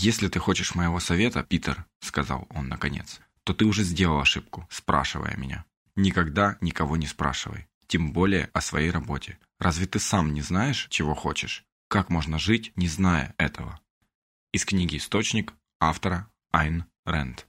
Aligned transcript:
«Если 0.00 0.28
ты 0.28 0.38
хочешь 0.38 0.76
моего 0.76 1.00
совета, 1.00 1.42
Питер»,— 1.42 1.84
сказал 2.00 2.46
он 2.50 2.68
наконец, 2.68 3.18
«то 3.42 3.52
ты 3.52 3.64
уже 3.64 3.82
сделал 3.82 4.20
ошибку, 4.20 4.64
спрашивая 4.70 5.36
меня. 5.36 5.64
Никогда 5.96 6.56
никого 6.60 6.96
не 6.96 7.08
спрашивай, 7.08 7.66
тем 7.88 8.12
более 8.12 8.48
о 8.52 8.60
своей 8.60 8.92
работе. 8.92 9.40
Разве 9.58 9.86
ты 9.86 9.98
сам 9.98 10.32
не 10.34 10.40
знаешь, 10.40 10.86
чего 10.88 11.16
хочешь? 11.16 11.64
Как 11.88 12.10
можно 12.10 12.38
жить, 12.38 12.72
не 12.76 12.86
зная 12.86 13.34
этого?» 13.38 13.80
Из 14.52 14.64
книги 14.64 14.98
«Источник» 14.98 15.52
автора 15.80 16.30
Айн 16.52 16.84
Рэнд. 17.04 17.47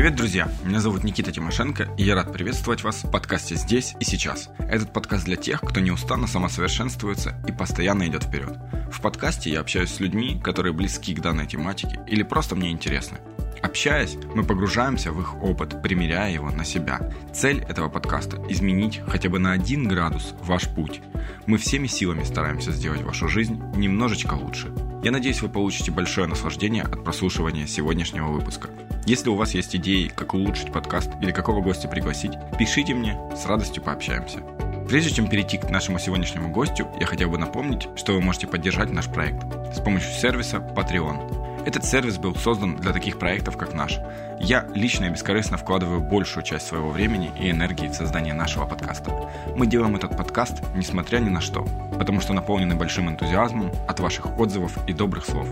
Привет, 0.00 0.16
друзья! 0.16 0.50
Меня 0.64 0.80
зовут 0.80 1.04
Никита 1.04 1.30
Тимошенко, 1.30 1.86
и 1.98 2.04
я 2.04 2.14
рад 2.14 2.32
приветствовать 2.32 2.82
вас 2.82 3.04
в 3.04 3.10
подкасте 3.10 3.54
«Здесь 3.54 3.94
и 4.00 4.04
сейчас». 4.04 4.48
Этот 4.58 4.94
подкаст 4.94 5.26
для 5.26 5.36
тех, 5.36 5.60
кто 5.60 5.78
неустанно 5.78 6.26
самосовершенствуется 6.26 7.34
и 7.46 7.52
постоянно 7.52 8.08
идет 8.08 8.24
вперед. 8.24 8.56
В 8.90 9.02
подкасте 9.02 9.50
я 9.50 9.60
общаюсь 9.60 9.90
с 9.90 10.00
людьми, 10.00 10.40
которые 10.42 10.72
близки 10.72 11.14
к 11.14 11.20
данной 11.20 11.46
тематике 11.46 12.00
или 12.06 12.22
просто 12.22 12.56
мне 12.56 12.70
интересны. 12.70 13.18
Общаясь, 13.60 14.16
мы 14.34 14.42
погружаемся 14.42 15.12
в 15.12 15.20
их 15.20 15.34
опыт, 15.42 15.82
примеряя 15.82 16.32
его 16.32 16.50
на 16.50 16.64
себя. 16.64 17.12
Цель 17.34 17.58
этого 17.68 17.90
подкаста– 17.90 18.42
изменить 18.48 19.02
хотя 19.06 19.28
бы 19.28 19.38
на 19.38 19.52
один 19.52 19.86
градус 19.86 20.32
ваш 20.40 20.66
путь. 20.68 21.02
Мы 21.44 21.58
всеми 21.58 21.88
силами 21.88 22.24
стараемся 22.24 22.72
сделать 22.72 23.02
вашу 23.02 23.28
жизнь 23.28 23.62
немножечко 23.76 24.32
лучше. 24.32 24.72
Я 25.02 25.12
надеюсь, 25.12 25.40
вы 25.40 25.48
получите 25.48 25.90
большое 25.90 26.26
наслаждение 26.26 26.82
от 26.82 27.02
прослушивания 27.02 27.66
сегодняшнего 27.66 28.28
выпуска. 28.28 28.68
Если 29.06 29.30
у 29.30 29.34
вас 29.34 29.54
есть 29.54 29.74
идеи, 29.74 30.12
как 30.14 30.34
улучшить 30.34 30.72
подкаст 30.72 31.10
или 31.22 31.32
какого 31.32 31.62
гостя 31.62 31.88
пригласить, 31.88 32.32
пишите 32.58 32.92
мне, 32.92 33.18
с 33.34 33.46
радостью 33.46 33.82
пообщаемся. 33.82 34.40
Прежде 34.88 35.14
чем 35.14 35.28
перейти 35.28 35.56
к 35.56 35.70
нашему 35.70 35.98
сегодняшнему 35.98 36.52
гостю, 36.52 36.86
я 37.00 37.06
хотел 37.06 37.30
бы 37.30 37.38
напомнить, 37.38 37.88
что 37.96 38.12
вы 38.12 38.20
можете 38.20 38.46
поддержать 38.46 38.90
наш 38.90 39.06
проект 39.06 39.42
с 39.74 39.80
помощью 39.80 40.12
сервиса 40.12 40.58
Patreon– 40.58 41.46
этот 41.66 41.84
сервис 41.84 42.18
был 42.18 42.34
создан 42.34 42.76
для 42.76 42.92
таких 42.92 43.18
проектов, 43.18 43.56
как 43.56 43.74
наш. 43.74 43.98
Я 44.38 44.66
лично 44.74 45.04
и 45.06 45.10
бескорыстно 45.10 45.58
вкладываю 45.58 46.00
большую 46.00 46.42
часть 46.42 46.66
своего 46.66 46.90
времени 46.90 47.30
и 47.38 47.50
энергии 47.50 47.88
в 47.88 47.94
создание 47.94 48.32
нашего 48.32 48.66
подкаста. 48.66 49.30
Мы 49.56 49.66
делаем 49.66 49.96
этот 49.96 50.16
подкаст, 50.16 50.62
несмотря 50.74 51.18
ни 51.18 51.28
на 51.28 51.40
что, 51.40 51.66
потому 51.98 52.20
что 52.20 52.32
наполнены 52.32 52.74
большим 52.74 53.10
энтузиазмом 53.10 53.70
от 53.86 54.00
ваших 54.00 54.38
отзывов 54.38 54.78
и 54.88 54.92
добрых 54.92 55.26
слов. 55.26 55.48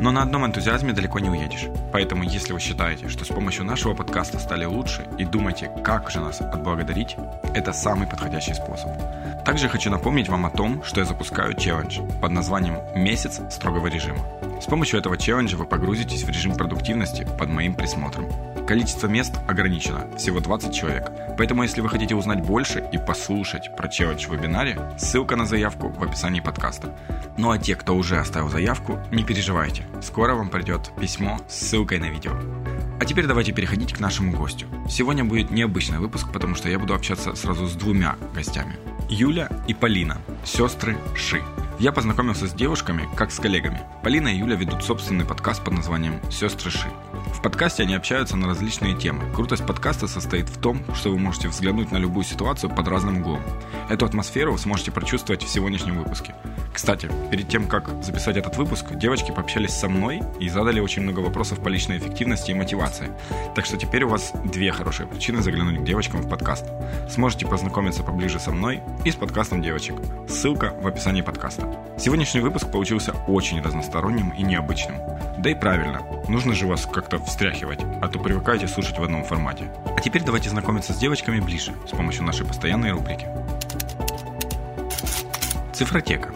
Но 0.00 0.10
на 0.12 0.22
одном 0.22 0.46
энтузиазме 0.46 0.92
далеко 0.92 1.18
не 1.18 1.28
уедешь. 1.28 1.66
Поэтому, 1.92 2.22
если 2.22 2.52
вы 2.52 2.60
считаете, 2.60 3.08
что 3.08 3.24
с 3.24 3.28
помощью 3.28 3.64
нашего 3.64 3.94
подкаста 3.94 4.38
стали 4.38 4.64
лучше 4.64 5.06
и 5.18 5.24
думаете, 5.24 5.70
как 5.84 6.10
же 6.10 6.20
нас 6.20 6.40
отблагодарить, 6.40 7.16
это 7.54 7.72
самый 7.72 8.06
подходящий 8.06 8.54
способ. 8.54 8.90
Также 9.44 9.68
хочу 9.68 9.90
напомнить 9.90 10.28
вам 10.28 10.46
о 10.46 10.50
том, 10.50 10.84
что 10.84 11.00
я 11.00 11.06
запускаю 11.06 11.54
челлендж 11.54 12.00
под 12.20 12.32
названием 12.32 12.76
«Месяц 12.94 13.40
строгого 13.50 13.88
режима». 13.88 14.24
С 14.60 14.66
помощью 14.66 14.98
этого 14.98 15.16
челленджа 15.16 15.56
вы 15.56 15.64
погрузитесь 15.64 16.24
в 16.24 16.28
режим 16.28 16.54
продуктивности 16.54 17.26
под 17.38 17.48
моим 17.48 17.74
присмотром. 17.74 18.26
Количество 18.68 19.06
мест 19.06 19.34
ограничено, 19.48 20.14
всего 20.18 20.40
20 20.40 20.74
человек. 20.74 21.10
Поэтому, 21.38 21.62
если 21.62 21.80
вы 21.80 21.88
хотите 21.88 22.14
узнать 22.14 22.42
больше 22.42 22.86
и 22.92 22.98
послушать 22.98 23.74
про 23.74 23.88
челлендж 23.88 24.26
в 24.26 24.30
вебинаре, 24.30 24.78
ссылка 24.98 25.36
на 25.36 25.46
заявку 25.46 25.88
в 25.88 26.02
описании 26.02 26.40
подкаста. 26.40 26.94
Ну 27.38 27.50
а 27.50 27.56
те, 27.56 27.76
кто 27.76 27.96
уже 27.96 28.18
оставил 28.18 28.50
заявку, 28.50 28.98
не 29.10 29.24
переживайте. 29.24 29.86
Скоро 30.02 30.34
вам 30.34 30.50
придет 30.50 30.92
письмо 31.00 31.38
с 31.48 31.54
ссылкой 31.54 31.98
на 31.98 32.10
видео. 32.10 32.32
А 33.00 33.06
теперь 33.06 33.26
давайте 33.26 33.52
переходить 33.52 33.94
к 33.94 34.00
нашему 34.00 34.36
гостю. 34.36 34.66
Сегодня 34.86 35.24
будет 35.24 35.50
необычный 35.50 35.98
выпуск, 35.98 36.30
потому 36.30 36.54
что 36.54 36.68
я 36.68 36.78
буду 36.78 36.92
общаться 36.92 37.34
сразу 37.36 37.66
с 37.68 37.72
двумя 37.72 38.16
гостями. 38.34 38.76
Юля 39.08 39.48
и 39.66 39.72
Полина, 39.72 40.18
сестры 40.44 40.98
Ши. 41.14 41.40
Я 41.78 41.92
познакомился 41.92 42.48
с 42.48 42.52
девушками, 42.52 43.08
как 43.14 43.30
с 43.30 43.38
коллегами. 43.38 43.80
Полина 44.02 44.26
и 44.26 44.38
Юля 44.38 44.56
ведут 44.56 44.82
собственный 44.82 45.24
подкаст 45.24 45.62
под 45.62 45.74
названием 45.74 46.20
«Сестры 46.28 46.72
Ши». 46.72 46.88
В 47.32 47.40
подкасте 47.40 47.84
они 47.84 47.94
общаются 47.94 48.36
на 48.36 48.48
различные 48.48 48.96
темы. 48.96 49.32
Крутость 49.32 49.64
подкаста 49.64 50.08
состоит 50.08 50.48
в 50.48 50.58
том, 50.58 50.82
что 50.96 51.10
вы 51.10 51.18
можете 51.18 51.46
взглянуть 51.46 51.92
на 51.92 51.98
любую 51.98 52.24
ситуацию 52.24 52.74
под 52.74 52.88
разным 52.88 53.18
углом. 53.18 53.40
Эту 53.88 54.06
атмосферу 54.06 54.52
вы 54.52 54.58
сможете 54.58 54.90
прочувствовать 54.90 55.44
в 55.44 55.48
сегодняшнем 55.48 55.98
выпуске. 55.98 56.34
Кстати, 56.74 57.08
перед 57.30 57.48
тем, 57.48 57.68
как 57.68 58.02
записать 58.02 58.36
этот 58.36 58.56
выпуск, 58.56 58.86
девочки 58.94 59.30
пообщались 59.30 59.70
со 59.70 59.88
мной 59.88 60.20
и 60.40 60.48
задали 60.48 60.80
очень 60.80 61.02
много 61.02 61.20
вопросов 61.20 61.60
по 61.62 61.68
личной 61.68 61.98
эффективности 61.98 62.50
и 62.50 62.54
мотивации. 62.54 63.12
Так 63.54 63.66
что 63.66 63.76
теперь 63.76 64.02
у 64.02 64.08
вас 64.08 64.32
две 64.44 64.72
хорошие 64.72 65.06
причины 65.06 65.42
заглянуть 65.42 65.80
к 65.80 65.84
девочкам 65.84 66.22
в 66.22 66.28
подкаст. 66.28 66.66
Сможете 67.08 67.46
познакомиться 67.46 68.02
поближе 68.02 68.40
со 68.40 68.50
мной 68.50 68.80
и 69.04 69.12
с 69.12 69.14
подкастом 69.14 69.62
девочек. 69.62 69.94
Ссылка 70.28 70.74
в 70.80 70.86
описании 70.88 71.22
подкаста. 71.22 71.67
Сегодняшний 71.98 72.40
выпуск 72.40 72.70
получился 72.70 73.12
очень 73.26 73.60
разносторонним 73.60 74.30
и 74.30 74.42
необычным. 74.42 74.96
Да 75.38 75.50
и 75.50 75.54
правильно, 75.54 76.00
нужно 76.28 76.54
же 76.54 76.66
вас 76.66 76.86
как-то 76.86 77.18
встряхивать, 77.18 77.80
а 78.00 78.08
то 78.08 78.18
привыкаете 78.18 78.68
слушать 78.68 78.98
в 78.98 79.02
одном 79.02 79.24
формате. 79.24 79.70
А 79.84 80.00
теперь 80.00 80.22
давайте 80.22 80.48
знакомиться 80.50 80.92
с 80.92 80.98
девочками 80.98 81.40
ближе 81.40 81.72
с 81.86 81.90
помощью 81.90 82.24
нашей 82.24 82.46
постоянной 82.46 82.92
рубрики. 82.92 83.26
Цифротека. 85.72 86.30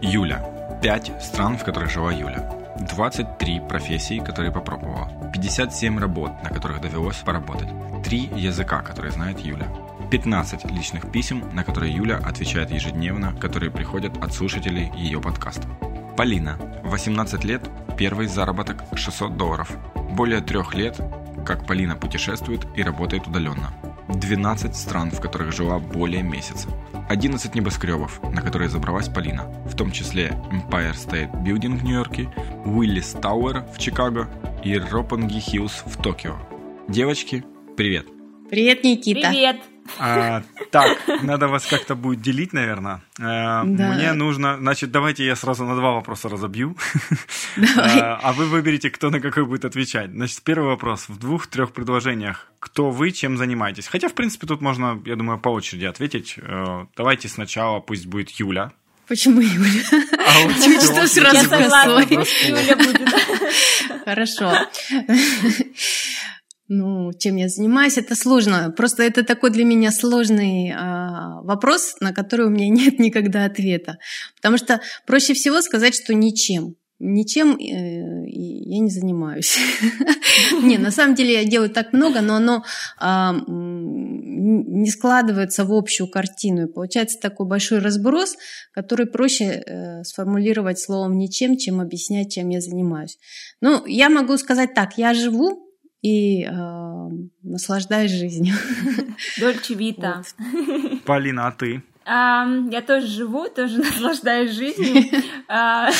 Юля. 0.00 0.40
5 0.82 1.12
стран, 1.20 1.58
в 1.58 1.64
которых 1.64 1.90
жила 1.90 2.12
Юля. 2.12 2.48
23 2.80 3.60
профессии, 3.60 4.20
которые 4.20 4.52
попробовала. 4.52 5.08
57 5.32 5.98
работ, 5.98 6.30
на 6.42 6.50
которых 6.50 6.80
довелось 6.80 7.16
поработать. 7.16 7.68
3 8.04 8.30
языка, 8.36 8.82
которые 8.82 9.12
знает 9.12 9.40
Юля. 9.40 9.66
15 10.10 10.70
личных 10.70 11.10
писем, 11.12 11.44
на 11.52 11.64
которые 11.64 11.92
Юля 11.92 12.16
отвечает 12.16 12.70
ежедневно, 12.70 13.34
которые 13.34 13.70
приходят 13.70 14.16
от 14.22 14.32
слушателей 14.32 14.90
ее 14.96 15.20
подкаста. 15.20 15.68
Полина. 16.16 16.58
18 16.84 17.44
лет, 17.44 17.68
первый 17.98 18.26
заработок 18.26 18.82
600 18.94 19.36
долларов. 19.36 19.76
Более 20.12 20.40
трех 20.40 20.74
лет, 20.74 20.98
как 21.44 21.66
Полина 21.66 21.94
путешествует 21.94 22.66
и 22.74 22.82
работает 22.82 23.26
удаленно. 23.26 23.72
12 24.08 24.74
стран, 24.74 25.10
в 25.10 25.20
которых 25.20 25.52
жила 25.52 25.78
более 25.78 26.22
месяца. 26.22 26.68
11 27.10 27.54
небоскребов, 27.54 28.22
на 28.32 28.40
которые 28.40 28.70
забралась 28.70 29.08
Полина, 29.08 29.44
в 29.66 29.76
том 29.76 29.92
числе 29.92 30.28
Empire 30.50 30.94
State 30.94 31.30
Building 31.42 31.76
в 31.76 31.84
Нью-Йорке, 31.84 32.28
Уиллис 32.64 33.12
Тауэр 33.12 33.64
в 33.74 33.78
Чикаго 33.78 34.28
и 34.64 34.78
Ропанги 34.78 35.38
Хиллз 35.38 35.84
в 35.84 36.02
Токио. 36.02 36.36
Девочки, 36.88 37.44
привет! 37.76 38.06
Привет, 38.50 38.82
Никита! 38.82 39.28
Привет! 39.28 39.60
А, 39.98 40.42
так, 40.70 40.98
надо 41.22 41.48
вас 41.48 41.66
как-то 41.66 41.94
будет 41.94 42.20
делить, 42.20 42.52
наверное. 42.52 43.02
А, 43.20 43.64
да. 43.64 43.92
Мне 43.92 44.12
нужно, 44.12 44.56
значит, 44.58 44.90
давайте 44.90 45.24
я 45.24 45.36
сразу 45.36 45.64
на 45.64 45.74
два 45.76 45.92
вопроса 45.92 46.28
разобью. 46.28 46.76
Давай. 47.56 48.00
А, 48.00 48.20
а 48.22 48.32
вы 48.32 48.46
выберете, 48.46 48.90
кто 48.90 49.10
на 49.10 49.20
какой 49.20 49.44
будет 49.44 49.64
отвечать. 49.64 50.10
Значит, 50.10 50.42
первый 50.42 50.68
вопрос 50.68 51.08
в 51.08 51.18
двух-трех 51.18 51.72
предложениях. 51.72 52.50
Кто 52.60 52.90
вы, 52.90 53.12
чем 53.12 53.36
занимаетесь? 53.36 53.86
Хотя, 53.86 54.08
в 54.08 54.14
принципе, 54.14 54.46
тут 54.46 54.60
можно, 54.60 55.00
я 55.04 55.16
думаю, 55.16 55.38
по 55.38 55.48
очереди 55.48 55.84
ответить. 55.84 56.34
Э, 56.38 56.86
давайте 56.96 57.28
сначала 57.28 57.80
пусть 57.80 58.06
будет 58.06 58.30
Юля. 58.30 58.72
Почему 59.08 59.40
Юля? 59.40 59.82
А 60.26 60.40
вот 60.44 60.56
что 60.56 61.06
сразу 61.06 61.54
Юля 61.54 62.76
будет. 62.76 63.08
Хорошо. 64.04 64.52
Ну, 66.70 67.12
чем 67.14 67.36
я 67.36 67.48
занимаюсь, 67.48 67.96
это 67.96 68.14
сложно. 68.14 68.70
Просто 68.76 69.02
это 69.02 69.24
такой 69.24 69.50
для 69.50 69.64
меня 69.64 69.90
сложный 69.90 70.68
э, 70.68 70.74
вопрос, 71.42 71.96
на 72.00 72.12
который 72.12 72.46
у 72.46 72.50
меня 72.50 72.68
нет 72.84 72.98
никогда 72.98 73.46
ответа. 73.46 73.98
Потому 74.36 74.58
что 74.58 74.80
проще 75.06 75.32
всего 75.32 75.62
сказать, 75.62 75.94
что 75.94 76.12
ничем. 76.12 76.76
Ничем 77.00 77.56
э, 77.56 78.28
я 78.28 78.80
не 78.80 78.90
занимаюсь. 78.90 79.56
Не, 80.62 80.76
на 80.78 80.90
самом 80.90 81.14
деле 81.14 81.34
я 81.34 81.44
делаю 81.44 81.70
так 81.70 81.92
много, 81.92 82.20
но 82.20 82.34
оно 82.34 82.64
а, 82.98 83.32
не 83.46 84.90
складывается 84.90 85.64
в 85.64 85.72
общую 85.72 86.08
картину. 86.10 86.64
И 86.64 86.72
получается 86.72 87.18
такой 87.20 87.46
большой 87.46 87.78
разброс, 87.78 88.36
который 88.72 89.06
проще 89.06 89.44
э, 89.44 90.02
сформулировать 90.04 90.80
словом 90.80 91.16
ничем, 91.18 91.56
чем 91.56 91.80
объяснять, 91.80 92.32
чем 92.32 92.48
я 92.48 92.60
занимаюсь. 92.60 93.18
Ну, 93.60 93.86
я 93.86 94.10
могу 94.10 94.36
сказать 94.36 94.74
так, 94.74 94.98
я 94.98 95.14
живу 95.14 95.67
и 96.02 96.44
э, 96.44 97.08
наслаждаюсь 97.42 98.12
жизнью. 98.12 98.54
Дольче 99.40 99.74
Вита. 99.74 100.22
Вот. 100.40 101.02
Полина, 101.04 101.48
а 101.48 101.52
ты? 101.52 101.82
Я 102.06 102.82
тоже 102.86 103.06
живу, 103.06 103.48
тоже 103.48 103.78
наслаждаюсь 103.82 104.52
жизнью. 104.52 105.04
А, 105.46 105.90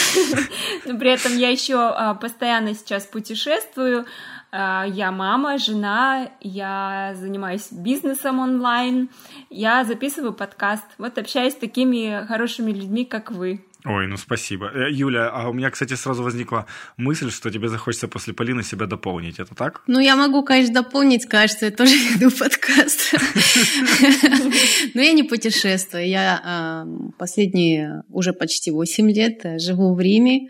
но 0.86 0.98
при 0.98 1.10
этом 1.10 1.36
я 1.36 1.50
еще 1.50 1.76
а, 1.76 2.14
постоянно 2.14 2.74
сейчас 2.74 3.04
путешествую. 3.04 4.06
А, 4.50 4.86
я 4.86 5.12
мама, 5.12 5.58
жена, 5.58 6.30
я 6.40 7.14
занимаюсь 7.14 7.68
бизнесом 7.70 8.40
онлайн, 8.40 9.10
я 9.50 9.84
записываю 9.84 10.32
подкаст. 10.32 10.84
Вот 10.96 11.18
общаюсь 11.18 11.52
с 11.52 11.56
такими 11.56 12.24
хорошими 12.26 12.72
людьми, 12.72 13.04
как 13.04 13.30
вы. 13.30 13.62
Ой, 13.84 14.08
ну 14.08 14.16
спасибо. 14.16 14.70
Э, 14.74 14.90
Юля, 14.90 15.30
а 15.30 15.48
у 15.48 15.52
меня, 15.52 15.70
кстати, 15.70 15.94
сразу 15.94 16.22
возникла 16.22 16.66
мысль, 16.96 17.30
что 17.30 17.50
тебе 17.50 17.68
захочется 17.68 18.08
после 18.08 18.34
Полины 18.34 18.64
себя 18.64 18.86
дополнить. 18.86 19.38
Это 19.38 19.54
так? 19.54 19.82
Ну, 19.86 20.00
я 20.00 20.16
могу, 20.16 20.42
конечно, 20.42 20.82
дополнить, 20.82 21.24
что 21.24 21.64
я 21.64 21.70
тоже 21.70 21.94
веду 22.14 22.30
подкаст. 22.36 23.14
Но 24.94 25.00
я 25.00 25.12
не 25.12 25.22
путешествую. 25.22 26.08
Я 26.08 26.40
а, 26.44 26.86
последние 27.18 28.02
уже 28.08 28.32
почти 28.32 28.72
8 28.72 29.10
лет 29.12 29.44
э, 29.44 29.58
живу 29.60 29.94
в 29.94 30.00
Риме. 30.00 30.48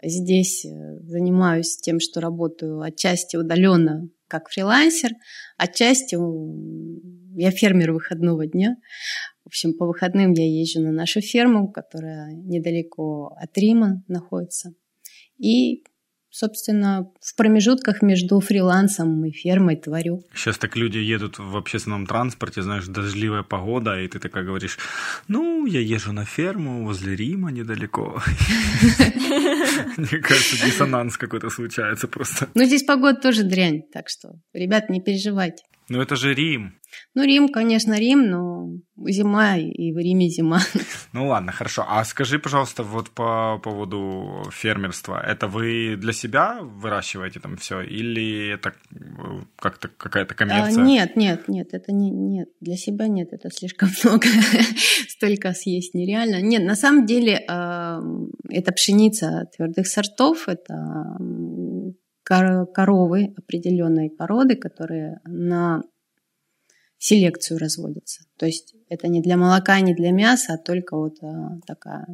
Здесь 0.00 0.64
э, 0.64 0.68
занимаюсь 1.02 1.76
тем, 1.76 1.98
что 1.98 2.20
работаю 2.20 2.80
отчасти 2.80 3.36
удаленно 3.36 4.08
как 4.28 4.48
фрилансер, 4.48 5.10
отчасти 5.58 6.16
я 7.36 7.50
фермер 7.50 7.92
выходного 7.92 8.46
дня. 8.46 8.76
В 9.44 9.48
общем, 9.48 9.74
по 9.74 9.86
выходным 9.86 10.32
я 10.32 10.46
езжу 10.46 10.80
на 10.80 10.92
нашу 10.92 11.20
ферму, 11.20 11.70
которая 11.70 12.32
недалеко 12.32 13.34
от 13.36 13.56
Рима 13.56 14.04
находится. 14.08 14.74
И 15.38 15.82
собственно, 16.30 17.10
в 17.20 17.36
промежутках 17.36 18.02
между 18.02 18.40
фрилансом 18.40 19.24
и 19.24 19.32
фермой 19.32 19.76
творю. 19.76 20.22
Сейчас 20.34 20.58
так 20.58 20.76
люди 20.76 20.98
едут 20.98 21.38
в 21.38 21.56
общественном 21.56 22.06
транспорте, 22.06 22.62
знаешь, 22.62 22.86
дождливая 22.86 23.42
погода, 23.42 24.00
и 24.00 24.08
ты 24.08 24.18
такая 24.18 24.44
говоришь, 24.44 24.78
ну, 25.28 25.66
я 25.66 25.80
езжу 25.80 26.12
на 26.12 26.24
ферму 26.24 26.84
возле 26.84 27.16
Рима 27.16 27.50
недалеко. 27.50 28.22
Мне 29.96 30.20
кажется, 30.20 30.64
диссонанс 30.64 31.16
какой-то 31.16 31.50
случается 31.50 32.06
просто. 32.08 32.48
Ну, 32.54 32.64
здесь 32.64 32.84
погода 32.84 33.20
тоже 33.20 33.42
дрянь, 33.42 33.82
так 33.92 34.08
что, 34.08 34.30
ребят, 34.52 34.88
не 34.88 35.00
переживайте. 35.00 35.64
Ну, 35.90 36.00
это 36.00 36.14
же 36.14 36.34
Рим. 36.34 36.74
Ну, 37.14 37.24
Рим, 37.24 37.48
конечно, 37.48 37.98
Рим, 37.98 38.30
но 38.30 38.68
зима, 39.08 39.56
и 39.56 39.92
в 39.92 39.98
Риме 39.98 40.28
зима. 40.28 40.60
Ну 41.12 41.26
ладно, 41.26 41.50
хорошо. 41.50 41.84
А 41.88 42.04
скажи, 42.04 42.38
пожалуйста, 42.38 42.84
вот 42.84 43.10
по 43.10 43.58
поводу 43.58 44.44
фермерства. 44.52 45.20
Это 45.20 45.48
вы 45.48 45.96
для 45.96 46.12
себя 46.12 46.58
выращиваете 46.62 47.40
там 47.40 47.56
все, 47.56 47.80
или 47.80 48.54
это 48.54 48.72
как-то 49.56 49.88
какая-то 49.88 50.36
коммерция? 50.36 50.80
А, 50.80 50.86
нет, 50.86 51.16
нет, 51.16 51.48
нет, 51.48 51.68
это 51.72 51.92
не 51.92 52.10
нет. 52.10 52.48
Для 52.60 52.76
себя 52.76 53.08
нет, 53.08 53.32
это 53.32 53.50
слишком 53.50 53.88
много. 54.04 54.28
Столько 55.08 55.52
съесть 55.52 55.94
нереально. 55.94 56.40
Нет, 56.40 56.62
на 56.62 56.76
самом 56.76 57.06
деле 57.06 57.44
э, 57.48 58.00
это 58.48 58.72
пшеница 58.72 59.48
твердых 59.56 59.88
сортов, 59.88 60.46
это 60.46 61.16
коровы 62.66 63.34
определенной 63.36 64.10
породы, 64.10 64.56
которые 64.56 65.20
на 65.24 65.82
селекцию 66.98 67.58
разводятся. 67.58 68.24
То 68.36 68.46
есть 68.46 68.74
это 68.88 69.08
не 69.08 69.22
для 69.22 69.36
молока, 69.36 69.80
не 69.80 69.94
для 69.94 70.12
мяса, 70.12 70.54
а 70.54 70.58
только 70.58 70.96
вот 70.96 71.16
а, 71.22 71.58
такая 71.66 72.06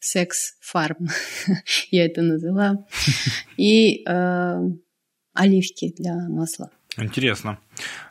секс-фарм, 0.00 1.08
я 1.90 2.06
это 2.06 2.22
называю. 2.22 2.84
И 3.56 4.04
э, 4.04 4.60
оливки 5.32 5.92
для 5.96 6.14
масла. 6.28 6.70
Интересно. 6.98 7.58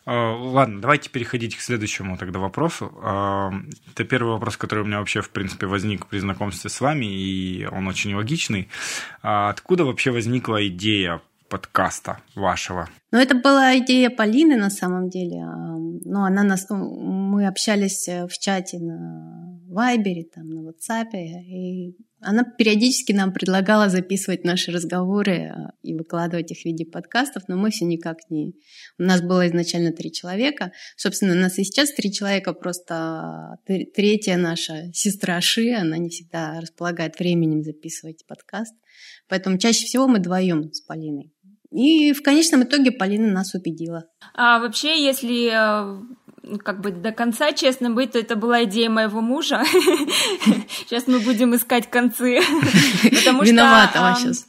А, 0.06 0.36
ладно, 0.36 0.82
давайте 0.82 1.10
переходить 1.10 1.56
к 1.56 1.62
следующему 1.62 2.18
тогда 2.18 2.40
вопросу. 2.40 2.92
А, 3.04 3.52
это 3.92 4.04
первый 4.04 4.34
вопрос, 4.34 4.58
который 4.58 4.84
у 4.84 4.88
меня 4.88 5.00
вообще, 5.00 5.22
в 5.22 5.30
принципе, 5.30 5.68
возник 5.68 6.08
при 6.08 6.20
знакомстве 6.20 6.70
с 6.70 6.82
вами, 6.82 7.06
и 7.06 7.66
он 7.66 7.88
очень 7.88 8.16
логичный. 8.16 8.70
А 9.22 9.50
откуда 9.50 9.86
вообще 9.86 10.12
возникла 10.12 10.68
идея 10.68 11.22
подкаста 11.50 12.20
вашего? 12.34 12.90
Ну, 13.12 13.20
это 13.20 13.36
была 13.36 13.78
идея 13.78 14.10
Полины 14.10 14.56
на 14.56 14.70
самом 14.70 15.10
деле. 15.10 15.44
Ну, 15.44 16.24
она 16.24 16.44
нас, 16.44 16.66
мы 16.70 17.46
общались 17.46 18.08
э, 18.08 18.26
в 18.28 18.38
чате 18.40 18.80
на 18.80 19.60
Вайбере, 19.68 20.24
там, 20.34 20.50
на 20.50 20.70
WhatsApp, 20.70 21.12
и 21.14 21.96
она 22.22 22.44
периодически 22.44 23.12
нам 23.12 23.34
предлагала 23.34 23.90
записывать 23.90 24.44
наши 24.44 24.72
разговоры 24.72 25.34
э, 25.34 25.54
и 25.82 25.94
выкладывать 25.94 26.52
их 26.52 26.60
в 26.60 26.66
виде 26.66 26.86
подкастов, 26.86 27.44
но 27.48 27.58
мы 27.58 27.72
все 27.72 27.86
никак 27.86 28.18
не... 28.30 28.54
У 29.00 29.04
нас 29.04 29.22
было 29.22 29.48
изначально 29.48 29.92
три 29.92 30.12
человека. 30.12 30.72
Собственно, 30.96 31.34
у 31.34 31.38
нас 31.38 31.58
и 31.58 31.64
сейчас 31.64 31.92
три 31.94 32.12
человека, 32.14 32.54
просто 32.54 33.58
третья 33.66 34.38
наша 34.38 34.92
сестра 34.94 35.42
Ши, 35.42 35.74
она 35.74 35.98
не 35.98 36.10
всегда 36.10 36.60
располагает 36.62 37.18
временем 37.20 37.64
записывать 37.64 38.26
подкаст. 38.28 38.76
Поэтому 39.28 39.58
чаще 39.58 39.86
всего 39.86 40.08
мы 40.08 40.20
вдвоем 40.20 40.72
с 40.72 40.82
Полиной. 40.82 41.34
И 41.72 42.12
в 42.12 42.22
конечном 42.22 42.64
итоге 42.64 42.92
Полина 42.92 43.32
нас 43.32 43.56
убедила. 43.56 44.04
А 44.34 44.60
вообще, 44.60 45.02
если 45.04 45.48
э, 45.48 46.02
как 46.64 46.82
бы 46.82 46.92
до 46.92 47.12
конца 47.12 47.52
честно 47.54 47.90
быть, 47.92 48.12
то 48.14 48.20
это 48.20 48.36
была 48.36 48.64
идея 48.64 48.90
моего 48.90 49.22
мужа. 49.22 49.64
Сейчас 50.70 51.08
мы 51.08 51.20
будем 51.20 51.56
искать 51.56 51.90
концы. 51.90 52.40
Виновата 53.04 54.16
сейчас. 54.18 54.48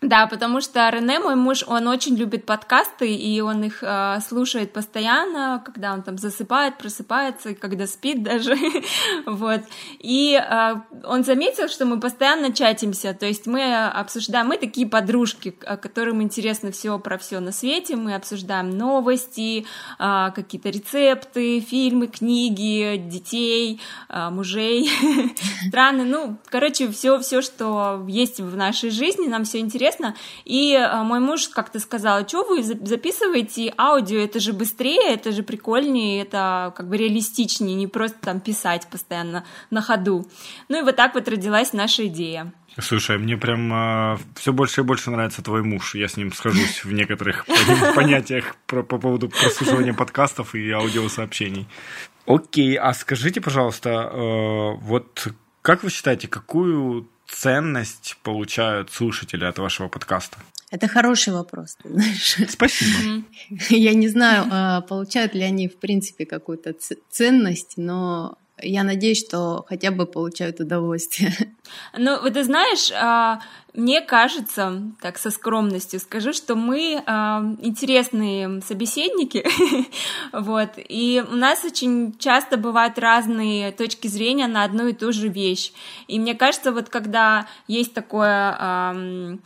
Да, 0.00 0.28
потому 0.28 0.60
что 0.60 0.88
Рене, 0.90 1.18
мой 1.18 1.34
муж, 1.34 1.64
он 1.66 1.88
очень 1.88 2.14
любит 2.14 2.46
подкасты, 2.46 3.12
и 3.12 3.40
он 3.40 3.64
их 3.64 3.82
э, 3.82 4.20
слушает 4.20 4.72
постоянно, 4.72 5.60
когда 5.64 5.92
он 5.92 6.02
там 6.02 6.18
засыпает, 6.18 6.78
просыпается, 6.78 7.56
когда 7.56 7.88
спит 7.88 8.22
даже, 8.22 8.54
вот. 9.26 9.62
И 9.98 10.40
э, 10.40 10.74
он 11.02 11.24
заметил, 11.24 11.66
что 11.66 11.84
мы 11.84 11.98
постоянно 11.98 12.52
чатимся, 12.52 13.12
то 13.12 13.26
есть 13.26 13.48
мы 13.48 13.86
обсуждаем, 13.88 14.46
мы 14.46 14.56
такие 14.56 14.86
подружки, 14.86 15.50
которым 15.50 16.22
интересно 16.22 16.70
все 16.70 16.96
про 17.00 17.18
все 17.18 17.40
на 17.40 17.50
свете, 17.50 17.96
мы 17.96 18.14
обсуждаем 18.14 18.70
новости, 18.70 19.66
э, 19.98 20.30
какие-то 20.32 20.70
рецепты, 20.70 21.58
фильмы, 21.58 22.06
книги, 22.06 22.98
детей, 22.98 23.80
э, 24.08 24.30
мужей, 24.30 24.88
страны, 25.66 26.04
ну, 26.04 26.36
короче, 26.46 26.88
все, 26.92 27.18
все, 27.18 27.42
что 27.42 28.04
есть 28.06 28.38
в 28.38 28.56
нашей 28.56 28.90
жизни, 28.90 29.26
нам 29.26 29.42
все 29.42 29.58
интересно 29.58 29.87
интересно. 29.88 30.14
И 30.44 30.74
э, 30.74 31.02
мой 31.02 31.20
муж 31.20 31.48
как-то 31.48 31.78
сказал, 31.80 32.26
что 32.26 32.44
вы 32.44 32.62
записываете 32.62 33.72
аудио, 33.76 34.18
это 34.18 34.40
же 34.40 34.52
быстрее, 34.52 35.14
это 35.14 35.32
же 35.32 35.42
прикольнее, 35.42 36.22
это 36.22 36.72
как 36.76 36.88
бы 36.88 36.96
реалистичнее, 36.96 37.74
не 37.74 37.86
просто 37.86 38.18
там 38.20 38.40
писать 38.40 38.86
постоянно 38.90 39.44
на 39.70 39.82
ходу. 39.82 40.26
Ну 40.68 40.78
и 40.78 40.82
вот 40.82 40.96
так 40.96 41.14
вот 41.14 41.28
родилась 41.28 41.72
наша 41.72 42.06
идея. 42.06 42.52
Слушай, 42.80 43.18
мне 43.18 43.36
прям 43.36 43.72
э, 43.72 44.18
все 44.36 44.52
больше 44.52 44.82
и 44.82 44.84
больше 44.84 45.10
нравится 45.10 45.42
твой 45.42 45.62
муж. 45.62 45.94
Я 45.94 46.08
с 46.08 46.16
ним 46.16 46.32
схожусь 46.32 46.84
в 46.84 46.92
некоторых 46.92 47.44
понятиях 47.94 48.54
про, 48.66 48.82
по 48.82 48.98
поводу 48.98 49.28
прослушивания 49.28 49.94
подкастов 49.94 50.54
и 50.54 50.70
аудиосообщений. 50.70 51.66
Окей, 52.26 52.76
а 52.76 52.92
скажите, 52.92 53.40
пожалуйста, 53.40 53.90
э, 53.90 54.76
вот 54.80 55.28
как 55.62 55.82
вы 55.82 55.90
считаете, 55.90 56.28
какую 56.28 57.08
ценность 57.28 58.16
получают 58.22 58.90
слушатели 58.90 59.44
от 59.44 59.58
вашего 59.58 59.88
подкаста? 59.88 60.38
Это 60.70 60.88
хороший 60.88 61.32
вопрос, 61.32 61.76
ты 61.82 61.88
знаешь. 61.88 62.36
Спасибо. 62.48 63.24
Я 63.70 63.94
не 63.94 64.08
знаю, 64.08 64.46
а, 64.50 64.80
получают 64.82 65.34
ли 65.34 65.42
они, 65.42 65.68
в 65.68 65.76
принципе, 65.76 66.26
какую-то 66.26 66.74
ценность, 67.10 67.74
но 67.76 68.36
я 68.60 68.82
надеюсь, 68.82 69.24
что 69.24 69.64
хотя 69.68 69.90
бы 69.90 70.06
получают 70.06 70.60
удовольствие. 70.60 71.32
Ну, 71.96 72.20
вот 72.22 72.32
ты 72.32 72.44
знаешь, 72.44 72.90
а, 72.92 73.40
мне 73.78 74.00
кажется, 74.00 74.82
так 75.00 75.18
со 75.18 75.30
скромностью 75.30 76.00
скажу, 76.00 76.32
что 76.32 76.56
мы 76.56 77.00
а, 77.06 77.44
интересные 77.60 78.60
собеседники, 78.60 79.46
вот, 80.32 80.70
и 80.76 81.24
у 81.30 81.36
нас 81.36 81.64
очень 81.64 82.18
часто 82.18 82.56
бывают 82.56 82.98
разные 82.98 83.70
точки 83.70 84.08
зрения 84.08 84.48
на 84.48 84.64
одну 84.64 84.88
и 84.88 84.92
ту 84.92 85.12
же 85.12 85.28
вещь. 85.28 85.72
И 86.08 86.18
мне 86.18 86.34
кажется, 86.34 86.72
вот 86.72 86.88
когда 86.88 87.46
есть 87.68 87.94
такое 87.94 89.38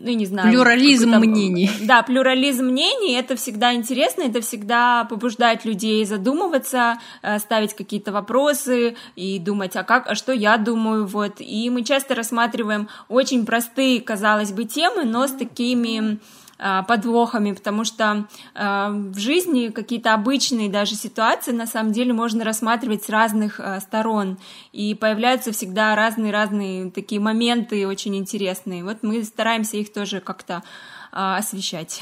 ну, 0.00 0.14
не 0.14 0.26
знаю... 0.26 0.50
Плюрализм 0.50 1.10
мнений. 1.10 1.70
Да, 1.80 2.02
плюрализм 2.02 2.66
мнений, 2.66 3.14
это 3.14 3.36
всегда 3.36 3.74
интересно, 3.74 4.22
это 4.22 4.40
всегда 4.40 5.04
побуждает 5.04 5.64
людей 5.64 6.04
задумываться, 6.04 6.98
э, 7.22 7.38
ставить 7.38 7.74
какие-то 7.74 8.12
вопросы 8.12 8.96
и 9.16 9.38
думать, 9.38 9.76
а 9.76 9.84
как, 9.84 10.06
а 10.06 10.14
что 10.14 10.32
я 10.32 10.56
думаю, 10.56 11.06
вот. 11.06 11.36
И 11.38 11.70
мы 11.70 11.82
часто 11.82 12.14
рассматриваем 12.14 12.88
очень 13.08 13.46
простые, 13.46 14.00
казалось 14.00 14.52
бы, 14.52 14.64
темы, 14.64 15.04
но 15.04 15.26
с 15.26 15.32
такими 15.32 16.18
подвохами, 16.58 17.52
потому 17.52 17.84
что 17.84 18.26
а, 18.54 18.90
в 18.90 19.18
жизни 19.18 19.68
какие-то 19.68 20.14
обычные 20.14 20.68
даже 20.68 20.94
ситуации 20.94 21.52
на 21.52 21.66
самом 21.66 21.92
деле 21.92 22.12
можно 22.12 22.44
рассматривать 22.44 23.04
с 23.04 23.08
разных 23.08 23.60
а, 23.60 23.80
сторон, 23.80 24.38
и 24.72 24.94
появляются 24.94 25.52
всегда 25.52 25.94
разные-разные 25.94 26.90
такие 26.90 27.20
моменты 27.20 27.86
очень 27.86 28.16
интересные. 28.16 28.84
Вот 28.84 29.02
мы 29.02 29.22
стараемся 29.24 29.76
их 29.76 29.92
тоже 29.92 30.20
как-то 30.20 30.62
освещать. 31.10 32.00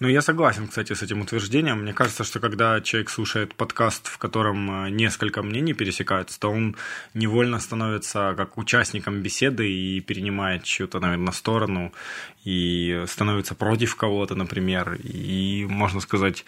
Ну, 0.00 0.08
я 0.08 0.22
согласен, 0.22 0.66
кстати, 0.66 0.92
с 0.92 1.02
этим 1.02 1.20
утверждением. 1.20 1.82
Мне 1.82 1.92
кажется, 1.92 2.24
что 2.24 2.40
когда 2.40 2.80
человек 2.80 3.10
слушает 3.10 3.54
подкаст, 3.54 4.08
в 4.08 4.18
котором 4.18 4.86
э, 4.86 4.90
несколько 4.90 5.42
мнений 5.42 5.72
пересекаются, 5.72 6.38
то 6.40 6.50
он 6.50 6.76
невольно 7.14 7.60
становится 7.60 8.34
как 8.36 8.58
участником 8.58 9.22
беседы 9.22 9.70
и 9.70 10.00
перенимает 10.00 10.64
чью-то, 10.64 10.98
наверное, 10.98 11.32
сторону 11.32 11.92
и 12.44 13.04
становится 13.06 13.54
против 13.54 13.94
кого-то, 13.94 14.34
например, 14.34 14.94
и, 14.94 15.64
можно 15.70 16.00
сказать, 16.00 16.44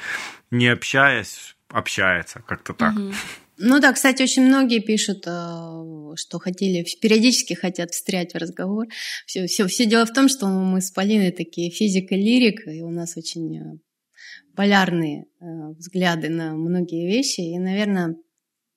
не 0.50 0.67
общаясь, 0.67 1.57
общается 1.69 2.43
как-то 2.47 2.75
так. 2.75 2.95
Угу. 2.95 3.12
Ну 3.59 3.81
да, 3.81 3.93
кстати, 3.93 4.23
очень 4.23 4.47
многие 4.47 4.81
пишут, 4.81 5.27
э, 5.27 6.15
что 6.17 6.39
хотели, 6.39 6.85
периодически 7.01 7.55
хотят 7.55 7.91
встрять 7.93 8.35
в 8.35 8.39
разговор. 8.39 8.87
Все, 9.25 9.47
все, 9.47 9.67
все 9.67 9.87
дело 9.87 10.05
в 10.05 10.13
том, 10.13 10.29
что 10.29 10.47
мы 10.47 10.81
с 10.81 10.91
Полиной 10.91 11.31
такие 11.31 11.71
физик 11.71 12.13
и 12.13 12.17
лирик, 12.17 12.67
и 12.67 12.83
у 12.83 12.91
нас 12.91 13.17
очень 13.17 13.59
э, 13.59 13.79
полярные 14.55 15.25
э, 15.41 15.45
взгляды 15.79 16.29
на 16.29 16.55
многие 16.55 17.07
вещи, 17.07 17.41
и, 17.41 17.59
наверное, 17.59 18.17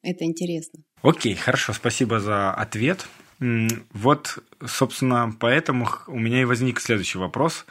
это 0.02 0.24
интересно. 0.24 0.84
Окей, 1.02 1.36
хорошо, 1.36 1.74
спасибо 1.74 2.20
за 2.20 2.52
ответ. 2.52 3.06
Вот, 3.40 4.40
собственно, 4.66 5.34
поэтому 5.40 5.88
у 6.08 6.20
меня 6.20 6.42
и 6.42 6.46
возник 6.46 6.82
следующий 6.82 7.18
вопрос. 7.18 7.66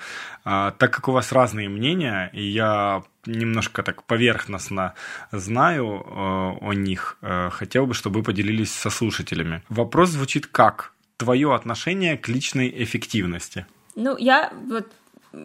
А, 0.44 0.70
так 0.72 0.92
как 0.94 1.08
у 1.08 1.12
вас 1.12 1.30
разные 1.32 1.68
мнения, 1.68 2.30
и 2.32 2.42
я 2.42 3.02
немножко 3.26 3.82
так 3.82 4.02
поверхностно 4.04 4.94
знаю 5.30 5.86
э, 5.86 6.64
о 6.64 6.72
них, 6.72 7.18
э, 7.20 7.50
хотел 7.50 7.86
бы, 7.86 7.92
чтобы 7.92 8.20
вы 8.20 8.22
поделились 8.22 8.72
со 8.72 8.88
слушателями. 8.88 9.62
Вопрос 9.68 10.10
звучит 10.10 10.46
как? 10.46 10.92
Твое 11.18 11.54
отношение 11.54 12.16
к 12.16 12.28
личной 12.28 12.72
эффективности? 12.82 13.66
Ну, 13.94 14.16
я 14.16 14.50
вот 14.68 14.86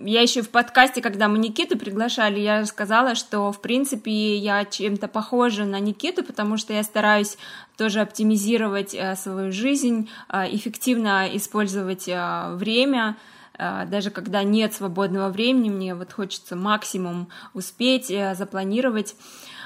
я 0.05 0.21
еще 0.21 0.41
в 0.41 0.50
подкасте, 0.50 1.01
когда 1.01 1.27
мы 1.27 1.38
Никиту 1.38 1.77
приглашали, 1.77 2.39
я 2.39 2.65
сказала, 2.65 3.15
что, 3.15 3.51
в 3.51 3.62
принципе, 3.62 4.38
я 4.38 4.65
чем-то 4.65 5.07
похожа 5.07 5.65
на 5.65 5.79
Никиту, 5.79 6.23
потому 6.23 6.57
что 6.57 6.73
я 6.73 6.83
стараюсь 6.83 7.38
тоже 7.77 8.01
оптимизировать 8.01 8.93
э, 8.93 9.15
свою 9.15 9.51
жизнь, 9.51 10.09
э, 10.29 10.55
эффективно 10.55 11.27
использовать 11.35 12.07
э, 12.07 12.55
время, 12.55 13.17
даже 13.55 14.09
когда 14.09 14.41
нет 14.41 14.73
свободного 14.73 15.29
времени, 15.29 15.69
мне 15.69 15.93
вот 15.93 16.12
хочется 16.12 16.55
максимум 16.55 17.29
успеть, 17.53 18.07
запланировать. 18.07 19.15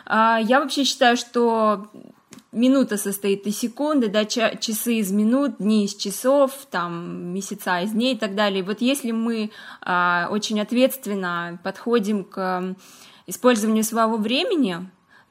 Я 0.06 0.60
вообще 0.60 0.84
считаю, 0.84 1.16
что 1.16 1.88
минута 2.52 2.98
состоит 2.98 3.46
из 3.48 3.58
секунды, 3.58 4.08
да, 4.08 4.26
часы 4.26 4.96
из 4.96 5.12
минут, 5.12 5.58
дни 5.58 5.86
из 5.86 5.96
часов, 5.96 6.52
там, 6.70 7.34
месяца 7.34 7.82
из 7.82 7.92
дней 7.92 8.16
и 8.16 8.18
так 8.18 8.36
далее. 8.36 8.64
Вот 8.64 8.82
если 8.82 9.12
мы 9.12 9.52
а, 9.82 10.28
очень 10.32 10.60
ответственно 10.60 11.60
подходим 11.64 12.24
к 12.24 12.76
использованию 13.26 13.84
своего 13.84 14.18
времени, 14.18 14.90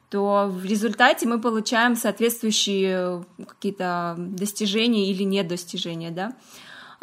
то 0.09 0.47
в 0.49 0.65
результате 0.65 1.27
мы 1.27 1.41
получаем 1.41 1.95
соответствующие 1.95 3.25
какие-то 3.45 4.15
достижения 4.17 5.11
или 5.11 5.23
недостижения, 5.23 6.11
да. 6.11 6.33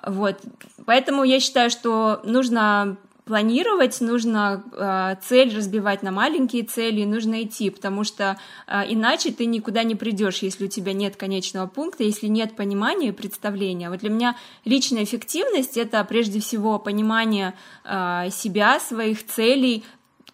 Вот. 0.07 0.41
Поэтому 0.87 1.25
я 1.25 1.41
считаю, 1.41 1.71
что 1.71 2.21
нужно 2.25 2.97
планировать, 3.25 4.01
нужно 4.01 4.65
э, 4.73 5.17
цель 5.27 5.57
разбивать 5.57 6.03
на 6.03 6.11
маленькие 6.11 6.63
цели, 6.63 7.05
нужно 7.05 7.43
идти, 7.43 7.71
потому 7.71 8.05
что 8.05 8.37
э, 8.67 8.83
иначе 8.89 9.33
ты 9.33 9.47
никуда 9.47 9.83
не 9.83 9.95
придешь, 9.95 10.39
если 10.43 10.67
у 10.67 10.69
тебя 10.69 10.93
нет 10.93 11.17
конечного 11.17 11.67
пункта, 11.67 12.05
если 12.05 12.27
нет 12.27 12.55
понимания 12.55 13.09
и 13.09 13.13
представления. 13.13 13.89
Вот 13.89 14.01
для 14.01 14.11
меня 14.11 14.37
личная 14.65 15.05
эффективность 15.05 15.77
это 15.77 16.05
прежде 16.05 16.41
всего 16.41 16.79
понимание 16.79 17.55
э, 17.85 18.29
себя, 18.31 18.79
своих 18.79 19.27
целей, 19.27 19.85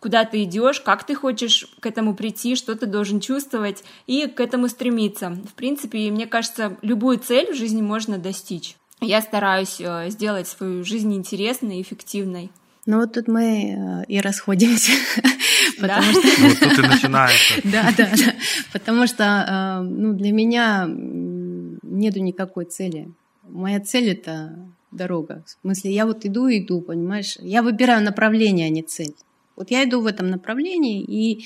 куда 0.00 0.25
ты 0.25 0.42
идешь, 0.42 0.80
как 0.80 1.04
ты 1.04 1.14
хочешь 1.14 1.68
к 1.78 1.87
этому 1.87 2.14
прийти, 2.14 2.56
что 2.56 2.75
ты 2.75 2.87
должен 2.87 3.20
чувствовать 3.20 3.85
и 4.06 4.26
к 4.26 4.40
этому 4.40 4.68
стремиться. 4.68 5.38
В 5.49 5.54
принципе, 5.54 6.11
мне 6.11 6.26
кажется, 6.26 6.76
любую 6.82 7.18
цель 7.18 7.52
в 7.52 7.56
жизни 7.56 7.82
можно 7.82 8.18
достичь. 8.18 8.76
Я 9.00 9.23
стараюсь 9.23 9.80
э, 9.80 10.11
сделать 10.11 10.49
свою 10.49 10.85
жизнь 10.85 11.14
интересной 11.14 11.78
и 11.78 11.82
эффективной. 11.82 12.50
Ну 12.87 12.99
вот 12.99 13.13
тут 13.13 13.29
мы 13.29 13.75
э, 13.77 14.05
и 14.09 14.21
расходимся. 14.21 14.93
Потому 15.81 16.03
что... 16.03 16.43
Вот 16.43 16.59
тут 16.59 16.79
и 16.79 16.89
начинается. 16.89 17.55
Да, 17.65 17.93
да, 17.97 18.11
да. 18.17 18.35
Потому 18.73 19.07
что 19.07 19.25
э, 19.25 19.83
ну, 19.83 20.15
для 20.15 20.33
меня 20.33 20.87
нету 20.89 22.21
никакой 22.21 22.65
цели. 22.65 23.11
Моя 23.49 23.81
цель— 23.81 24.11
это 24.11 24.59
дорога. 24.91 25.43
В 25.47 25.51
смысле, 25.63 25.93
я 25.93 26.07
вот 26.07 26.25
иду 26.25 26.49
и 26.49 26.65
иду, 26.65 26.81
понимаешь? 26.81 27.37
Я 27.41 27.63
выбираю 27.63 28.03
направление, 28.03 28.67
а 28.67 28.71
не 28.71 28.83
цель. 28.83 29.15
Вот 29.57 29.71
я 29.71 29.85
иду 29.85 30.01
в 30.01 30.07
этом 30.07 30.31
направлении 30.31 31.03
и 31.03 31.45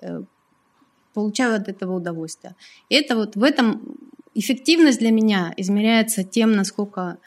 э, 0.00 0.22
получаю 1.12 1.56
от 1.56 1.68
этого 1.68 1.96
удовольствие. 1.96 2.54
И 2.88 2.94
это 2.94 3.16
вот 3.16 3.36
в 3.36 3.42
этом 3.42 3.96
эффективность 4.34 4.98
для 4.98 5.10
меня 5.10 5.52
измеряется 5.56 6.24
тем, 6.24 6.52
насколько 6.52 7.18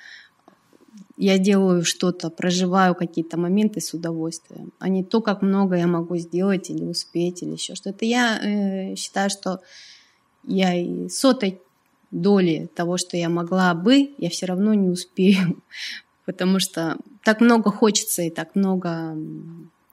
я 1.17 1.39
делаю 1.39 1.83
что-то, 1.83 2.29
проживаю 2.29 2.93
какие-то 2.93 3.37
моменты 3.37 3.81
с 3.81 3.93
удовольствием, 3.93 4.71
а 4.79 4.87
не 4.87 5.03
то, 5.03 5.21
как 5.21 5.41
много 5.41 5.75
я 5.75 5.87
могу 5.87 6.15
сделать 6.17 6.69
или 6.69 6.83
успеть, 6.83 7.41
или 7.41 7.51
еще 7.51 7.73
что-то. 7.75 8.05
Я 8.05 8.39
э, 8.39 8.95
считаю, 8.95 9.29
что 9.31 9.59
я 10.43 10.75
и 10.75 11.09
сотой 11.09 11.59
доли 12.11 12.69
того, 12.75 12.97
что 12.97 13.17
я 13.17 13.29
могла 13.29 13.73
бы, 13.73 14.13
я 14.17 14.29
все 14.29 14.45
равно 14.45 14.75
не 14.75 14.89
успею, 14.89 15.61
потому 16.25 16.59
что 16.59 16.97
так 17.23 17.41
много 17.41 17.71
хочется 17.71 18.21
и 18.21 18.29
так 18.29 18.55
много 18.55 19.17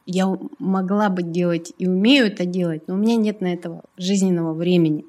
я 0.06 0.26
могла 0.58 1.08
бы 1.08 1.22
делать 1.22 1.72
и 1.78 1.88
умею 1.88 2.26
это 2.26 2.44
делать, 2.44 2.86
но 2.86 2.94
у 2.94 2.98
меня 2.98 3.16
нет 3.16 3.40
на 3.40 3.52
этого 3.52 3.82
жизненного 3.96 4.52
времени. 4.52 5.06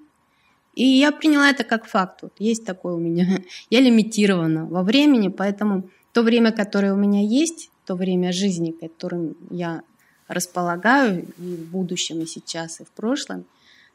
И 0.74 0.84
я 0.84 1.12
приняла 1.12 1.50
это 1.50 1.63
как 1.63 1.86
факт. 1.86 2.22
Вот 2.22 2.34
есть 2.39 2.65
такое 2.65 2.95
у 2.95 3.00
меня. 3.00 3.39
Я 3.69 3.79
лимитирована 3.79 4.65
во 4.65 4.84
времени, 4.84 5.29
поэтому 5.29 5.89
то 6.15 6.24
время, 6.24 6.53
которое 6.53 6.93
у 6.93 6.95
меня 6.95 7.19
есть, 7.19 7.69
то 7.86 7.95
время 7.95 8.31
жизни, 8.31 8.72
которым 8.72 9.36
я 9.50 9.81
располагаю 10.29 11.25
и 11.38 11.55
в 11.57 11.69
будущем, 11.69 12.22
и 12.22 12.25
сейчас, 12.25 12.79
и 12.79 12.86
в 12.86 12.91
прошлом, 12.91 13.45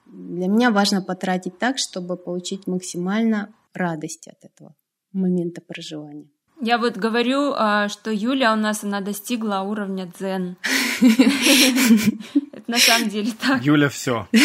для 0.04 0.46
меня 0.46 0.70
важно 0.70 1.00
потратить 1.00 1.58
так, 1.58 1.78
чтобы 1.78 2.18
получить 2.18 2.66
максимально 2.66 3.48
радости 3.72 4.28
от 4.28 4.44
этого 4.44 4.74
момента 5.14 5.62
проживания. 5.62 6.26
Я 6.60 6.76
вот 6.76 6.98
говорю, 6.98 7.54
а, 7.56 7.88
что 7.88 8.10
Юля 8.10 8.52
у 8.52 8.56
нас, 8.56 8.84
она 8.84 9.00
достигла 9.00 9.60
уровня 9.60 10.12
дзен. 10.18 10.56
Это 11.00 12.70
на 12.70 12.78
самом 12.78 13.08
деле 13.08 13.32
так. 13.40 13.64
Юля, 13.64 13.88
все. 13.88 14.28
Э, 14.32 14.38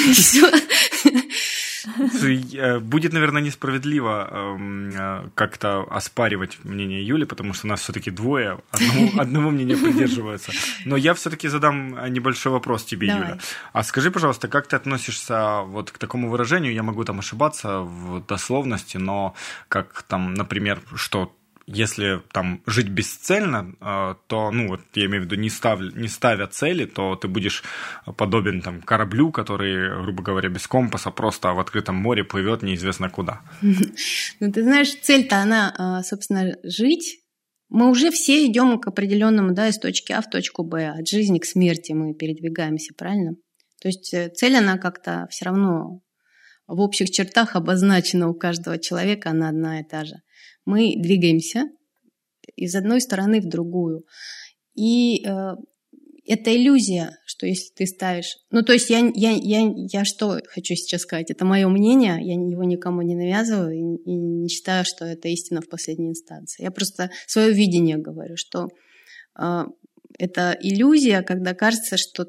будет, 2.79 3.13
наверное, 3.13 3.41
несправедливо 3.41 4.29
эм, 4.31 4.89
э, 4.89 5.29
как-то 5.35 5.83
оспаривать 5.89 6.59
мнение 6.63 7.05
Юли, 7.05 7.25
потому 7.25 7.53
что 7.53 7.67
нас 7.67 7.81
все-таки 7.81 8.11
двое, 8.11 8.59
одного, 8.71 9.09
одного 9.21 9.49
мнения 9.51 9.77
придерживаются. 9.77 10.51
Но 10.85 10.97
я 10.97 11.13
все-таки 11.13 11.47
задам 11.47 12.11
небольшой 12.13 12.51
вопрос 12.51 12.85
тебе, 12.85 13.07
Давай. 13.07 13.23
Юля. 13.23 13.39
А 13.73 13.83
скажи, 13.83 14.11
пожалуйста, 14.11 14.47
как 14.47 14.67
ты 14.67 14.75
относишься 14.75 15.61
вот 15.65 15.91
к 15.91 15.97
такому 15.97 16.29
выражению? 16.29 16.73
Я 16.73 16.83
могу 16.83 17.03
там 17.03 17.19
ошибаться 17.19 17.79
в 17.79 18.25
дословности, 18.25 18.97
но 18.97 19.33
как 19.67 20.03
там, 20.03 20.33
например, 20.33 20.81
что 20.95 21.31
если 21.67 22.21
там 22.31 22.61
жить 22.67 22.89
бесцельно, 22.89 23.75
а, 23.79 24.15
то, 24.27 24.51
ну, 24.51 24.67
вот 24.67 24.81
я 24.93 25.05
имею 25.05 25.23
в 25.23 25.25
виду, 25.25 25.35
не, 25.35 25.49
став, 25.49 25.79
не 25.81 26.07
ставя 26.07 26.47
цели, 26.47 26.85
то 26.85 27.15
ты 27.15 27.27
будешь 27.27 27.63
подобен 28.17 28.61
там 28.61 28.81
кораблю, 28.81 29.31
который, 29.31 30.03
грубо 30.03 30.21
говоря, 30.21 30.49
без 30.49 30.67
компаса 30.67 31.09
просто 31.09 31.53
в 31.53 31.59
открытом 31.59 31.95
море 31.95 32.23
плывет 32.23 32.61
неизвестно 32.61 33.09
куда. 33.09 33.41
Ну, 34.39 34.51
ты 34.51 34.63
знаешь, 34.63 34.93
цель-то 35.01 35.37
она, 35.37 35.73
а, 35.77 36.03
собственно, 36.03 36.55
жить. 36.63 37.19
Мы 37.69 37.89
уже 37.89 38.11
все 38.11 38.45
идем 38.45 38.79
к 38.79 38.87
определенному, 38.87 39.53
да, 39.53 39.69
из 39.69 39.79
точки 39.79 40.11
А 40.11 40.21
в 40.21 40.29
точку 40.29 40.63
Б, 40.63 40.89
от 40.89 41.07
жизни 41.07 41.39
к 41.39 41.45
смерти 41.45 41.93
мы 41.93 42.13
передвигаемся, 42.13 42.93
правильно? 42.97 43.31
То 43.81 43.87
есть 43.87 44.13
э, 44.13 44.29
цель, 44.29 44.55
она 44.55 44.77
как-то 44.77 45.27
все 45.29 45.45
равно 45.45 46.01
в 46.67 46.79
общих 46.79 47.09
чертах 47.11 47.55
обозначена 47.55 48.29
у 48.29 48.33
каждого 48.33 48.77
человека, 48.77 49.29
она 49.29 49.49
одна 49.49 49.79
и 49.79 49.83
та 49.83 50.05
же 50.05 50.15
мы 50.65 50.95
двигаемся 50.97 51.69
из 52.55 52.75
одной 52.75 53.01
стороны 53.01 53.41
в 53.41 53.47
другую. 53.47 54.05
И 54.75 55.25
э, 55.25 55.55
это 56.25 56.55
иллюзия, 56.55 57.17
что 57.25 57.45
если 57.45 57.73
ты 57.73 57.85
ставишь... 57.85 58.37
Ну, 58.51 58.63
то 58.63 58.73
есть 58.73 58.89
я, 58.89 58.99
я, 59.13 59.31
я, 59.31 59.71
я 59.75 60.05
что 60.05 60.41
хочу 60.47 60.75
сейчас 60.75 61.01
сказать? 61.01 61.31
Это 61.31 61.45
мое 61.45 61.67
мнение, 61.67 62.17
я 62.21 62.33
его 62.33 62.63
никому 62.63 63.01
не 63.01 63.15
навязываю 63.15 63.73
и, 63.73 64.03
и 64.03 64.15
не 64.15 64.49
считаю, 64.49 64.85
что 64.85 65.05
это 65.05 65.27
истина 65.27 65.61
в 65.61 65.69
последней 65.69 66.09
инстанции. 66.09 66.63
Я 66.63 66.71
просто 66.71 67.11
свое 67.27 67.51
видение 67.53 67.97
говорю, 67.97 68.35
что 68.37 68.69
э, 69.39 69.65
это 70.17 70.57
иллюзия, 70.61 71.21
когда 71.21 71.53
кажется, 71.53 71.97
что 71.97 72.25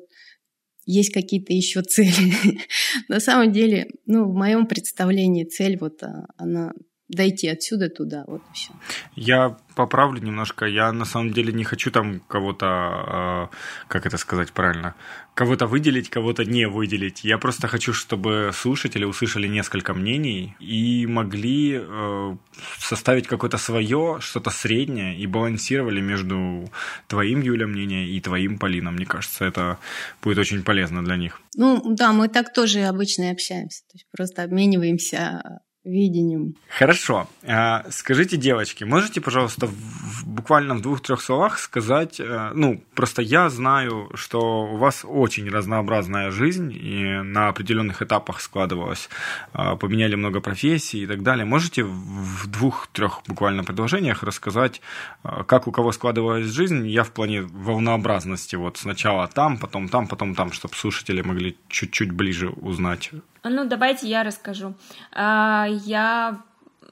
есть 0.85 1.13
какие-то 1.13 1.53
еще 1.53 1.83
цели. 1.83 2.33
На 3.09 3.21
самом 3.21 3.53
деле, 3.53 3.89
ну, 4.07 4.31
в 4.31 4.35
моем 4.35 4.67
представлении 4.67 5.45
цель 5.45 5.77
вот 5.79 6.03
а, 6.03 6.27
она 6.37 6.73
дойти 7.09 7.49
отсюда 7.49 7.89
туда, 7.89 8.25
вот 8.27 8.43
и 8.51 8.55
все. 8.55 8.71
Я 9.15 9.57
поправлю 9.77 10.21
немножко. 10.21 10.65
Я 10.67 10.93
на 10.93 11.05
самом 11.05 11.33
деле 11.33 11.53
не 11.53 11.65
хочу 11.65 11.91
там 11.91 12.21
кого-то, 12.29 13.51
э, 13.53 13.57
как 13.89 14.07
это 14.07 14.17
сказать 14.19 14.53
правильно, 14.53 14.95
кого-то 15.35 15.67
выделить, 15.67 16.09
кого-то 16.09 16.45
не 16.45 16.67
выделить. 16.67 17.25
Я 17.25 17.39
просто 17.39 17.69
хочу, 17.69 17.93
чтобы 17.93 18.51
слушатели 18.55 19.05
услышали 19.05 19.47
несколько 19.47 19.95
мнений 19.95 20.57
и 20.59 21.07
могли 21.07 21.79
э, 21.79 22.37
составить 22.79 23.27
какое-то 23.27 23.59
свое, 23.59 24.17
что-то 24.21 24.51
среднее 24.51 25.17
и 25.17 25.27
балансировали 25.27 26.01
между 26.01 26.71
твоим, 27.07 27.43
Юля, 27.43 27.67
мнением 27.67 28.09
и 28.09 28.21
твоим, 28.21 28.59
Полина. 28.59 28.91
Мне 28.91 29.07
кажется, 29.07 29.45
это 29.45 29.79
будет 30.23 30.39
очень 30.39 30.63
полезно 30.63 31.05
для 31.05 31.17
них. 31.17 31.41
Ну 31.55 31.83
да, 31.85 32.13
мы 32.13 32.29
так 32.29 32.53
тоже 32.53 32.81
обычно 32.81 33.25
и 33.25 33.33
общаемся. 33.33 33.83
То 33.83 33.95
есть 33.95 34.07
просто 34.11 34.43
обмениваемся 34.43 35.61
видением. 35.87 36.57
Хорошо. 36.69 37.29
А, 37.45 37.85
скажите, 37.91 38.37
девочки, 38.37 38.85
можете, 38.85 39.21
пожалуйста, 39.21 39.67
в, 39.67 40.27
буквально 40.27 40.75
в 40.75 40.83
двух-трех 40.83 41.21
словах 41.21 41.59
сказать, 41.59 42.21
э, 42.21 42.51
ну, 42.55 42.83
просто 42.95 43.23
я 43.23 43.49
знаю, 43.49 44.11
что 44.15 44.65
у 44.65 44.77
вас 44.77 45.05
очень 45.05 45.49
разнообразная 45.49 46.31
жизнь, 46.31 46.73
и 46.73 47.05
на 47.23 47.49
определенных 47.49 48.03
этапах 48.03 48.41
складывалась, 48.41 49.09
а, 49.53 49.77
поменяли 49.77 50.17
много 50.17 50.41
профессий 50.41 51.05
и 51.05 51.07
так 51.07 51.23
далее. 51.23 51.45
Можете 51.45 51.85
в 51.85 52.47
двух-трех 52.49 53.23
буквально 53.27 53.65
предложениях 53.65 54.23
рассказать, 54.23 54.81
а, 55.23 55.45
как 55.45 55.69
у 55.69 55.73
кого 55.73 55.93
складывалась 55.93 56.47
жизнь? 56.47 56.87
Я 56.89 57.05
в 57.05 57.13
плане 57.13 57.43
волнообразности, 57.43 58.57
вот 58.57 58.77
сначала 58.77 59.29
там, 59.29 59.57
потом 59.57 59.89
там, 59.89 60.09
потом 60.09 60.35
там, 60.35 60.53
чтобы 60.53 60.75
слушатели 60.75 61.23
могли 61.23 61.57
чуть-чуть 61.69 62.11
ближе 62.11 62.49
узнать 62.49 63.11
ну, 63.49 63.65
давайте 63.67 64.09
я 64.09 64.23
расскажу. 64.23 64.75
А, 65.13 65.67
я 65.85 66.43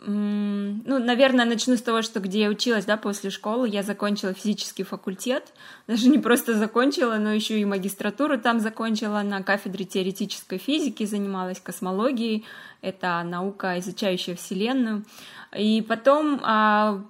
ну, 0.06 0.99
наверное, 0.99 1.46
начну 1.46 1.76
с 1.76 1.82
того, 1.82 2.02
что 2.02 2.20
где 2.20 2.42
я 2.42 2.49
училась, 2.50 2.84
да, 2.84 2.96
после 2.96 3.30
школы, 3.30 3.68
я 3.68 3.82
закончила 3.82 4.34
физический 4.34 4.82
факультет, 4.82 5.44
даже 5.87 6.08
не 6.08 6.18
просто 6.18 6.54
закончила, 6.54 7.16
но 7.16 7.32
еще 7.32 7.58
и 7.58 7.64
магистратуру 7.64 8.38
там 8.38 8.61
закончила. 8.61 9.23
На 9.23 9.42
кафедре 9.42 9.84
теоретической 9.84 10.58
физики, 10.58 11.04
занималась 11.04 11.61
космологией, 11.61 12.44
это 12.82 13.23
наука, 13.23 13.78
изучающая 13.78 14.37
Вселенную. 14.37 15.04
И 15.56 15.80
потом 15.80 16.40
а, 16.42 17.00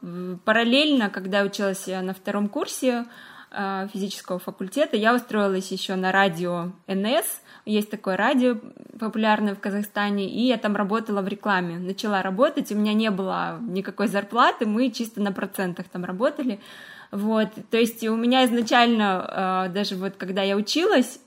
параллельно, 0.44 1.10
когда 1.10 1.42
училась 1.42 1.86
на 1.86 2.14
втором 2.14 2.48
курсе 2.48 3.06
а, 3.50 3.88
физического 3.88 4.38
факультета, 4.38 4.96
я 4.96 5.14
устроилась 5.14 5.72
еще 5.72 5.96
на 5.96 6.12
радио 6.12 6.72
НС, 6.86 7.40
есть 7.66 7.90
такое 7.90 8.16
радио 8.16 8.56
популярное 8.98 9.54
в 9.54 9.60
Казахстане, 9.60 10.28
и 10.28 10.46
я 10.46 10.58
там 10.58 10.76
работала 10.76 11.22
в 11.22 11.28
рекламе. 11.28 11.78
Начала 11.78 12.22
работать, 12.22 12.70
у 12.72 12.76
меня 12.76 12.92
не 12.92 13.10
было 13.10 13.58
никакой 13.60 14.08
зарплаты, 14.08 14.66
мы 14.66 14.90
чисто 14.90 15.20
на 15.20 15.32
процентах 15.32 15.86
там 15.88 16.04
работали. 16.04 16.60
Вот, 17.10 17.48
то 17.70 17.76
есть 17.76 18.02
у 18.04 18.16
меня 18.16 18.44
изначально, 18.44 19.66
э, 19.68 19.72
даже 19.72 19.94
вот 19.96 20.14
когда 20.16 20.42
я 20.42 20.56
училась, 20.56 21.20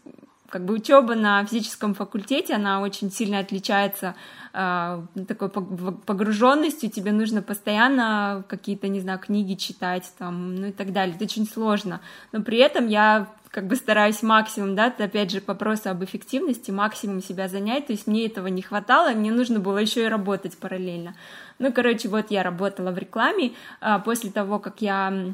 как 0.49 0.65
бы 0.65 0.73
учеба 0.73 1.15
на 1.15 1.43
физическом 1.45 1.93
факультете, 1.93 2.55
она 2.55 2.81
очень 2.81 3.11
сильно 3.11 3.39
отличается 3.39 4.15
э, 4.53 5.01
такой 5.27 5.49
погруженностью, 5.49 6.89
тебе 6.89 7.11
нужно 7.11 7.41
постоянно 7.41 8.43
какие-то, 8.47 8.87
не 8.87 8.99
знаю, 8.99 9.19
книги 9.19 9.55
читать 9.55 10.11
там, 10.17 10.55
ну 10.55 10.67
и 10.67 10.71
так 10.71 10.93
далее, 10.93 11.15
это 11.15 11.25
очень 11.25 11.47
сложно, 11.47 12.01
но 12.31 12.41
при 12.41 12.57
этом 12.57 12.87
я 12.87 13.27
как 13.57 13.65
бы 13.65 13.75
стараюсь 13.75 14.21
максимум, 14.21 14.75
да, 14.75 14.93
опять 14.95 15.31
же, 15.31 15.41
к 15.41 15.47
вопросу 15.47 15.89
об 15.89 16.03
эффективности, 16.03 16.69
максимум 16.69 17.23
себя 17.23 17.47
занять, 17.47 17.87
то 17.87 17.93
есть 17.93 18.05
мне 18.05 18.27
этого 18.27 18.45
не 18.45 18.61
хватало, 18.61 19.09
мне 19.15 19.31
нужно 19.31 19.59
было 19.59 19.79
еще 19.79 20.03
и 20.03 20.07
работать 20.07 20.55
параллельно. 20.59 21.15
Ну, 21.57 21.73
короче, 21.73 22.07
вот 22.07 22.29
я 22.29 22.43
работала 22.43 22.91
в 22.91 22.99
рекламе, 22.99 23.53
а, 23.81 23.97
после 23.97 24.29
того, 24.29 24.59
как 24.59 24.83
я 24.83 25.33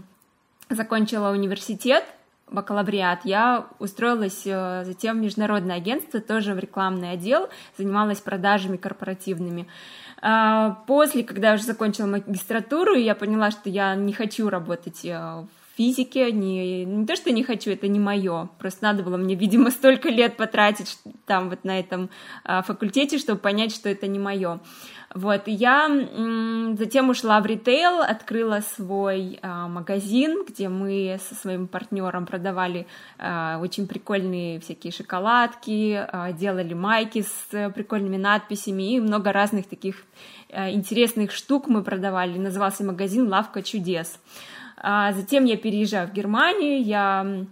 закончила 0.70 1.32
университет, 1.32 2.06
бакалавриат, 2.50 3.26
я 3.26 3.68
устроилась 3.80 4.44
э, 4.46 4.84
затем 4.86 5.18
в 5.18 5.22
международное 5.22 5.76
агентство, 5.76 6.22
тоже 6.22 6.54
в 6.54 6.60
рекламный 6.60 7.12
отдел, 7.12 7.50
занималась 7.78 8.22
продажами 8.22 8.78
корпоративными. 8.78 9.68
А, 10.22 10.82
после, 10.88 11.26
когда 11.26 11.50
я 11.50 11.56
уже 11.56 11.64
закончила 11.64 12.08
магистратуру, 12.08 12.96
я 12.96 13.16
поняла, 13.16 13.52
что 13.52 13.70
я 13.70 13.96
не 13.96 14.14
хочу 14.14 14.48
работать 14.48 15.04
э, 15.04 15.12
в 15.12 15.63
физике, 15.76 16.32
не, 16.32 16.86
не 16.86 17.06
то, 17.06 17.16
что 17.16 17.32
не 17.32 17.44
хочу, 17.44 17.72
это 17.72 17.88
не 17.88 18.00
мое. 18.00 18.50
Просто 18.60 18.84
надо 18.84 19.04
было 19.04 19.18
мне, 19.18 19.36
видимо, 19.36 19.72
столько 19.72 20.10
лет 20.10 20.38
потратить 20.38 20.98
там 21.26 21.50
вот 21.50 21.64
на 21.64 21.80
этом 21.80 22.10
а, 22.44 22.62
факультете, 22.62 23.18
чтобы 23.18 23.40
понять, 23.40 23.74
что 23.74 23.90
это 23.90 24.08
не 24.08 24.20
мое. 24.20 24.60
Вот, 25.14 25.44
я 25.46 25.86
м, 25.86 26.76
затем 26.76 27.10
ушла 27.10 27.40
в 27.40 27.46
ритейл, 27.46 28.02
открыла 28.02 28.62
свой 28.76 29.40
а, 29.42 29.68
магазин, 29.68 30.44
где 30.48 30.70
мы 30.70 31.20
со 31.28 31.36
своим 31.36 31.68
партнером 31.68 32.26
продавали 32.26 32.88
а, 33.20 33.60
очень 33.62 33.88
прикольные 33.88 34.60
всякие 34.60 34.92
шоколадки, 34.92 36.04
а, 36.08 36.32
делали 36.32 36.74
майки 36.74 37.22
с 37.24 37.72
прикольными 37.72 38.18
надписями 38.18 38.96
и 38.96 39.00
много 39.00 39.32
разных 39.32 39.68
таких 39.68 40.04
а, 40.52 40.72
интересных 40.72 41.32
штук 41.32 41.68
мы 41.68 41.84
продавали. 41.84 42.38
Назывался 42.40 42.84
магазин 42.84 43.28
«Лавка 43.28 43.62
чудес». 43.62 44.20
А 44.78 45.14
затем 45.14 45.46
я 45.46 45.58
переезжаю 45.58 46.08
в 46.08 46.14
Германию, 46.14 46.84
я 46.84 47.46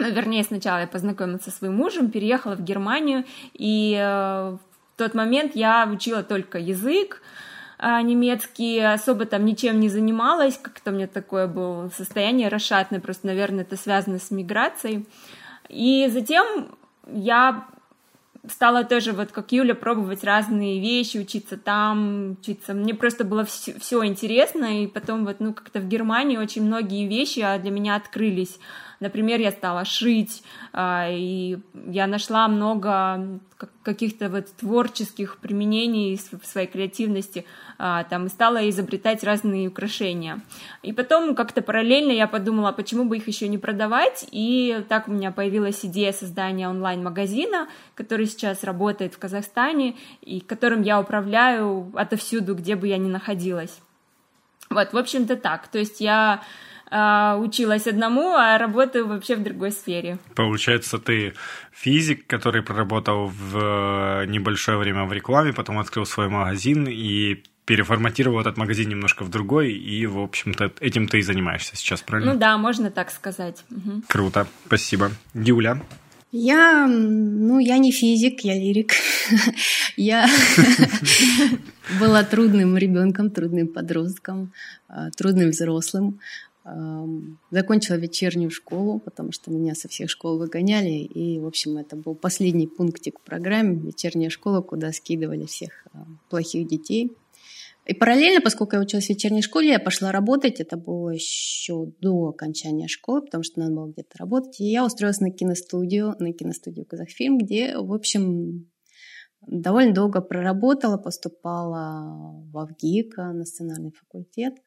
ну, 0.00 0.10
вернее, 0.10 0.42
сначала 0.44 0.78
я 0.78 0.86
познакомилась 0.86 1.42
со 1.42 1.50
своим 1.50 1.76
мужем, 1.76 2.10
переехала 2.10 2.56
в 2.56 2.62
Германию, 2.64 3.24
и 3.52 3.94
э, 3.94 4.56
в 4.56 4.58
тот 4.96 5.12
момент 5.12 5.54
я 5.54 5.86
учила 5.86 6.22
только 6.22 6.58
язык, 6.58 7.20
а 7.78 8.00
немецкий, 8.00 8.78
особо 8.78 9.26
там 9.26 9.44
ничем 9.44 9.78
не 9.78 9.90
занималась, 9.90 10.56
как-то 10.56 10.90
у 10.90 10.94
меня 10.94 11.06
такое 11.06 11.46
было 11.46 11.90
состояние 11.90 12.48
расшатное, 12.48 13.00
просто, 13.00 13.26
наверное, 13.26 13.64
это 13.64 13.76
связано 13.76 14.18
с 14.18 14.30
миграцией. 14.30 15.06
И 15.68 16.08
затем 16.10 16.74
я 17.06 17.66
стала 18.48 18.84
тоже, 18.84 19.12
вот 19.12 19.32
как 19.32 19.52
Юля, 19.52 19.74
пробовать 19.74 20.24
разные 20.24 20.80
вещи, 20.80 21.18
учиться 21.18 21.56
там, 21.56 22.36
учиться. 22.40 22.74
Мне 22.74 22.94
просто 22.94 23.24
было 23.24 23.44
все, 23.44 23.78
все 23.78 24.04
интересно, 24.04 24.82
и 24.82 24.86
потом 24.86 25.24
вот, 25.24 25.40
ну, 25.40 25.52
как-то 25.52 25.80
в 25.80 25.88
Германии 25.88 26.36
очень 26.36 26.62
многие 26.62 27.06
вещи 27.06 27.40
а, 27.40 27.58
для 27.58 27.70
меня 27.70 27.96
открылись. 27.96 28.58
Например, 28.98 29.40
я 29.40 29.50
стала 29.50 29.84
шить, 29.84 30.42
а, 30.72 31.08
и 31.10 31.58
я 31.86 32.06
нашла 32.06 32.48
много 32.48 33.40
каких-то 33.82 34.28
вот 34.28 34.46
творческих 34.56 35.38
применений 35.38 36.16
в 36.16 36.46
своей 36.46 36.66
креативности, 36.66 37.44
там, 37.80 38.26
и 38.26 38.28
стала 38.28 38.68
изобретать 38.68 39.24
разные 39.24 39.68
украшения. 39.68 40.40
И 40.82 40.92
потом 40.92 41.34
как-то 41.34 41.62
параллельно 41.62 42.12
я 42.12 42.26
подумала, 42.26 42.72
почему 42.72 43.04
бы 43.04 43.16
их 43.16 43.26
еще 43.26 43.48
не 43.48 43.56
продавать, 43.56 44.26
и 44.30 44.84
так 44.88 45.08
у 45.08 45.12
меня 45.12 45.30
появилась 45.30 45.84
идея 45.84 46.12
создания 46.12 46.68
онлайн-магазина, 46.68 47.68
который 47.94 48.26
сейчас 48.26 48.64
работает 48.64 49.14
в 49.14 49.18
Казахстане, 49.18 49.96
и 50.20 50.40
которым 50.40 50.82
я 50.82 51.00
управляю 51.00 51.90
отовсюду, 51.94 52.54
где 52.54 52.76
бы 52.76 52.86
я 52.88 52.98
ни 52.98 53.08
находилась. 53.08 53.80
Вот, 54.68 54.92
в 54.92 54.98
общем-то 54.98 55.36
так. 55.36 55.68
То 55.68 55.78
есть 55.78 56.00
я 56.00 56.42
а, 56.90 57.36
училась 57.36 57.86
одному, 57.86 58.34
а 58.34 58.58
работаю 58.58 59.06
вообще 59.06 59.36
в 59.36 59.42
другой 59.42 59.70
сфере. 59.70 60.18
Получается, 60.34 60.98
ты 60.98 61.34
физик, 61.72 62.26
который 62.26 62.62
проработал 62.62 63.26
в 63.28 63.56
э, 63.56 64.26
небольшое 64.26 64.76
время 64.76 65.04
в 65.04 65.12
рекламе, 65.12 65.52
потом 65.52 65.78
открыл 65.78 66.04
свой 66.04 66.28
магазин 66.28 66.86
и 66.88 67.42
переформатировал 67.70 68.40
этот 68.40 68.56
магазин 68.56 68.88
немножко 68.88 69.22
в 69.22 69.28
другой, 69.28 69.72
и, 69.72 70.04
в 70.04 70.18
общем-то, 70.18 70.72
этим 70.80 71.06
ты 71.06 71.20
и 71.20 71.22
занимаешься 71.22 71.76
сейчас, 71.76 72.02
правильно? 72.02 72.32
Ну 72.32 72.38
да, 72.40 72.58
можно 72.58 72.90
так 72.90 73.12
сказать. 73.12 73.62
Угу. 73.70 74.02
Круто, 74.08 74.48
спасибо. 74.66 75.12
Юля? 75.34 75.80
Я, 76.32 76.88
ну, 76.88 77.60
я 77.60 77.78
не 77.78 77.92
физик, 77.92 78.40
я 78.40 78.54
лирик. 78.54 78.94
Я 79.96 80.28
была 82.00 82.24
трудным 82.24 82.76
ребенком, 82.76 83.30
трудным 83.30 83.68
подростком, 83.68 84.52
а, 84.88 85.10
трудным 85.10 85.50
взрослым. 85.50 86.18
Закончила 87.50 87.96
вечернюю 87.96 88.50
школу, 88.50 88.98
потому 88.98 89.32
что 89.32 89.50
меня 89.50 89.74
со 89.74 89.88
всех 89.88 90.10
школ 90.10 90.38
выгоняли. 90.38 91.04
И, 91.04 91.38
в 91.38 91.46
общем, 91.46 91.76
это 91.76 91.96
был 91.96 92.14
последний 92.14 92.66
пунктик 92.66 93.18
в 93.18 93.22
программе 93.22 93.76
вечерняя 93.76 94.30
школа, 94.30 94.60
куда 94.60 94.92
скидывали 94.92 95.46
всех 95.46 95.86
а, 95.92 96.04
плохих 96.28 96.66
детей. 96.66 97.12
И 97.86 97.94
параллельно, 97.94 98.40
поскольку 98.40 98.76
я 98.76 98.82
училась 98.82 99.06
в 99.06 99.08
вечерней 99.10 99.42
школе, 99.42 99.70
я 99.70 99.80
пошла 99.80 100.12
работать. 100.12 100.60
Это 100.60 100.76
было 100.76 101.10
еще 101.10 101.86
до 102.00 102.28
окончания 102.28 102.88
школы, 102.88 103.22
потому 103.22 103.42
что 103.42 103.60
надо 103.60 103.74
было 103.74 103.90
где-то 103.90 104.18
работать. 104.18 104.60
И 104.60 104.64
я 104.64 104.84
устроилась 104.84 105.20
на 105.20 105.30
киностудию, 105.30 106.14
на 106.18 106.32
киностудию 106.32 106.86
«Казахфильм», 106.86 107.38
где, 107.38 107.76
в 107.76 107.92
общем, 107.92 108.70
довольно 109.46 109.94
долго 109.94 110.20
проработала, 110.20 110.98
поступала 110.98 112.42
в 112.52 112.58
Авгика 112.58 113.32
на 113.32 113.44
сценарный 113.44 113.92
факультет– 113.92 114.54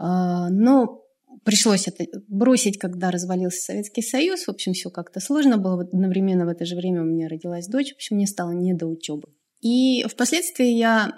а, 0.00 0.48
но 0.48 1.04
пришлось 1.44 1.86
это 1.86 2.06
бросить, 2.26 2.78
когда 2.78 3.10
развалился 3.10 3.60
Советский 3.60 4.02
Союз. 4.02 4.44
В 4.44 4.50
общем, 4.50 4.72
все 4.72 4.90
как-то 4.90 5.20
сложно 5.20 5.58
было. 5.58 5.82
Одновременно 5.82 6.46
в 6.46 6.48
это 6.48 6.64
же 6.64 6.74
время 6.74 7.02
у 7.02 7.04
меня 7.04 7.28
родилась 7.28 7.68
дочь. 7.68 7.92
В 7.92 7.96
общем, 7.96 8.16
мне 8.16 8.26
стало 8.26 8.52
не 8.52 8.72
до 8.72 8.86
учебы. 8.86 9.28
И 9.60 10.04
впоследствии 10.08 10.68
я 10.68 11.12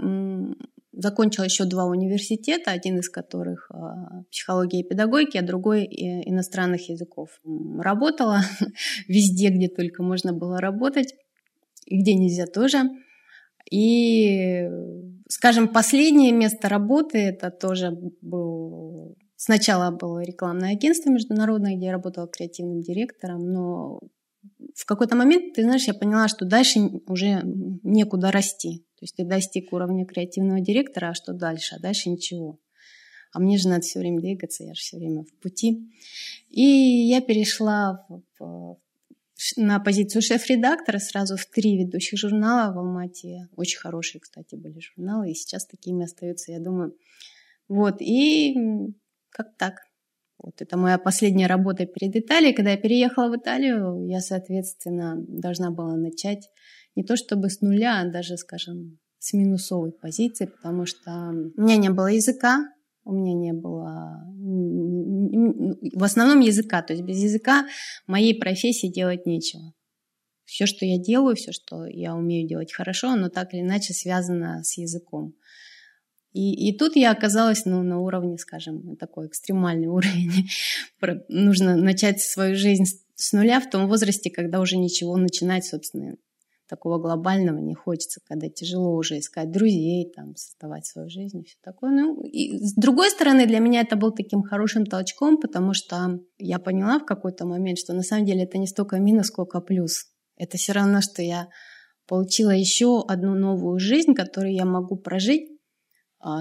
закончила 0.93 1.45
еще 1.45 1.65
два 1.65 1.85
университета, 1.87 2.71
один 2.71 2.99
из 2.99 3.09
которых 3.09 3.71
а, 3.71 4.23
психология 4.31 4.81
и 4.81 4.89
педагогики, 4.89 5.39
а 5.39 5.43
другой 5.43 5.85
иностранных 5.85 6.89
языков. 6.89 7.41
Работала 7.79 8.41
везде, 9.09 9.49
где 9.49 9.69
только 9.69 10.03
можно 10.03 10.33
было 10.33 10.61
работать, 10.61 11.15
и 11.87 12.01
где 12.01 12.15
нельзя 12.15 12.47
тоже. 12.47 12.91
И, 13.71 14.69
скажем, 15.29 15.69
последнее 15.69 16.33
место 16.33 16.69
работы 16.69 17.19
это 17.19 17.51
тоже 17.51 17.97
был 18.21 19.17
Сначала 19.45 19.91
было 19.91 20.23
рекламное 20.23 20.71
агентство 20.71 21.11
международное, 21.11 21.75
где 21.75 21.87
я 21.87 21.93
работала 21.93 22.29
креативным 22.29 22.81
директором, 22.81 23.53
но 23.53 23.99
в 24.75 24.85
какой-то 24.87 25.17
момент, 25.17 25.55
ты 25.55 25.63
знаешь, 25.63 25.87
я 25.87 25.95
поняла, 25.95 26.29
что 26.29 26.45
дальше 26.45 26.81
уже 27.07 27.43
некуда 27.83 28.31
расти. 28.31 28.79
То 28.97 29.05
есть 29.05 29.17
ты 29.17 29.25
достиг 29.25 29.73
уровня 29.73 30.07
креативного 30.07 30.61
директора, 30.61 31.09
а 31.09 31.15
что 31.15 31.33
дальше? 31.33 31.77
А 31.77 31.81
дальше 31.81 32.09
ничего. 32.09 32.59
А 33.33 33.41
мне 33.41 33.59
же 33.59 33.69
надо 33.69 33.81
все 33.81 33.99
время 33.99 34.21
двигаться, 34.21 34.63
я 34.63 34.75
же 34.75 34.81
все 34.81 34.99
время 34.99 35.25
в 35.25 35.35
пути. 35.41 35.91
И 36.51 36.63
я 36.63 37.21
перешла 37.21 38.07
в, 38.09 38.23
в, 38.39 38.79
на 39.57 39.81
позицию 39.81 40.23
шеф-редактора 40.23 40.99
сразу 40.99 41.37
в 41.37 41.47
три 41.47 41.79
ведущих 41.79 42.19
журнала 42.19 42.73
в 42.73 42.79
Алмате. 42.79 43.49
Очень 43.57 43.79
хорошие, 43.79 44.21
кстати, 44.21 44.55
были 44.55 44.81
журналы, 44.81 45.31
и 45.31 45.35
сейчас 45.35 45.67
такими 45.67 46.05
остаются, 46.05 46.53
я 46.53 46.61
думаю. 46.61 46.95
Вот, 47.69 47.97
и 48.01 48.55
как 49.31 49.57
так. 49.57 49.81
Вот 50.43 50.61
это 50.61 50.77
моя 50.77 50.99
последняя 50.99 51.47
работа 51.47 51.87
перед 51.87 52.17
Италией. 52.17 52.53
Когда 52.53 52.73
я 52.73 52.77
переехала 52.77 53.31
в 53.31 53.37
Италию, 53.37 54.07
я, 54.09 54.21
соответственно, 54.21 55.17
должна 55.29 55.71
была 55.71 55.97
начать 55.97 56.49
не 56.97 57.05
то 57.05 57.17
чтобы 57.17 57.49
с 57.49 57.61
нуля, 57.61 58.01
а 58.01 58.11
даже, 58.11 58.37
скажем, 58.37 58.99
с 59.19 59.33
минусовой 59.33 59.93
позиции, 59.93 60.47
потому 60.47 60.85
что 60.85 61.31
у 61.57 61.63
меня 61.63 61.77
не 61.77 61.91
было 61.91 62.09
языка, 62.09 62.65
у 63.05 63.13
меня 63.13 63.35
не 63.35 63.53
было 63.53 64.25
в 65.95 66.03
основном 66.03 66.41
языка, 66.41 66.83
то 66.83 66.93
есть 66.93 67.05
без 67.05 67.19
языка 67.19 67.67
моей 68.07 68.39
профессии 68.39 68.89
делать 68.89 69.27
нечего. 69.27 69.73
Все, 70.45 70.67
что 70.67 70.85
я 70.85 70.99
делаю, 70.99 71.37
все, 71.37 71.53
что 71.53 71.85
я 71.87 72.15
умею 72.15 72.49
делать 72.49 72.73
хорошо, 72.73 73.11
оно 73.11 73.29
так 73.29 73.55
или 73.55 73.61
иначе 73.63 73.95
связано 73.95 74.63
с 74.65 74.77
языком. 74.77 75.35
И, 76.33 76.69
и 76.69 76.77
тут 76.77 76.97
я 76.97 77.11
оказалась 77.13 77.67
ну, 77.67 77.83
на 77.83 78.01
уровне, 78.01 78.39
скажем, 78.39 78.97
такой 78.97 79.27
экстремальный 79.27 79.87
уровень. 79.89 80.49
Нужно 81.29 81.77
начать 81.77 82.21
свою 82.21 82.57
жизнь 82.57 82.85
с 83.15 83.33
нуля 83.33 83.61
в 83.61 83.71
том 83.71 83.87
возрасте, 83.89 84.31
когда 84.31 84.61
уже 84.61 84.77
ничего 84.77 85.17
начинать, 85.17 85.65
собственно, 85.65 86.17
такого 86.73 86.99
глобального 86.99 87.59
не 87.59 87.75
хочется, 87.75 88.21
когда 88.27 88.49
тяжело 88.49 88.97
уже 88.97 89.19
искать 89.19 89.51
друзей, 89.51 90.11
там, 90.17 90.35
создавать 90.37 90.87
свою 90.87 91.11
жизнь 91.11 91.41
и 91.41 91.45
все 91.45 91.59
такое. 91.63 91.91
Ну, 91.91 92.23
и 92.23 92.57
с 92.59 92.73
другой 92.75 93.11
стороны, 93.11 93.47
для 93.47 93.59
меня 93.59 93.83
это 93.83 93.95
был 93.95 94.11
таким 94.11 94.43
хорошим 94.43 94.87
толчком, 94.87 95.37
потому 95.37 95.75
что 95.75 96.21
я 96.39 96.59
поняла 96.59 96.99
в 96.99 97.05
какой-то 97.05 97.45
момент, 97.45 97.79
что 97.79 97.93
на 97.93 98.03
самом 98.03 98.25
деле 98.25 98.45
это 98.45 98.57
не 98.57 98.67
столько 98.67 98.99
минус, 98.99 99.27
сколько 99.27 99.61
плюс. 99.61 100.07
Это 100.37 100.57
все 100.57 100.73
равно, 100.73 101.03
что 101.03 101.21
я 101.21 101.49
получила 102.09 102.51
еще 102.51 103.05
одну 103.07 103.35
новую 103.35 103.79
жизнь, 103.79 104.15
которую 104.15 104.55
я 104.55 104.65
могу 104.65 104.97
прожить 104.97 105.52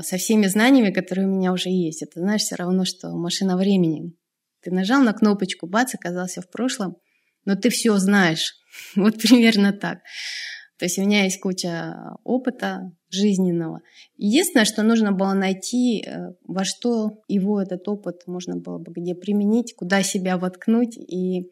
со 0.04 0.18
всеми 0.18 0.48
знаниями, 0.48 0.92
которые 0.92 1.28
у 1.28 1.32
меня 1.32 1.52
уже 1.54 1.70
есть. 1.70 2.04
Это, 2.04 2.20
знаешь, 2.20 2.42
все 2.42 2.56
равно, 2.56 2.86
что 2.86 3.12
машина 3.12 3.58
времени. 3.58 4.14
Ты 4.62 4.72
нажал 4.72 5.02
на 5.02 5.14
кнопочку, 5.14 5.68
бац, 5.68 5.96
оказался 5.96 6.42
в 6.42 6.50
прошлом, 6.50 6.98
но 7.46 7.56
ты 7.56 7.70
все 7.70 7.98
знаешь. 7.98 8.56
Вот 8.96 9.18
примерно 9.18 9.74
так. 9.74 10.00
То 10.78 10.86
есть 10.86 10.98
у 10.98 11.02
меня 11.02 11.26
есть 11.26 11.40
куча 11.40 11.96
опыта 12.24 12.92
жизненного. 13.12 13.82
Единственное, 14.18 14.66
что 14.66 14.82
нужно 14.82 15.12
было 15.12 15.34
найти, 15.34 16.02
э, 16.02 16.34
во 16.48 16.64
что 16.64 17.20
его 17.28 17.62
этот 17.62 17.88
опыт 17.88 18.24
можно 18.26 18.56
было 18.56 18.80
бы 18.80 18.92
где 18.92 19.14
применить, 19.14 19.76
куда 19.76 20.02
себя 20.02 20.38
воткнуть 20.38 20.98
и 20.98 21.52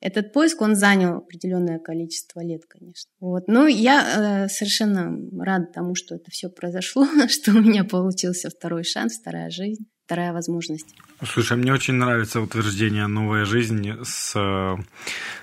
этот 0.00 0.32
поиск, 0.32 0.62
он 0.62 0.76
занял 0.76 1.18
определенное 1.18 1.78
количество 1.78 2.40
лет, 2.40 2.62
конечно. 2.68 3.10
Вот. 3.20 3.48
Но 3.48 3.66
я 3.66 4.44
э, 4.44 4.48
совершенно 4.48 5.14
рада 5.38 5.66
тому, 5.66 5.94
что 5.94 6.14
это 6.14 6.30
все 6.30 6.48
произошло, 6.48 7.06
что 7.28 7.52
у 7.52 7.60
меня 7.60 7.84
получился 7.84 8.48
второй 8.48 8.84
шанс, 8.84 9.18
вторая 9.18 9.50
жизнь, 9.50 9.84
вторая 10.06 10.32
возможность. 10.32 10.94
Слушай, 11.22 11.58
мне 11.58 11.72
очень 11.72 11.94
нравится 11.94 12.40
утверждение 12.40 13.06
«новая 13.06 13.44
жизнь» 13.44 13.90
с 14.02 14.32
э, 14.34 14.76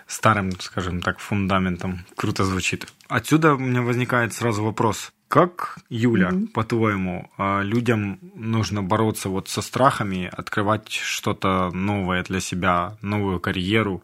старым, 0.08 0.52
скажем 0.60 1.02
так, 1.02 1.20
фундаментом. 1.20 2.06
Круто 2.15 2.43
звучит. 2.43 2.88
Отсюда 3.08 3.54
у 3.54 3.60
меня 3.60 3.84
возникает 3.84 4.34
сразу 4.34 4.63
вопрос. 4.63 5.12
Как, 5.28 5.78
Юля, 5.89 6.30
mm-hmm. 6.30 6.48
по-твоему, 6.48 7.30
э, 7.38 7.62
людям 7.63 8.20
нужно 8.34 8.82
бороться 8.82 9.30
вот 9.30 9.50
со 9.50 9.62
страхами, 9.62 10.32
открывать 10.32 10.89
что-то 10.89 11.70
новое 11.72 12.24
для 12.24 12.39
себя, 12.39 12.98
новую 13.02 13.39
карьеру? 13.39 14.02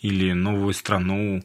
Или 0.00 0.32
новую 0.32 0.72
страну, 0.74 1.42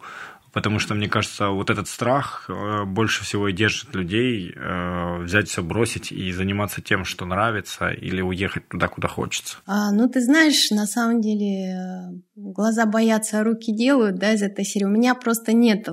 потому 0.54 0.80
что, 0.80 0.94
мне 0.96 1.10
кажется, 1.10 1.50
вот 1.50 1.70
этот 1.70 1.88
страх 1.88 2.46
э, 2.48 2.86
больше 2.86 3.24
всего 3.24 3.48
и 3.48 3.54
держит 3.54 3.94
людей 3.96 4.54
э, 4.56 5.24
взять 5.24 5.50
все, 5.50 5.64
бросить 5.64 6.12
и 6.12 6.32
заниматься 6.32 6.82
тем, 6.82 7.06
что 7.06 7.26
нравится, 7.26 7.90
или 7.90 8.22
уехать 8.22 8.70
туда, 8.70 8.88
куда 8.88 9.08
хочется. 9.08 9.58
А, 9.66 9.92
ну, 9.92 10.08
ты 10.08 10.22
знаешь, 10.22 10.70
на 10.72 10.86
самом 10.86 11.22
деле 11.22 11.74
э, 11.74 12.20
глаза 12.36 12.86
боятся, 12.86 13.40
а 13.40 13.44
руки 13.44 13.76
делают, 13.76 14.18
да, 14.18 14.34
из 14.34 14.44
этой 14.44 14.64
серии. 14.64 14.86
У 14.86 14.90
меня 14.90 15.16
просто 15.16 15.54
нет 15.54 15.88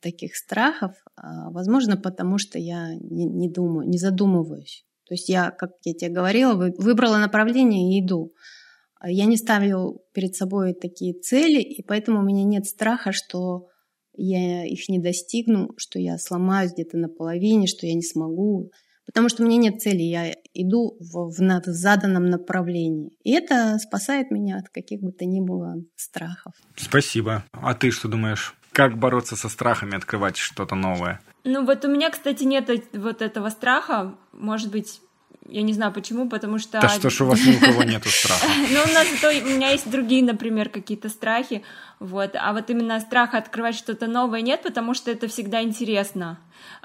таких 0.00 0.36
страхов, 0.36 0.92
а, 1.16 1.50
возможно, 1.50 1.96
потому 1.96 2.38
что 2.38 2.58
я 2.58 2.94
не, 2.94 3.26
не 3.26 3.50
думаю, 3.50 3.88
не 3.88 3.98
задумываюсь. 3.98 4.84
То 5.06 5.14
есть 5.14 5.28
я, 5.28 5.50
как 5.50 5.70
я 5.84 5.94
тебе 5.94 6.10
говорила, 6.10 6.54
выбрала 6.54 7.18
направление 7.18 7.96
и 7.96 8.04
иду. 8.04 8.32
Я 9.04 9.26
не 9.26 9.36
ставлю 9.36 10.00
перед 10.12 10.34
собой 10.34 10.74
такие 10.74 11.14
цели, 11.14 11.60
и 11.60 11.82
поэтому 11.82 12.20
у 12.20 12.22
меня 12.22 12.44
нет 12.44 12.66
страха, 12.66 13.12
что 13.12 13.68
я 14.16 14.64
их 14.64 14.88
не 14.88 14.98
достигну, 14.98 15.70
что 15.76 15.98
я 15.98 16.18
сломаюсь 16.18 16.72
где-то 16.72 16.96
наполовине, 16.96 17.66
что 17.66 17.86
я 17.86 17.94
не 17.94 18.02
смогу. 18.02 18.72
Потому 19.06 19.30
что 19.30 19.42
у 19.42 19.46
меня 19.46 19.56
нет 19.56 19.80
цели, 19.80 20.02
я 20.02 20.34
иду 20.52 20.98
в, 21.00 21.30
в, 21.30 21.38
в 21.38 21.64
заданном 21.66 22.26
направлении. 22.26 23.10
И 23.22 23.32
это 23.32 23.78
спасает 23.78 24.30
меня 24.30 24.58
от 24.58 24.68
каких 24.68 25.00
бы 25.00 25.12
то 25.12 25.24
ни 25.24 25.40
было 25.40 25.76
страхов. 25.96 26.52
Спасибо. 26.76 27.44
А 27.52 27.74
ты 27.74 27.90
что 27.90 28.08
думаешь? 28.08 28.54
Как 28.72 28.98
бороться 28.98 29.34
со 29.34 29.48
страхами, 29.48 29.96
открывать 29.96 30.36
что-то 30.36 30.74
новое? 30.74 31.20
Ну 31.44 31.64
вот 31.64 31.84
у 31.86 31.88
меня, 31.88 32.10
кстати, 32.10 32.44
нет 32.44 32.68
вот 32.92 33.22
этого 33.22 33.48
страха. 33.48 34.18
Может 34.32 34.70
быть, 34.70 35.00
я 35.48 35.62
не 35.62 35.72
знаю 35.72 35.92
почему, 35.92 36.28
потому 36.28 36.58
что... 36.58 36.80
Да 36.80 36.88
что 36.88 37.08
ж 37.10 37.22
у 37.22 37.26
вас 37.26 37.44
ни 37.44 37.56
у 37.56 37.60
кого 37.60 37.82
нету 37.82 38.08
страха? 38.10 38.46
Ну, 38.70 38.80
у 38.82 38.94
нас 38.94 39.08
зато 39.10 39.28
у 39.44 39.48
меня 39.48 39.70
есть 39.70 39.90
другие, 39.90 40.22
например, 40.22 40.68
какие-то 40.68 41.08
страхи, 41.08 41.62
вот. 41.98 42.32
А 42.34 42.52
вот 42.52 42.68
именно 42.70 43.00
страха 43.00 43.38
открывать 43.38 43.74
что-то 43.74 44.06
новое 44.06 44.42
нет, 44.42 44.62
потому 44.62 44.94
что 44.94 45.10
это 45.10 45.26
всегда 45.26 45.62
интересно. 45.62 46.38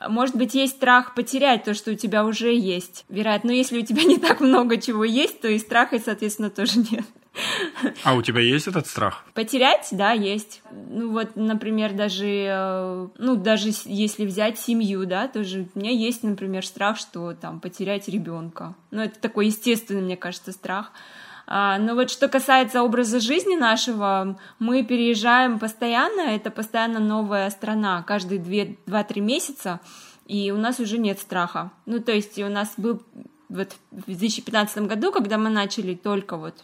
Может 0.08 0.36
быть, 0.36 0.54
есть 0.56 0.78
страх 0.78 1.14
потерять 1.14 1.66
то, 1.66 1.74
что 1.74 1.92
у 1.92 1.96
тебя 1.96 2.26
уже 2.26 2.54
есть, 2.54 3.06
вероятно. 3.10 3.50
Но 3.50 3.56
если 3.56 3.80
у 3.80 3.86
тебя 3.86 4.04
не 4.04 4.18
так 4.18 4.40
много 4.40 4.78
чего 4.78 5.04
есть, 5.04 5.42
то 5.42 5.48
и 5.48 5.60
страха, 5.60 6.00
соответственно, 6.00 6.50
тоже 6.50 6.80
нет. 6.80 7.06
А 8.04 8.14
у 8.16 8.22
тебя 8.22 8.42
есть 8.42 8.68
этот 8.68 8.88
страх? 8.88 9.24
Потерять, 9.34 9.88
да, 9.92 10.12
есть. 10.12 10.62
Ну 10.72 11.12
вот, 11.12 11.36
например, 11.36 11.94
даже, 11.94 12.28
э, 12.28 13.08
ну 13.18 13.36
даже 13.36 13.72
если 13.86 14.26
взять 14.26 14.60
семью, 14.60 15.06
да, 15.06 15.28
тоже 15.28 15.68
у 15.74 15.80
меня 15.80 15.92
есть, 15.92 16.24
например, 16.24 16.66
страх, 16.66 16.98
что 16.98 17.34
там 17.34 17.60
потерять 17.60 18.08
ребенка. 18.08 18.76
Ну 18.92 19.02
это 19.02 19.20
такой 19.20 19.48
естественный, 19.48 20.02
мне 20.02 20.18
кажется, 20.18 20.52
страх. 20.52 20.92
А, 21.46 21.78
но 21.78 21.96
вот 21.96 22.10
что 22.10 22.30
касается 22.30 22.84
образа 22.84 23.20
жизни 23.20 23.56
нашего, 23.56 24.40
мы 24.60 24.84
переезжаем 24.84 25.60
постоянно, 25.60 26.22
это 26.22 26.52
постоянно 26.52 27.00
новая 27.00 27.50
страна, 27.50 28.02
каждые 28.04 28.40
2-3 28.40 29.20
месяца, 29.20 29.82
и 30.26 30.52
у 30.52 30.58
нас 30.58 30.80
уже 30.80 30.98
нет 30.98 31.20
страха. 31.20 31.72
Ну, 31.86 32.00
то 32.00 32.14
есть 32.14 32.40
у 32.40 32.48
нас 32.48 32.74
был 32.78 33.02
вот 33.50 33.76
в 33.92 34.06
2015 34.06 34.84
году, 34.88 35.12
когда 35.12 35.38
мы 35.38 35.50
начали 35.50 35.96
только 35.96 36.38
вот 36.38 36.64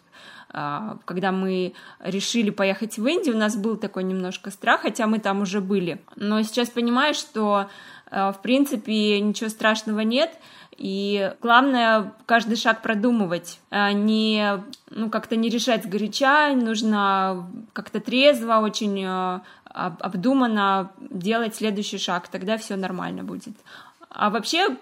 когда 0.51 1.31
мы 1.31 1.73
решили 1.99 2.49
поехать 2.49 2.97
в 2.97 3.05
Индию, 3.05 3.35
у 3.35 3.39
нас 3.39 3.55
был 3.55 3.77
такой 3.77 4.03
немножко 4.03 4.49
страх, 4.49 4.81
хотя 4.81 5.05
мы 5.05 5.19
там 5.19 5.41
уже 5.41 5.61
были. 5.61 6.01
Но 6.15 6.41
сейчас 6.41 6.69
понимаю, 6.69 7.13
что 7.13 7.69
а, 8.09 8.31
в 8.31 8.41
принципе 8.41 9.19
ничего 9.21 9.49
страшного 9.49 9.99
нет, 10.01 10.31
и 10.75 11.33
главное 11.41 12.13
каждый 12.25 12.55
шаг 12.55 12.81
продумывать, 12.81 13.59
а 13.69 13.91
не 13.91 14.63
ну 14.89 15.09
как-то 15.09 15.35
не 15.35 15.49
решать 15.49 15.83
сгоряча, 15.83 16.55
нужно 16.55 17.47
как-то 17.73 17.99
трезво, 17.99 18.59
очень 18.59 19.05
обдуманно 19.65 20.91
делать 20.99 21.55
следующий 21.55 21.97
шаг, 21.97 22.27
тогда 22.27 22.57
все 22.57 22.75
нормально 22.75 23.23
будет. 23.23 23.53
А 24.09 24.29
вообще 24.29 24.77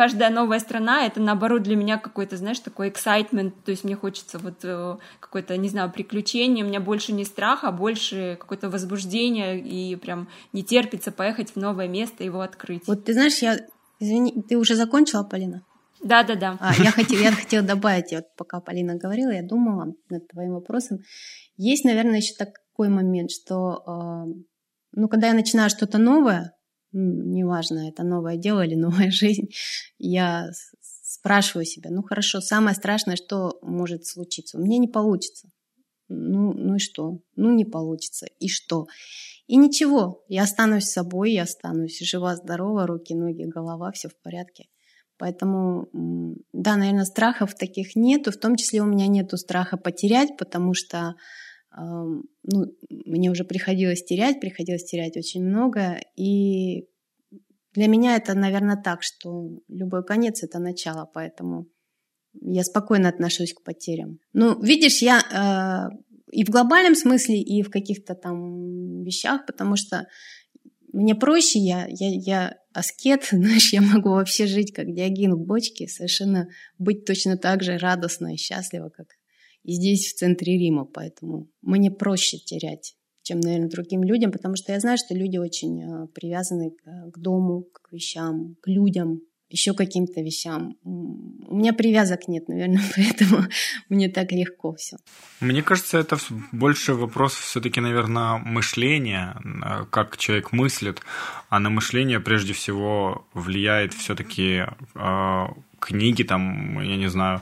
каждая 0.00 0.30
новая 0.30 0.60
страна 0.60 1.04
это 1.04 1.20
наоборот 1.20 1.62
для 1.62 1.76
меня 1.76 1.98
какой-то, 1.98 2.38
знаешь, 2.38 2.58
такой 2.58 2.88
excitement, 2.88 3.52
то 3.66 3.70
есть 3.70 3.84
мне 3.84 3.96
хочется 3.96 4.38
вот 4.38 4.54
э, 4.62 4.96
какое-то, 5.20 5.54
не 5.58 5.68
знаю, 5.68 5.92
приключение, 5.92 6.64
у 6.64 6.68
меня 6.68 6.80
больше 6.80 7.12
не 7.12 7.26
страх, 7.26 7.64
а 7.64 7.70
больше 7.70 8.38
какое-то 8.40 8.70
возбуждение 8.70 9.60
и 9.60 9.96
прям 9.96 10.28
не 10.54 10.62
терпится 10.62 11.12
поехать 11.12 11.50
в 11.50 11.56
новое 11.56 11.86
место, 11.86 12.24
его 12.24 12.40
открыть. 12.40 12.84
Вот 12.86 13.04
ты 13.04 13.12
знаешь, 13.12 13.42
я 13.42 13.58
Извини, 13.98 14.42
ты 14.48 14.56
уже 14.56 14.74
закончила, 14.74 15.22
Полина? 15.22 15.66
Да, 16.02 16.22
да, 16.22 16.34
да. 16.34 16.56
А, 16.60 16.72
я, 16.82 16.92
хотела, 16.92 17.20
я 17.20 17.32
хотела 17.32 17.62
добавить, 17.62 18.12
вот 18.12 18.24
пока 18.38 18.60
Полина 18.60 18.94
говорила, 18.94 19.32
я 19.32 19.42
думала 19.42 19.92
над 20.08 20.26
твоим 20.28 20.52
вопросом. 20.52 21.00
Есть, 21.58 21.84
наверное, 21.84 22.20
еще 22.20 22.32
такой 22.38 22.88
момент, 22.88 23.30
что 23.30 23.82
э, 23.86 24.32
ну, 24.92 25.08
когда 25.08 25.26
я 25.26 25.34
начинаю 25.34 25.68
что-то 25.68 25.98
новое, 25.98 26.54
неважно, 26.92 27.88
это 27.88 28.02
новое 28.02 28.36
дело 28.36 28.64
или 28.64 28.74
новая 28.76 29.10
жизнь, 29.10 29.48
я 29.98 30.50
спрашиваю 30.80 31.64
себя, 31.64 31.90
ну 31.90 32.02
хорошо, 32.02 32.40
самое 32.40 32.74
страшное, 32.74 33.16
что 33.16 33.58
может 33.62 34.06
случиться? 34.06 34.58
У 34.58 34.62
меня 34.62 34.78
не 34.78 34.88
получится. 34.88 35.48
Ну, 36.08 36.52
ну 36.52 36.76
и 36.76 36.78
что? 36.78 37.20
Ну 37.36 37.54
не 37.54 37.64
получится. 37.64 38.26
И 38.40 38.48
что? 38.48 38.86
И 39.46 39.56
ничего, 39.56 40.24
я 40.28 40.42
останусь 40.42 40.84
собой, 40.84 41.32
я 41.32 41.42
останусь 41.42 42.00
жива, 42.00 42.36
здорова, 42.36 42.86
руки, 42.86 43.14
ноги, 43.14 43.44
голова, 43.44 43.92
все 43.92 44.08
в 44.08 44.16
порядке. 44.22 44.66
Поэтому, 45.18 45.88
да, 46.52 46.76
наверное, 46.76 47.04
страхов 47.04 47.54
таких 47.54 47.94
нету, 47.94 48.32
в 48.32 48.38
том 48.38 48.56
числе 48.56 48.80
у 48.80 48.86
меня 48.86 49.06
нету 49.06 49.36
страха 49.36 49.76
потерять, 49.76 50.36
потому 50.38 50.72
что 50.72 51.14
ну, 51.76 52.66
мне 52.88 53.30
уже 53.30 53.44
приходилось 53.44 54.02
терять, 54.02 54.40
приходилось 54.40 54.84
терять 54.84 55.16
очень 55.16 55.44
много, 55.44 56.00
и 56.16 56.88
для 57.74 57.86
меня 57.86 58.16
это, 58.16 58.34
наверное, 58.34 58.76
так, 58.76 59.02
что 59.02 59.60
любой 59.68 60.04
конец— 60.04 60.42
это 60.42 60.58
начало, 60.58 61.08
поэтому 61.12 61.66
я 62.40 62.64
спокойно 62.64 63.08
отношусь 63.08 63.54
к 63.54 63.62
потерям. 63.62 64.18
Ну, 64.32 64.60
видишь, 64.60 65.02
я 65.02 65.90
э, 65.90 65.96
и 66.32 66.44
в 66.44 66.48
глобальном 66.48 66.94
смысле, 66.94 67.40
и 67.40 67.62
в 67.62 67.70
каких-то 67.70 68.14
там 68.14 69.02
вещах, 69.02 69.46
потому 69.46 69.76
что 69.76 70.06
мне 70.92 71.14
проще, 71.14 71.58
я, 71.60 71.86
я, 71.88 72.08
я 72.08 72.58
аскет, 72.72 73.28
знаешь, 73.30 73.72
я 73.72 73.80
могу 73.80 74.10
вообще 74.10 74.46
жить 74.46 74.72
как 74.72 74.92
диагин 74.92 75.34
в 75.34 75.44
бочке, 75.44 75.88
совершенно 75.88 76.48
быть 76.78 77.04
точно 77.04 77.36
так 77.36 77.62
же 77.62 77.78
радостно 77.78 78.34
и 78.34 78.36
счастливо, 78.36 78.90
как 78.90 79.06
здесь, 79.64 80.06
в 80.06 80.14
центре 80.16 80.58
Рима. 80.58 80.84
Поэтому 80.84 81.48
мне 81.62 81.90
проще 81.90 82.38
терять 82.38 82.96
чем, 83.22 83.40
наверное, 83.40 83.68
другим 83.68 84.02
людям, 84.02 84.32
потому 84.32 84.56
что 84.56 84.72
я 84.72 84.80
знаю, 84.80 84.98
что 84.98 85.14
люди 85.14 85.36
очень 85.36 85.82
э, 85.82 86.06
привязаны 86.08 86.72
к 87.12 87.16
дому, 87.18 87.62
к 87.62 87.92
вещам, 87.92 88.56
к 88.60 88.66
людям, 88.66 89.20
еще 89.50 89.74
каким-то 89.74 90.20
вещам. 90.20 90.76
У 90.84 91.56
меня 91.56 91.72
привязок 91.72 92.28
нет, 92.28 92.48
наверное, 92.48 92.82
поэтому 92.96 93.44
мне 93.88 94.08
так 94.08 94.32
легко 94.32 94.74
все. 94.74 94.96
Мне 95.40 95.62
кажется, 95.62 95.98
это 95.98 96.18
больше 96.52 96.94
вопрос 96.94 97.34
все-таки, 97.34 97.80
наверное, 97.80 98.38
мышления, 98.38 99.36
э, 99.44 99.84
как 99.90 100.16
человек 100.16 100.52
мыслит, 100.52 101.00
а 101.48 101.58
на 101.58 101.70
мышление 101.70 102.20
прежде 102.20 102.52
всего 102.52 103.26
влияет 103.34 103.92
все-таки 103.92 104.64
э, 104.94 105.46
книги, 105.80 106.22
там, 106.22 106.80
я 106.82 106.96
не 106.96 107.08
знаю, 107.08 107.40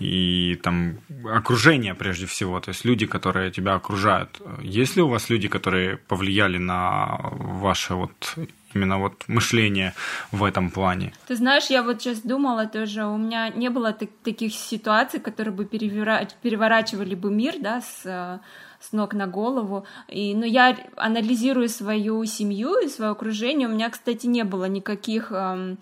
и 0.00 0.58
там 0.62 0.96
окружение 1.24 1.94
прежде 1.94 2.26
всего, 2.26 2.60
то 2.60 2.70
есть 2.70 2.84
люди, 2.84 3.06
которые 3.06 3.50
тебя 3.50 3.74
окружают. 3.74 4.40
Есть 4.62 4.96
ли 4.96 5.02
у 5.02 5.08
вас 5.08 5.30
люди, 5.30 5.48
которые 5.48 5.96
повлияли 5.96 6.58
на 6.58 7.18
ваше 7.32 7.94
вот 7.94 8.38
именно 8.74 8.98
вот 8.98 9.24
мышление 9.28 9.92
в 10.32 10.42
этом 10.42 10.70
плане? 10.70 11.12
Ты 11.28 11.36
знаешь, 11.36 11.70
я 11.70 11.82
вот 11.82 12.02
сейчас 12.02 12.20
думала 12.20 12.66
тоже, 12.66 13.04
у 13.04 13.16
меня 13.16 13.48
не 13.50 13.70
было 13.70 13.92
так, 13.92 14.08
таких 14.24 14.54
ситуаций, 14.54 15.20
которые 15.20 15.54
бы 15.54 15.64
переворачивали 15.64 17.14
бы 17.14 17.30
мир, 17.30 17.54
да, 17.60 17.80
с 17.80 18.40
с 18.88 18.92
ног 18.92 19.14
на 19.14 19.26
голову. 19.26 19.86
И, 20.08 20.34
ну, 20.34 20.44
я 20.44 20.76
анализирую 20.96 21.68
свою 21.68 22.24
семью 22.26 22.78
и 22.84 22.88
свое 22.88 23.12
окружение. 23.12 23.68
У 23.68 23.70
меня, 23.70 23.88
кстати, 23.90 24.26
не 24.26 24.44
было 24.44 24.66
никаких 24.66 25.32
эм, 25.32 25.78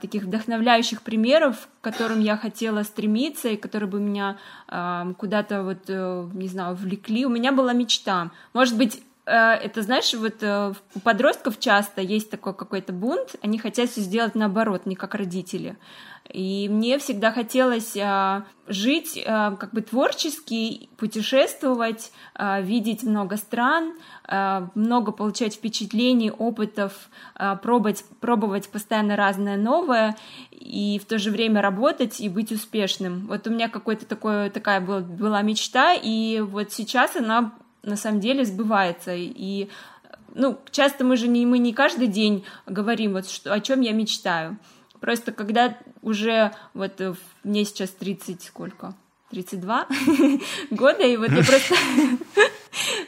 таких 0.00 0.24
вдохновляющих 0.24 1.02
примеров, 1.02 1.68
к 1.80 1.84
которым 1.84 2.20
я 2.20 2.36
хотела 2.36 2.82
стремиться 2.82 3.48
и 3.48 3.56
которые 3.56 3.88
бы 3.88 4.00
меня 4.00 4.38
э, 4.68 5.12
куда-то 5.16 5.62
вот, 5.62 5.84
э, 5.88 6.28
не 6.32 6.48
знаю, 6.48 6.74
влекли. 6.74 7.24
У 7.26 7.28
меня 7.28 7.52
была 7.52 7.72
мечта. 7.72 8.30
Может 8.52 8.76
быть, 8.76 9.02
это, 9.30 9.82
знаешь, 9.82 10.14
вот 10.14 10.42
у 10.94 11.00
подростков 11.00 11.58
часто 11.58 12.00
есть 12.00 12.30
такой 12.30 12.54
какой-то 12.54 12.92
бунт, 12.92 13.36
они 13.42 13.58
хотят 13.58 13.90
все 13.90 14.00
сделать 14.00 14.34
наоборот, 14.34 14.86
не 14.86 14.96
как 14.96 15.14
родители. 15.14 15.76
И 16.30 16.68
мне 16.68 16.98
всегда 16.98 17.32
хотелось 17.32 17.96
а, 17.96 18.44
жить 18.66 19.22
как 19.24 19.72
бы 19.72 19.80
творчески, 19.80 20.90
путешествовать, 20.98 22.12
видеть 22.60 23.02
много 23.02 23.36
стран, 23.36 23.94
много 24.74 25.12
получать 25.12 25.54
впечатлений, 25.54 26.30
опытов, 26.30 27.08
пробовать, 27.62 28.04
пробовать 28.20 28.68
постоянно 28.68 29.16
разное 29.16 29.56
новое 29.56 30.16
и 30.50 31.00
в 31.02 31.06
то 31.06 31.18
же 31.18 31.30
время 31.30 31.62
работать 31.62 32.20
и 32.20 32.28
быть 32.28 32.52
успешным. 32.52 33.26
Вот 33.26 33.46
у 33.46 33.50
меня 33.50 33.68
какой-то 33.68 34.04
такой, 34.04 34.50
такая 34.50 34.80
была, 34.80 35.00
была 35.00 35.40
мечта, 35.40 35.94
и 35.94 36.40
вот 36.40 36.72
сейчас 36.72 37.16
она 37.16 37.54
на 37.82 37.96
самом 37.96 38.20
деле 38.20 38.44
сбывается. 38.44 39.14
И 39.14 39.68
ну, 40.34 40.58
часто 40.70 41.04
мы 41.04 41.16
же 41.16 41.28
не, 41.28 41.46
мы 41.46 41.58
не 41.58 41.72
каждый 41.72 42.06
день 42.06 42.44
говорим, 42.66 43.12
вот 43.12 43.28
что, 43.28 43.52
о 43.52 43.60
чем 43.60 43.80
я 43.80 43.92
мечтаю. 43.92 44.58
Просто 45.00 45.32
когда 45.32 45.76
уже 46.02 46.52
вот 46.74 47.00
э, 47.00 47.14
мне 47.44 47.64
сейчас 47.64 47.90
30 47.90 48.42
сколько? 48.42 48.94
32 49.30 49.86
года, 50.70 51.02
и 51.02 51.16
вот 51.16 51.30
я 51.30 51.44
просто 51.44 51.74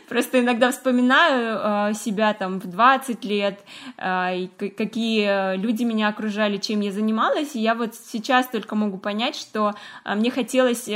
просто 0.09 0.40
иногда 0.40 0.70
вспоминаю 0.70 1.90
э, 1.90 1.94
себя 1.94 2.35
там 2.35 2.61
в 2.61 2.66
20 2.66 3.24
лет, 3.24 3.61
э, 3.96 4.38
и 4.38 4.48
какие 4.48 5.56
люди 5.56 5.83
меня 5.85 6.09
окружали, 6.09 6.59
чем 6.59 6.80
я 6.80 6.92
занималась, 6.92 7.54
и 7.54 7.61
я 7.61 7.74
вот 7.74 7.94
сейчас 7.94 8.46
только 8.48 8.74
могу 8.76 8.98
понять, 8.98 9.35
что 9.35 9.74
мне 10.04 10.30
хотелось 10.30 10.88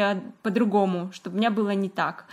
по-другому, 0.43 1.11
чтобы 1.13 1.37
у 1.37 1.39
меня 1.39 1.51
было 1.51 1.71
не 1.71 1.89
так. 1.89 2.27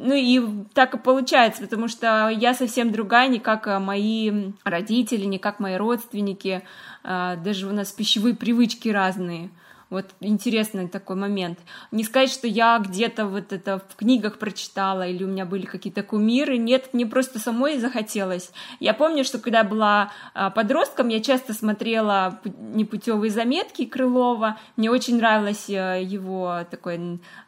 Ну 0.00 0.14
и 0.14 0.40
так 0.74 0.94
и 0.94 0.98
получается, 0.98 1.60
потому 1.60 1.88
что 1.88 2.28
я 2.28 2.54
совсем 2.54 2.92
другая, 2.92 3.26
не 3.26 3.40
как 3.40 3.66
мои 3.80 4.52
родители, 4.62 5.24
не 5.24 5.40
как 5.40 5.58
мои 5.58 5.74
родственники, 5.74 6.62
даже 7.02 7.66
у 7.66 7.72
нас 7.72 7.90
пищевые 7.90 8.36
привычки 8.36 8.88
разные. 8.90 9.50
Вот 9.90 10.04
интересный 10.20 10.86
такой 10.86 11.16
момент. 11.16 11.58
Не 11.92 12.04
сказать, 12.04 12.30
что 12.30 12.46
я 12.46 12.78
где-то 12.78 13.26
вот 13.26 13.54
это 13.54 13.78
в 13.88 13.96
книгах 13.96 14.38
прочитала 14.38 15.08
или 15.08 15.24
у 15.24 15.28
меня 15.28 15.46
были 15.46 15.64
какие-то 15.64 16.02
кумиры. 16.02 16.58
Нет, 16.58 16.90
мне 16.92 17.06
просто 17.06 17.38
самой 17.38 17.78
захотелось. 17.78 18.50
Я 18.80 18.92
помню, 18.92 19.24
что 19.24 19.38
когда 19.38 19.58
я 19.58 19.64
была 19.64 20.12
а, 20.34 20.50
подростком, 20.50 21.08
я 21.08 21.20
часто 21.20 21.54
смотрела 21.54 22.38
непутевые 22.44 23.30
заметки 23.30 23.86
Крылова. 23.86 24.58
Мне 24.76 24.90
очень 24.90 25.16
нравился 25.16 25.96
э, 25.96 26.02
его 26.02 26.66
такой 26.70 26.96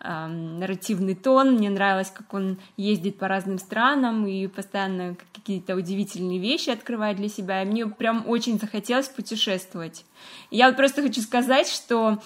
э, 0.01 0.27
нарративный 0.27 1.17
тон. 1.17 1.57
Мне 1.57 1.69
нравилось, 1.69 2.11
как 2.11 2.33
он 2.33 2.59
ездит 2.79 3.19
по 3.19 3.29
разным 3.29 3.59
странам 3.59 4.27
и 4.27 4.47
постоянно 4.47 5.15
какие-то 5.35 5.77
удивительные 5.77 6.39
вещи 6.39 6.71
открывает 6.71 7.19
для 7.19 7.29
себя. 7.29 7.63
И 7.63 7.67
мне 7.67 7.87
прям 7.87 8.25
очень 8.27 8.59
захотелось 8.59 9.09
путешествовать. 9.09 10.07
Я 10.51 10.69
вот 10.69 10.77
просто 10.77 11.03
хочу 11.03 11.21
сказать, 11.21 11.69
что 11.69 12.19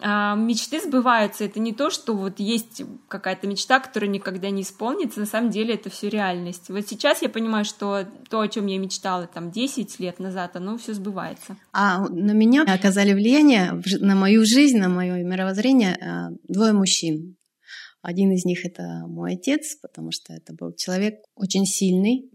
мечты 0.00 0.80
сбываются. 0.80 1.44
Это 1.44 1.60
не 1.60 1.72
то, 1.72 1.90
что 1.90 2.14
вот 2.14 2.38
есть 2.38 2.82
какая-то 3.08 3.46
мечта, 3.46 3.80
которая 3.80 4.10
никогда 4.10 4.50
не 4.50 4.62
исполнится. 4.62 5.20
На 5.20 5.26
самом 5.26 5.50
деле 5.50 5.74
это 5.74 5.90
все 5.90 6.08
реальность. 6.08 6.68
Вот 6.68 6.88
сейчас 6.88 7.22
я 7.22 7.28
понимаю, 7.28 7.64
что 7.64 8.06
то, 8.30 8.40
о 8.40 8.48
чем 8.48 8.66
я 8.66 8.78
мечтала 8.78 9.26
там 9.26 9.50
10 9.50 9.98
лет 10.00 10.18
назад, 10.18 10.56
оно 10.56 10.78
все 10.78 10.94
сбывается. 10.94 11.56
А 11.72 12.08
на 12.08 12.32
меня 12.32 12.62
оказали 12.62 13.12
влияние 13.12 13.82
на 14.00 14.14
мою 14.14 14.44
жизнь, 14.44 14.78
на 14.78 14.88
мое 14.88 15.22
мировоззрение 15.24 15.96
а, 15.96 16.30
двое 16.46 16.72
мужчин. 16.72 17.36
Один 18.00 18.30
из 18.32 18.44
них 18.44 18.64
это 18.64 19.04
мой 19.08 19.34
отец, 19.34 19.76
потому 19.82 20.12
что 20.12 20.32
это 20.32 20.54
был 20.54 20.72
человек 20.74 21.16
очень 21.34 21.66
сильный, 21.66 22.30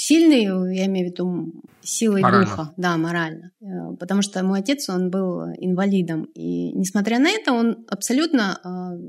сильный, 0.00 0.44
я 0.74 0.86
имею 0.86 1.08
в 1.08 1.12
виду 1.12 1.52
силой 1.82 2.22
морально. 2.22 2.46
духа, 2.46 2.72
да, 2.76 2.96
морально. 2.96 3.52
Э, 3.60 3.96
потому 3.98 4.22
что 4.22 4.42
мой 4.42 4.60
отец, 4.60 4.88
он 4.88 5.10
был 5.10 5.42
инвалидом. 5.58 6.24
И 6.34 6.72
несмотря 6.72 7.18
на 7.18 7.28
это, 7.28 7.52
он 7.52 7.84
абсолютно 7.88 8.58
э, 8.64 8.68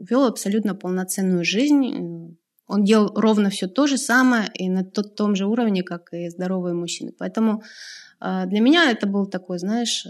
вел 0.09 0.25
абсолютно 0.25 0.75
полноценную 0.75 1.45
жизнь. 1.45 2.37
Он 2.67 2.83
делал 2.83 3.13
ровно 3.15 3.49
все 3.49 3.67
то 3.67 3.87
же 3.87 3.97
самое 3.97 4.49
и 4.53 4.69
на 4.69 4.83
тот, 4.83 5.15
том 5.15 5.35
же 5.35 5.45
уровне, 5.45 5.83
как 5.83 6.13
и 6.13 6.29
здоровые 6.29 6.73
мужчины. 6.73 7.13
Поэтому 7.17 7.63
э, 8.19 8.43
для 8.47 8.59
меня 8.59 8.91
это 8.91 9.07
был 9.07 9.27
такой, 9.27 9.59
знаешь, 9.59 10.05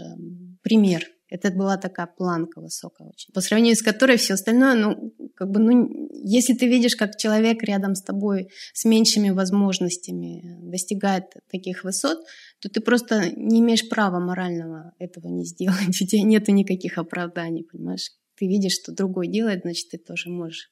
пример. 0.62 1.04
Это 1.32 1.50
была 1.50 1.78
такая 1.78 2.06
планка 2.06 2.60
высокая 2.60 3.08
очень, 3.08 3.32
по 3.32 3.40
сравнению 3.40 3.74
с 3.74 3.82
которой 3.82 4.18
все 4.18 4.34
остальное, 4.34 4.74
ну, 4.74 5.14
как 5.34 5.50
бы, 5.50 5.60
ну, 5.60 6.10
если 6.12 6.52
ты 6.52 6.68
видишь, 6.68 6.94
как 6.94 7.16
человек 7.16 7.62
рядом 7.62 7.94
с 7.94 8.02
тобой 8.02 8.50
с 8.74 8.84
меньшими 8.84 9.30
возможностями 9.30 10.58
достигает 10.70 11.24
таких 11.50 11.84
высот, 11.84 12.18
то 12.60 12.68
ты 12.68 12.82
просто 12.82 13.30
не 13.34 13.60
имеешь 13.60 13.88
права 13.88 14.20
морального 14.20 14.92
этого 14.98 15.28
не 15.28 15.46
сделать. 15.46 15.88
У 15.88 16.06
тебя 16.06 16.22
нет 16.22 16.48
никаких 16.48 16.98
оправданий, 16.98 17.64
понимаешь? 17.64 18.10
Ты 18.36 18.46
видишь, 18.46 18.74
что 18.74 18.92
другой 18.92 19.28
делает, 19.28 19.62
значит, 19.62 19.88
ты 19.88 19.96
тоже 19.96 20.28
можешь. 20.28 20.70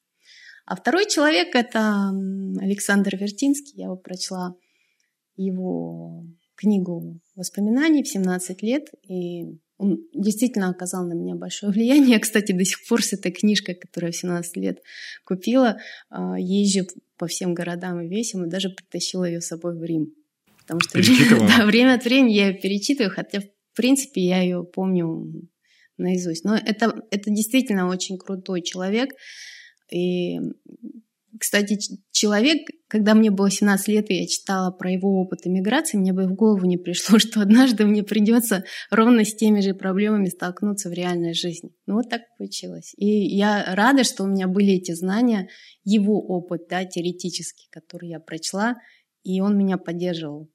А 0.67 0.75
второй 0.75 1.07
человек— 1.09 1.47
это 1.55 2.11
Александр 2.59 3.15
Вертинский. 3.15 3.73
Я 3.77 3.85
его 3.85 3.97
прочла 3.97 4.53
его 5.35 6.23
книгу 6.53 7.19
воспоминаний 7.35 8.03
в 8.03 8.07
17 8.07 8.61
лет, 8.61 8.89
и 9.01 9.57
он 9.81 10.07
действительно 10.13 10.69
оказал 10.69 11.07
на 11.07 11.13
меня 11.13 11.33
большое 11.35 11.71
влияние. 11.73 12.11
Я, 12.11 12.19
кстати, 12.19 12.51
до 12.51 12.63
сих 12.63 12.87
пор 12.87 13.03
с 13.03 13.13
этой 13.13 13.31
книжкой, 13.31 13.75
которую 13.75 14.09
я 14.09 14.11
в 14.11 14.15
17 14.15 14.57
лет 14.57 14.83
купила, 15.25 15.77
а, 16.09 16.39
езжу 16.39 16.87
по 17.17 17.25
всем 17.25 17.55
городам 17.55 17.99
и 17.99 18.07
весям, 18.07 18.45
и 18.45 18.49
даже 18.49 18.69
притащила 18.69 19.25
ее 19.25 19.41
с 19.41 19.47
собой 19.47 19.77
в 19.77 19.83
Рим. 19.83 20.13
Потому 20.59 20.81
что 20.81 20.99
да, 21.57 21.65
время 21.65 21.95
от 21.95 22.05
времени 22.05 22.33
я 22.33 22.49
ее 22.49 22.53
перечитываю, 22.53 23.11
хотя, 23.11 23.41
в 23.41 23.75
принципе, 23.75 24.21
я 24.21 24.41
ее 24.41 24.63
помню 24.63 25.49
наизусть. 25.97 26.45
Но 26.45 26.55
это, 26.55 27.01
это 27.09 27.31
действительно 27.31 27.89
очень 27.89 28.19
крутой 28.19 28.61
человек. 28.61 29.09
И 29.91 30.39
кстати, 31.39 31.79
человек, 32.11 32.69
когда 32.91 33.13
мне 33.13 33.31
было 33.31 33.49
17 33.49 33.87
лет, 33.87 34.11
и 34.11 34.15
я 34.15 34.27
читала 34.27 34.69
про 34.69 34.91
его 34.91 35.21
опыт 35.21 35.47
иммиграции, 35.47 35.95
мне 35.95 36.11
бы 36.11 36.25
в 36.25 36.33
голову 36.33 36.65
не 36.65 36.75
пришло, 36.75 37.19
что 37.19 37.39
однажды 37.39 37.85
мне 37.85 38.03
придется 38.03 38.65
ровно 38.89 39.23
с 39.23 39.33
теми 39.33 39.61
же 39.61 39.73
проблемами 39.73 40.25
столкнуться 40.25 40.89
в 40.89 40.91
реальной 40.91 41.33
жизни. 41.33 41.71
Ну 41.85 41.93
вот 41.93 42.09
так 42.09 42.23
получилось. 42.37 42.93
И 42.97 43.07
я 43.07 43.73
рада, 43.75 44.03
что 44.03 44.25
у 44.25 44.27
меня 44.27 44.49
были 44.49 44.73
эти 44.73 44.93
знания, 44.93 45.47
его 45.85 46.19
опыт, 46.19 46.63
да, 46.69 46.83
теоретический, 46.83 47.69
который 47.71 48.09
я 48.09 48.19
прочла, 48.19 48.75
и 49.23 49.39
он 49.39 49.57
меня 49.57 49.77
поддерживал. 49.77 50.49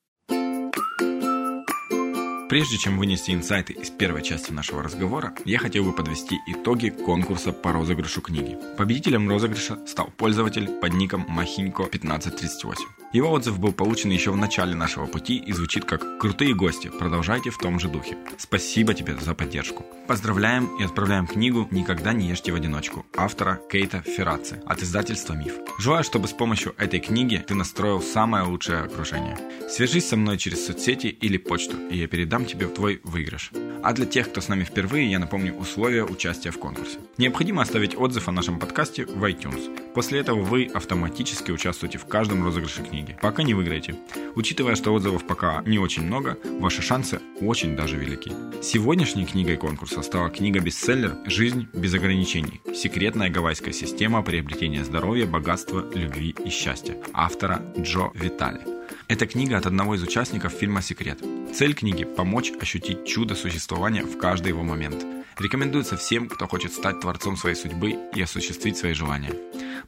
Прежде 2.56 2.78
чем 2.78 2.96
вынести 2.96 3.32
инсайты 3.32 3.74
из 3.74 3.90
первой 3.90 4.22
части 4.22 4.50
нашего 4.50 4.82
разговора, 4.82 5.34
я 5.44 5.58
хотел 5.58 5.84
бы 5.84 5.92
подвести 5.92 6.38
итоги 6.46 6.88
конкурса 6.88 7.52
по 7.52 7.70
розыгрышу 7.70 8.22
книги. 8.22 8.56
Победителем 8.78 9.28
розыгрыша 9.28 9.78
стал 9.86 10.08
пользователь 10.16 10.66
под 10.66 10.94
ником 10.94 11.26
Махинько1538. 11.28 12.76
Его 13.12 13.30
отзыв 13.30 13.58
был 13.58 13.72
получен 13.72 14.10
еще 14.10 14.30
в 14.30 14.36
начале 14.36 14.74
нашего 14.74 15.06
пути 15.06 15.36
и 15.36 15.52
звучит 15.52 15.84
как 15.84 16.18
«Крутые 16.18 16.54
гости, 16.54 16.88
продолжайте 16.88 17.50
в 17.50 17.58
том 17.58 17.78
же 17.78 17.88
духе. 17.88 18.16
Спасибо 18.36 18.94
тебе 18.94 19.16
за 19.16 19.34
поддержку». 19.34 19.86
Поздравляем 20.06 20.76
и 20.78 20.84
отправляем 20.84 21.26
книгу 21.26 21.68
«Никогда 21.70 22.12
не 22.12 22.28
ешьте 22.28 22.52
в 22.52 22.56
одиночку» 22.56 23.06
автора 23.16 23.60
Кейта 23.70 24.02
Ферраци 24.02 24.60
от 24.66 24.82
издательства 24.82 25.34
«Миф». 25.34 25.54
Желаю, 25.78 26.04
чтобы 26.04 26.28
с 26.28 26.32
помощью 26.32 26.74
этой 26.78 27.00
книги 27.00 27.44
ты 27.46 27.54
настроил 27.54 28.02
самое 28.02 28.44
лучшее 28.44 28.80
окружение. 28.80 29.38
Свяжись 29.68 30.08
со 30.08 30.16
мной 30.16 30.36
через 30.38 30.66
соцсети 30.66 31.06
или 31.06 31.38
почту, 31.38 31.76
и 31.90 31.96
я 31.96 32.08
передам 32.08 32.44
тебе 32.44 32.66
твой 32.66 33.00
выигрыш. 33.04 33.50
А 33.82 33.92
для 33.92 34.06
тех, 34.06 34.30
кто 34.30 34.40
с 34.40 34.48
нами 34.48 34.64
впервые, 34.64 35.10
я 35.10 35.18
напомню 35.18 35.54
условия 35.54 36.04
участия 36.04 36.50
в 36.50 36.58
конкурсе. 36.58 36.98
Необходимо 37.18 37.62
оставить 37.62 37.96
отзыв 37.96 38.28
о 38.28 38.32
нашем 38.32 38.58
подкасте 38.58 39.06
в 39.06 39.22
iTunes. 39.24 39.92
После 39.94 40.20
этого 40.20 40.40
вы 40.40 40.70
автоматически 40.74 41.50
участвуете 41.50 41.98
в 41.98 42.06
каждом 42.06 42.44
розыгрыше 42.44 42.82
книги, 43.06 43.18
пока 43.20 43.42
не 43.42 43.54
выиграете. 43.54 43.94
Учитывая, 44.34 44.74
что 44.74 44.92
отзывов 44.92 45.26
пока 45.26 45.62
не 45.66 45.78
очень 45.78 46.02
много, 46.02 46.38
ваши 46.60 46.82
шансы 46.82 47.20
очень 47.40 47.76
даже 47.76 47.96
велики. 47.96 48.32
Сегодняшней 48.62 49.24
книгой 49.24 49.56
конкурса 49.56 50.02
стала 50.02 50.28
книга-бестселлер 50.30 51.16
«Жизнь 51.26 51.68
без 51.72 51.94
ограничений. 51.94 52.60
Секретная 52.74 53.30
гавайская 53.30 53.72
система 53.72 54.22
приобретения 54.22 54.84
здоровья, 54.84 55.26
богатства, 55.26 55.84
любви 55.94 56.34
и 56.44 56.50
счастья» 56.50 56.96
автора 57.12 57.62
Джо 57.78 58.10
Витали. 58.14 58.60
Это 59.08 59.26
книга 59.26 59.56
от 59.56 59.66
одного 59.66 59.94
из 59.94 60.02
участников 60.02 60.52
фильма 60.52 60.82
«Секрет». 60.82 61.18
Цель 61.54 61.74
книги– 61.74 62.04
помочь 62.16 62.52
ощутить 62.60 63.06
чудо 63.06 63.34
существования 63.34 64.02
в 64.02 64.18
каждый 64.18 64.48
его 64.48 64.62
момент. 64.62 65.15
Рекомендуется 65.38 65.98
всем, 65.98 66.28
кто 66.28 66.46
хочет 66.46 66.72
стать 66.72 67.00
творцом 67.00 67.36
своей 67.36 67.56
судьбы 67.56 67.94
и 68.14 68.22
осуществить 68.22 68.78
свои 68.78 68.94
желания. 68.94 69.34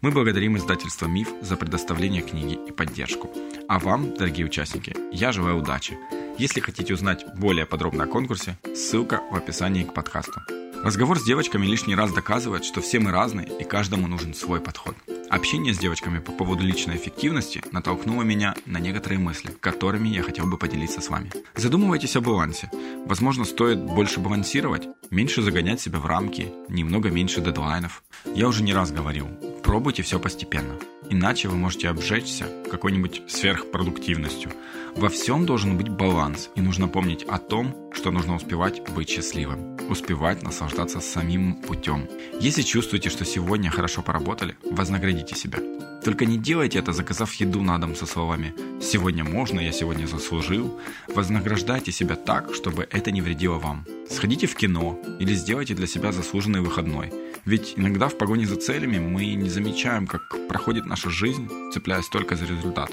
Мы 0.03 0.11
благодарим 0.11 0.59
издательство 0.59 1.07
«Миф» 1.07 1.29
за 1.41 1.57
предоставление 1.57 2.21
книги 2.21 2.59
и 2.69 2.71
поддержку. 2.71 3.31
А 3.67 3.79
вам, 3.79 4.15
дорогие 4.15 4.45
участники, 4.45 4.95
я 5.11 5.33
желаю 5.33 5.57
удачи. 5.57 5.99
Если 6.37 6.61
хотите 6.61 6.93
узнать 6.93 7.25
более 7.35 7.65
подробно 7.65 8.05
о 8.05 8.09
конкурсе, 8.09 8.59
ссылка 8.77 9.23
в 9.31 9.37
описании 9.37 9.85
к 9.85 9.95
подкасту. 9.95 10.43
Разговор 10.85 11.19
с 11.19 11.25
девочками 11.25 11.67
лишний 11.67 11.97
раз 11.97 12.13
доказывает, 12.13 12.65
что 12.65 12.81
все 12.81 13.01
мы 13.01 13.11
разные 13.11 13.49
и 13.61 13.65
каждому 13.65 14.07
нужен 14.07 14.33
свой 14.33 14.61
подход. 14.61 14.95
Общение 15.29 15.75
с 15.75 15.79
девочками 15.79 16.21
по 16.21 16.31
поводу 16.31 16.63
личной 16.63 16.97
эффективности 16.97 17.63
натолкнуло 17.73 18.23
меня 18.23 18.55
на 18.65 18.79
некоторые 18.79 19.19
мысли, 19.19 19.51
которыми 19.61 20.09
я 20.09 20.23
хотел 20.23 20.47
бы 20.47 20.57
поделиться 20.57 21.01
с 21.01 21.09
вами. 21.09 21.33
Задумывайтесь 21.57 22.17
о 22.17 22.21
балансе. 22.21 22.71
Возможно, 23.07 23.45
стоит 23.45 23.79
больше 23.79 24.21
балансировать, 24.21 24.89
меньше 25.11 25.43
загонять 25.43 25.81
себя 25.81 25.99
в 25.99 26.07
рамки, 26.07 26.53
немного 26.69 27.11
меньше 27.11 27.41
дедлайнов. 27.41 28.03
Я 28.35 28.47
уже 28.49 28.63
не 28.63 28.73
раз 28.73 28.93
говорил, 28.93 29.27
пробуйте 29.63 30.03
все 30.03 30.19
постепенно. 30.21 30.75
Иначе 31.11 31.49
вы 31.49 31.57
можете 31.57 31.89
обжечься 31.89 32.47
какой-нибудь 32.71 33.23
сверхпродуктивностью. 33.29 34.53
Во 34.95 35.09
всем 35.09 35.47
должен 35.47 35.77
быть 35.79 35.89
баланс, 35.89 36.51
и 36.55 36.61
нужно 36.61 36.89
помнить 36.89 37.25
о 37.25 37.39
том, 37.39 37.75
что 37.93 38.11
нужно 38.11 38.37
успевать 38.37 38.83
быть 38.91 39.09
счастливым, 39.09 39.79
успевать 39.89 40.43
наслаждаться 40.43 41.01
самим 41.01 41.63
путем. 41.63 42.09
Если 42.41 42.63
чувствуете, 42.63 43.09
что 43.09 43.25
сегодня 43.25 43.71
хорошо 43.71 44.03
поработали, 44.03 44.57
вознаградите 44.63 45.35
себя. 45.35 45.61
Только 46.05 46.27
не 46.27 46.39
делайте 46.39 46.79
это, 46.79 46.93
заказав 46.93 47.35
еду 47.35 47.63
на 47.63 47.79
дом 47.79 47.95
со 47.95 48.07
словами 48.07 48.55
«Сегодня 48.81 49.25
можно, 49.25 49.61
я 49.61 49.73
сегодня 49.73 50.07
заслужил». 50.07 50.79
Вознаграждайте 51.09 51.91
себя 51.91 52.15
так, 52.15 52.55
чтобы 52.55 52.87
это 52.91 53.11
не 53.11 53.21
вредило 53.21 53.59
вам. 53.59 53.85
Сходите 54.09 54.47
в 54.47 54.55
кино 54.55 54.99
или 55.19 55.35
сделайте 55.35 55.75
для 55.75 55.87
себя 55.87 56.13
заслуженный 56.13 56.61
выходной. 56.61 57.13
Ведь 57.49 57.73
иногда 57.79 58.09
в 58.09 58.19
погоне 58.19 58.47
за 58.47 58.57
целями 58.57 58.99
мы 58.99 59.25
не 59.35 59.49
замечаем, 59.49 60.07
как 60.07 60.21
проходит 60.49 60.85
наша 60.85 61.09
жизнь, 61.09 61.49
цепляясь 61.73 62.07
только 62.11 62.37
за 62.37 62.45
результаты. 62.45 62.93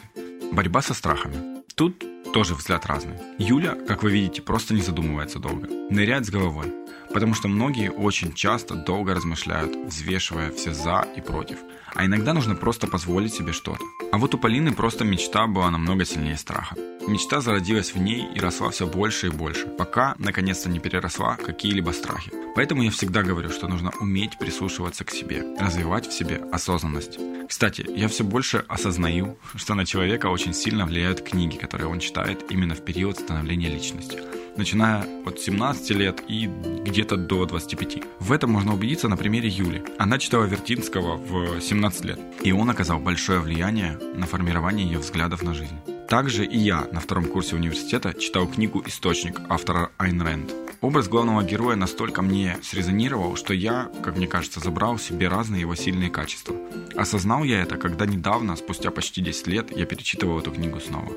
Борьба 0.53 0.81
со 0.81 0.93
страхами. 0.93 1.61
Тут 1.75 2.05
тоже 2.31 2.55
взгляд 2.55 2.85
разный. 2.85 3.17
Юля, 3.37 3.75
как 3.85 4.01
вы 4.01 4.11
видите, 4.11 4.41
просто 4.41 4.73
не 4.73 4.81
задумывается 4.81 5.39
долго. 5.39 5.67
Ныряет 5.89 6.25
с 6.25 6.29
головой. 6.29 6.71
Потому 7.15 7.33
что 7.33 7.47
многие 7.47 7.91
очень 7.91 8.33
часто 8.33 8.75
долго 8.75 9.15
размышляют, 9.15 9.73
взвешивая 9.87 10.51
все 10.51 10.73
за 10.73 11.07
и 11.15 11.21
против. 11.21 11.59
А 11.93 12.05
иногда 12.05 12.33
нужно 12.33 12.55
просто 12.55 12.87
позволить 12.87 13.33
себе 13.33 13.53
что-то. 13.53 13.85
А 14.11 14.17
вот 14.17 14.35
у 14.35 14.37
Полины 14.37 14.73
просто 14.73 15.05
мечта 15.05 15.47
была 15.47 15.71
намного 15.71 16.03
сильнее 16.03 16.35
страха. 16.35 16.75
Мечта 17.07 17.39
зародилась 17.39 17.93
в 17.93 17.99
ней 17.99 18.27
и 18.35 18.39
росла 18.41 18.69
все 18.69 18.85
больше 18.85 19.27
и 19.27 19.29
больше, 19.29 19.65
пока 19.65 20.15
наконец-то 20.17 20.67
не 20.69 20.79
переросла 20.79 21.37
какие-либо 21.37 21.91
страхи. 21.91 22.33
Поэтому 22.53 22.83
я 22.83 22.91
всегда 22.91 23.23
говорю, 23.23 23.49
что 23.49 23.69
нужно 23.69 23.93
уметь 24.01 24.37
прислушиваться 24.37 25.05
к 25.05 25.11
себе, 25.11 25.45
развивать 25.57 26.07
в 26.07 26.11
себе 26.11 26.43
осознанность. 26.51 27.17
Кстати, 27.47 27.85
я 27.95 28.09
все 28.09 28.25
больше 28.25 28.65
осознаю, 28.67 29.37
что 29.55 29.73
на 29.73 29.85
человека 29.85 30.27
очень 30.27 30.53
сильно 30.53 30.85
влияют 30.85 31.21
книги, 31.21 31.55
которые 31.55 31.87
он 31.87 31.99
читает 31.99 32.43
именно 32.49 32.75
в 32.75 32.83
период 32.83 33.17
становления 33.17 33.69
личности 33.69 34.19
начиная 34.57 35.05
от 35.25 35.39
17 35.39 35.89
лет 35.91 36.23
и 36.27 36.47
где-то 36.85 37.17
до 37.17 37.45
25. 37.45 38.03
В 38.19 38.31
этом 38.31 38.51
можно 38.51 38.73
убедиться 38.73 39.07
на 39.07 39.17
примере 39.17 39.49
Юли. 39.49 39.83
Она 39.97 40.17
читала 40.17 40.45
Вертинского 40.45 41.15
в 41.15 41.59
17 41.61 42.05
лет, 42.05 42.19
и 42.43 42.51
он 42.51 42.69
оказал 42.69 42.99
большое 42.99 43.39
влияние 43.39 43.97
на 44.15 44.25
формирование 44.25 44.85
ее 44.85 44.99
взглядов 44.99 45.43
на 45.43 45.53
жизнь. 45.53 45.77
Также 46.07 46.45
и 46.45 46.57
я 46.57 46.87
на 46.91 46.99
втором 46.99 47.25
курсе 47.25 47.55
университета 47.55 48.13
читал 48.13 48.47
книгу 48.47 48.83
«Источник» 48.85 49.41
автора 49.49 49.91
Айн 49.97 50.21
Рэнд. 50.21 50.53
Образ 50.81 51.07
главного 51.07 51.41
героя 51.43 51.75
настолько 51.75 52.21
мне 52.21 52.57
срезонировал, 52.61 53.35
что 53.35 53.53
я, 53.55 53.89
как 54.03 54.15
мне 54.15 54.27
кажется, 54.27 54.59
забрал 54.59 54.99
себе 54.99 55.27
разные 55.27 55.61
его 55.61 55.73
сильные 55.73 56.11
качества. 56.11 56.55
Осознал 56.95 57.43
я 57.43 57.61
это, 57.61 57.77
когда 57.77 58.05
недавно, 58.05 58.55
спустя 58.55 58.91
почти 58.91 59.21
10 59.21 59.47
лет, 59.47 59.75
я 59.75 59.85
перечитывал 59.85 60.39
эту 60.39 60.51
книгу 60.51 60.79
снова. 60.79 61.11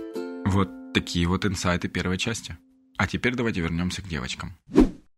Вот 0.46 0.70
такие 0.94 1.26
вот 1.26 1.44
инсайты 1.44 1.88
первой 1.88 2.16
части. 2.16 2.56
А 2.98 3.06
теперь 3.06 3.34
давайте 3.34 3.60
вернемся 3.60 4.02
к 4.02 4.08
девочкам. 4.08 4.54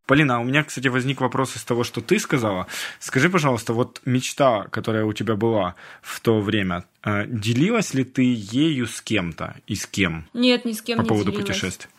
Полина, 0.06 0.36
а 0.36 0.40
у 0.40 0.44
меня, 0.44 0.64
кстати, 0.64 0.88
возник 0.88 1.20
вопрос 1.20 1.56
из 1.56 1.64
того, 1.64 1.82
что 1.82 2.00
ты 2.00 2.18
сказала. 2.18 2.66
Скажи, 2.98 3.30
пожалуйста, 3.30 3.72
вот 3.72 4.02
мечта, 4.04 4.66
которая 4.70 5.04
у 5.04 5.12
тебя 5.12 5.34
была 5.34 5.76
в 6.02 6.20
то 6.20 6.40
время, 6.40 6.84
э, 7.04 7.26
делилась 7.26 7.94
ли 7.94 8.04
ты 8.04 8.22
ею 8.22 8.86
с 8.86 9.00
кем-то 9.00 9.56
и 9.66 9.76
с 9.76 9.86
кем? 9.86 10.28
Нет, 10.34 10.64
ни 10.64 10.72
с 10.72 10.82
кем 10.82 10.98
по 10.98 11.02
не 11.02 11.08
поводу 11.08 11.30
делилась. 11.30 11.48
путешествий. 11.48 11.90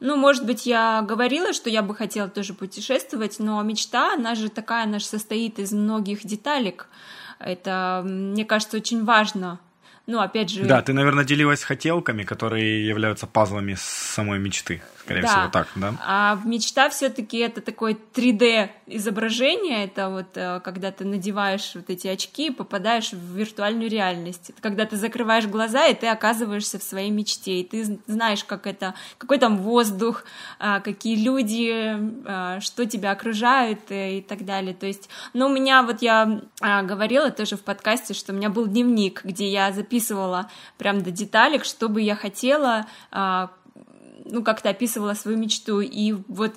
Ну, 0.00 0.16
может 0.16 0.46
быть, 0.46 0.64
я 0.64 1.02
говорила, 1.02 1.52
что 1.52 1.68
я 1.68 1.82
бы 1.82 1.94
хотела 1.94 2.28
тоже 2.28 2.54
путешествовать, 2.54 3.38
но 3.38 3.62
мечта, 3.62 4.14
она 4.14 4.34
же 4.34 4.48
такая, 4.48 4.84
она 4.84 4.98
же 4.98 5.06
состоит 5.06 5.58
из 5.58 5.72
многих 5.72 6.24
деталек. 6.24 6.86
Это, 7.40 8.02
мне 8.04 8.44
кажется, 8.44 8.76
очень 8.76 9.04
важно 9.04 9.58
ну, 10.06 10.20
опять 10.20 10.50
же... 10.50 10.64
Да, 10.64 10.82
ты, 10.82 10.92
наверное, 10.92 11.24
делилась 11.24 11.64
хотелками, 11.64 12.22
которые 12.22 12.86
являются 12.86 13.26
пазлами 13.26 13.74
самой 13.76 14.38
мечты. 14.38 14.80
Скорее 15.00 15.22
да. 15.22 15.28
всего, 15.28 15.48
так, 15.52 15.68
да? 15.76 15.94
А 16.00 16.40
мечта 16.44 16.90
все-таки 16.90 17.38
это 17.38 17.60
такое 17.60 17.96
3D 18.14 18.70
изображение. 18.86 19.84
Это 19.84 20.08
вот 20.08 20.26
э, 20.34 20.60
когда 20.64 20.90
ты 20.90 21.04
надеваешь 21.04 21.72
вот 21.74 21.90
эти 21.90 22.08
очки 22.08 22.48
и 22.48 22.50
попадаешь 22.50 23.12
в 23.12 23.36
виртуальную 23.36 23.88
реальность. 23.88 24.50
Это 24.50 24.60
когда 24.60 24.84
ты 24.84 24.96
закрываешь 24.96 25.46
глаза, 25.46 25.86
и 25.86 25.94
ты 25.94 26.08
оказываешься 26.08 26.80
в 26.80 26.82
своей 26.82 27.10
мечте. 27.10 27.60
И 27.60 27.64
ты 27.64 28.00
знаешь, 28.08 28.42
как 28.42 28.66
это, 28.66 28.94
какой 29.18 29.38
там 29.38 29.58
воздух, 29.58 30.24
а, 30.58 30.80
какие 30.80 31.22
люди, 31.22 31.96
а, 32.24 32.60
что 32.60 32.84
тебя 32.84 33.12
окружают 33.12 33.78
э, 33.90 34.18
и 34.18 34.22
так 34.22 34.44
далее. 34.44 34.74
То 34.74 34.86
есть, 34.86 35.08
ну, 35.34 35.46
у 35.46 35.52
меня 35.52 35.84
вот 35.84 36.02
я 36.02 36.40
а, 36.60 36.82
говорила 36.82 37.30
тоже 37.30 37.56
в 37.56 37.62
подкасте, 37.62 38.12
что 38.12 38.32
у 38.32 38.36
меня 38.36 38.50
был 38.50 38.66
дневник, 38.66 39.24
где 39.24 39.48
я 39.48 39.70
записывала 39.70 39.95
прям 40.78 41.02
до 41.02 41.10
деталек, 41.10 41.64
что 41.64 41.88
бы 41.88 42.00
я 42.00 42.16
хотела 42.16 42.86
ну, 44.28 44.42
как-то 44.42 44.70
описывала 44.70 45.14
свою 45.14 45.38
мечту, 45.38 45.80
и 45.80 46.12
вот 46.28 46.54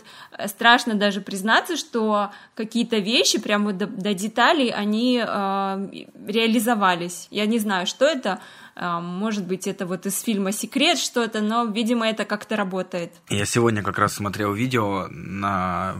страшно 0.47 0.95
даже 0.95 1.21
признаться, 1.21 1.77
что 1.77 2.31
какие-то 2.55 2.97
вещи, 2.97 3.39
прямо 3.39 3.73
до, 3.73 3.87
до 3.87 4.13
деталей, 4.13 4.69
они 4.69 5.23
э, 5.23 6.05
реализовались. 6.27 7.27
Я 7.31 7.45
не 7.45 7.59
знаю, 7.59 7.85
что 7.85 8.05
это, 8.05 8.39
э, 8.75 8.99
может 8.99 9.45
быть, 9.45 9.67
это 9.67 9.85
вот 9.85 10.05
из 10.05 10.21
фильма 10.21 10.51
«Секрет» 10.51 10.97
что-то, 10.97 11.41
но, 11.41 11.65
видимо, 11.65 12.07
это 12.07 12.25
как-то 12.25 12.55
работает. 12.55 13.13
Я 13.29 13.45
сегодня 13.45 13.83
как 13.83 13.99
раз 13.99 14.13
смотрел 14.13 14.53
видео 14.53 15.07
на 15.09 15.95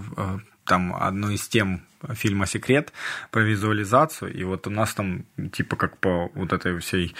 там 0.65 0.95
одну 0.95 1.29
из 1.29 1.47
тем 1.47 1.81
фильма 2.13 2.45
«Секрет» 2.45 2.93
про 3.31 3.41
визуализацию, 3.41 4.33
и 4.33 4.43
вот 4.43 4.67
у 4.67 4.69
нас 4.69 4.93
там 4.93 5.25
типа 5.51 5.75
как 5.75 5.97
по 5.97 6.29
вот 6.35 6.53
этой 6.53 6.77
всей 6.79 7.15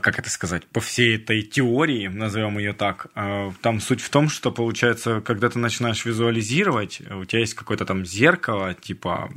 как 0.00 0.18
это 0.18 0.28
сказать, 0.28 0.66
по 0.66 0.80
всей 0.80 1.16
этой 1.16 1.40
теории, 1.40 2.08
назовем 2.08 2.58
ее 2.58 2.74
так, 2.74 3.06
а, 3.14 3.52
там 3.62 3.80
суть 3.80 4.02
в 4.02 4.10
том, 4.10 4.28
что 4.28 4.52
получается, 4.52 5.22
когда 5.22 5.48
ты 5.48 5.58
начинаешь 5.58 6.04
визуализировать, 6.04 7.00
у 7.10 7.24
тебя 7.24 7.40
есть 7.40 7.54
какое-то 7.54 7.86
там 7.86 8.04
зеркало, 8.04 8.74
типа, 8.74 9.30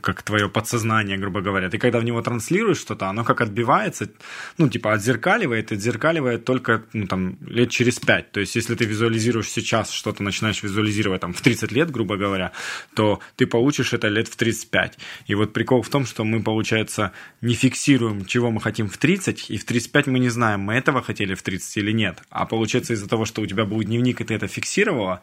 как 0.00 0.22
твое 0.22 0.48
подсознание, 0.48 1.16
грубо 1.16 1.40
говоря, 1.40 1.70
ты 1.70 1.78
когда 1.78 2.00
в 2.00 2.04
него 2.04 2.20
транслируешь 2.22 2.78
что-то, 2.78 3.08
оно 3.08 3.22
как 3.22 3.40
отбивается, 3.40 4.10
ну, 4.58 4.68
типа, 4.68 4.94
отзеркаливает, 4.94 5.70
отзеркаливает 5.70 6.44
только, 6.44 6.82
ну, 6.92 7.06
там, 7.06 7.38
лет 7.46 7.70
через 7.70 8.00
пять. 8.00 8.32
То 8.32 8.40
есть, 8.40 8.56
если 8.56 8.74
ты 8.74 8.86
визуализируешь 8.86 9.48
сейчас 9.48 9.92
что-то, 9.92 10.24
начинаешь 10.24 10.62
визуализировать, 10.62 11.20
там, 11.20 11.32
в 11.32 11.40
30 11.40 11.70
лет, 11.70 11.90
грубо 11.90 12.16
говоря, 12.16 12.50
то 12.94 13.20
ты 13.36 13.46
получишь 13.46 13.92
это 13.92 14.08
лет 14.08 14.26
в 14.26 14.34
35. 14.34 14.98
И 15.28 15.34
вот 15.34 15.52
прикол 15.52 15.82
в 15.82 15.88
том, 15.88 16.04
что 16.04 16.24
мы, 16.24 16.42
получается, 16.42 17.12
не 17.40 17.54
фиксируем, 17.54 18.24
чего 18.24 18.50
мы 18.50 18.60
хотим 18.60 18.88
в 18.88 18.98
30, 18.98 19.50
и 19.50 19.56
в 19.56 19.64
30 19.64 19.83
35 19.84 20.06
мы 20.06 20.18
не 20.18 20.30
знаем, 20.30 20.60
мы 20.60 20.74
этого 20.74 21.02
хотели 21.02 21.34
в 21.34 21.42
30 21.42 21.76
или 21.76 21.92
нет. 21.92 22.22
А 22.30 22.46
получается 22.46 22.94
из-за 22.94 23.08
того, 23.08 23.24
что 23.24 23.42
у 23.42 23.46
тебя 23.46 23.64
был 23.64 23.82
дневник, 23.82 24.20
и 24.20 24.24
ты 24.24 24.34
это 24.34 24.48
фиксировала, 24.48 25.20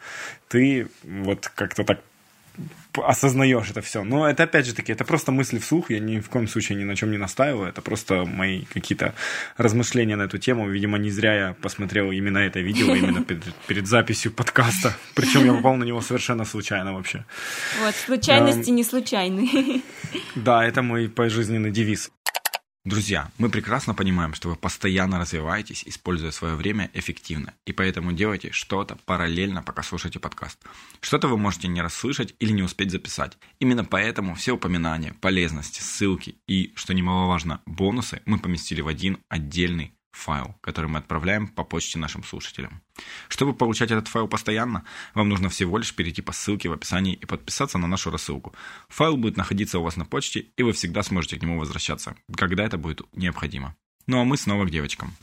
ты 0.49 0.87
вот 1.03 1.51
как-то 1.55 1.83
так 1.83 1.99
осознаешь 2.93 3.69
это 3.69 3.81
все. 3.81 4.03
Но 4.03 4.27
это 4.27 4.43
опять 4.43 4.65
же 4.65 4.73
таки, 4.73 4.91
это 4.91 5.05
просто 5.05 5.31
мысли 5.31 5.59
вслух, 5.59 5.89
я 5.91 5.99
ни 5.99 6.19
в 6.19 6.29
коем 6.29 6.47
случае 6.47 6.77
ни 6.77 6.83
на 6.83 6.95
чем 6.95 7.11
не 7.11 7.17
настаиваю, 7.17 7.69
это 7.69 7.81
просто 7.81 8.25
мои 8.25 8.65
какие-то 8.65 9.13
размышления 9.57 10.17
на 10.17 10.23
эту 10.23 10.37
тему. 10.37 10.69
Видимо, 10.69 10.97
не 10.97 11.09
зря 11.09 11.33
я 11.33 11.53
посмотрел 11.53 12.11
именно 12.11 12.39
это 12.39 12.59
видео, 12.59 12.93
именно 12.95 13.23
перед, 13.23 13.43
перед 13.67 13.87
записью 13.87 14.31
подкаста. 14.31 14.93
Причем 15.15 15.45
я 15.45 15.53
попал 15.53 15.75
на 15.77 15.85
него 15.85 16.01
совершенно 16.01 16.45
случайно 16.45 16.93
вообще. 16.93 17.25
Вот, 17.81 17.95
случайности 17.95 18.69
не 18.69 18.83
случайны. 18.83 19.81
Да, 20.35 20.65
это 20.65 20.81
мой 20.81 21.07
пожизненный 21.07 21.71
девиз. 21.71 22.11
Друзья, 22.83 23.29
мы 23.37 23.49
прекрасно 23.49 23.93
понимаем, 23.93 24.33
что 24.33 24.49
вы 24.49 24.55
постоянно 24.55 25.19
развиваетесь, 25.19 25.83
используя 25.85 26.31
свое 26.31 26.55
время 26.55 26.89
эффективно, 26.95 27.53
и 27.63 27.73
поэтому 27.73 28.11
делайте 28.11 28.51
что-то 28.51 28.97
параллельно, 29.05 29.61
пока 29.61 29.83
слушаете 29.83 30.17
подкаст. 30.17 30.57
Что-то 30.99 31.27
вы 31.27 31.37
можете 31.37 31.67
не 31.67 31.79
расслышать 31.79 32.33
или 32.39 32.51
не 32.51 32.63
успеть 32.63 32.89
записать. 32.89 33.37
Именно 33.59 33.85
поэтому 33.85 34.33
все 34.33 34.53
упоминания, 34.53 35.13
полезности, 35.21 35.79
ссылки 35.79 36.37
и, 36.47 36.73
что 36.75 36.95
немаловажно, 36.95 37.61
бонусы 37.67 38.23
мы 38.25 38.39
поместили 38.39 38.81
в 38.81 38.87
один 38.87 39.19
отдельный 39.29 39.93
файл, 40.11 40.55
который 40.61 40.87
мы 40.87 40.99
отправляем 40.99 41.47
по 41.47 41.63
почте 41.63 41.99
нашим 41.99 42.23
слушателям. 42.23 42.81
Чтобы 43.27 43.53
получать 43.53 43.91
этот 43.91 44.07
файл 44.07 44.27
постоянно, 44.27 44.83
вам 45.13 45.29
нужно 45.29 45.49
всего 45.49 45.77
лишь 45.77 45.95
перейти 45.95 46.21
по 46.21 46.31
ссылке 46.31 46.69
в 46.69 46.73
описании 46.73 47.13
и 47.13 47.25
подписаться 47.25 47.77
на 47.77 47.87
нашу 47.87 48.11
рассылку. 48.11 48.53
Файл 48.89 49.17
будет 49.17 49.37
находиться 49.37 49.79
у 49.79 49.83
вас 49.83 49.95
на 49.95 50.05
почте, 50.05 50.47
и 50.57 50.63
вы 50.63 50.73
всегда 50.73 51.03
сможете 51.03 51.37
к 51.37 51.41
нему 51.41 51.59
возвращаться, 51.59 52.15
когда 52.35 52.63
это 52.65 52.77
будет 52.77 53.01
необходимо. 53.13 53.75
Ну 54.07 54.19
а 54.19 54.25
мы 54.25 54.37
снова 54.37 54.65
к 54.65 54.71
девочкам. 54.71 55.13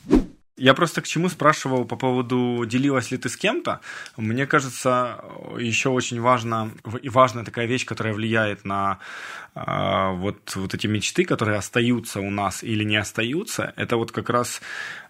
Я 0.58 0.74
просто 0.74 1.00
к 1.00 1.06
чему 1.06 1.28
спрашивал 1.28 1.84
по 1.84 1.96
поводу, 1.96 2.64
делилась 2.66 3.10
ли 3.12 3.16
ты 3.16 3.28
с 3.28 3.36
кем-то. 3.36 3.80
Мне 4.16 4.46
кажется, 4.46 5.24
еще 5.58 5.90
очень 5.90 6.20
важно, 6.20 6.72
и 7.00 7.08
важная 7.08 7.44
такая 7.44 7.66
вещь, 7.66 7.86
которая 7.86 8.12
влияет 8.12 8.64
на 8.64 8.98
э, 9.54 10.12
вот, 10.14 10.56
вот 10.56 10.74
эти 10.74 10.88
мечты, 10.88 11.24
которые 11.24 11.58
остаются 11.58 12.20
у 12.20 12.30
нас 12.30 12.64
или 12.64 12.84
не 12.84 12.96
остаются, 12.96 13.72
это 13.76 13.96
вот 13.96 14.10
как 14.10 14.30
раз 14.30 14.60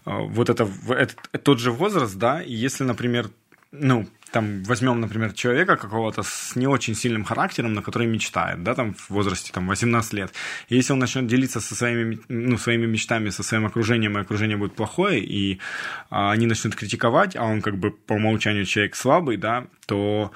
э, 0.05 0.11
вот 0.11 0.51
это, 0.51 0.68
это 0.88 1.38
тот 1.38 1.61
же 1.61 1.72
возраст, 1.72 2.16
да, 2.16 2.42
и 2.42 2.53
если, 2.53 2.84
например, 2.84 3.30
ну, 3.72 4.07
там, 4.30 4.62
возьмем, 4.64 5.00
например, 5.00 5.32
человека 5.32 5.76
какого-то 5.76 6.22
с 6.22 6.56
не 6.56 6.66
очень 6.66 6.94
сильным 6.94 7.24
характером, 7.24 7.74
на 7.74 7.82
который 7.82 8.06
мечтает, 8.06 8.62
да, 8.62 8.74
там, 8.74 8.94
в 8.94 9.10
возрасте, 9.10 9.52
там, 9.52 9.68
18 9.68 10.12
лет. 10.14 10.32
И 10.68 10.76
если 10.76 10.92
он 10.92 10.98
начнет 10.98 11.26
делиться 11.26 11.60
со 11.60 11.74
своими, 11.74 12.18
ну, 12.28 12.58
своими 12.58 12.86
мечтами, 12.86 13.30
со 13.30 13.42
своим 13.42 13.66
окружением, 13.66 14.18
и 14.18 14.20
окружение 14.20 14.56
будет 14.56 14.74
плохое, 14.74 15.20
и 15.20 15.58
а, 16.10 16.32
они 16.32 16.46
начнут 16.46 16.74
критиковать, 16.74 17.36
а 17.36 17.44
он, 17.44 17.62
как 17.62 17.76
бы, 17.76 17.90
по 17.90 18.14
умолчанию 18.14 18.64
человек 18.64 18.96
слабый, 18.96 19.36
да, 19.36 19.66
то 19.86 20.32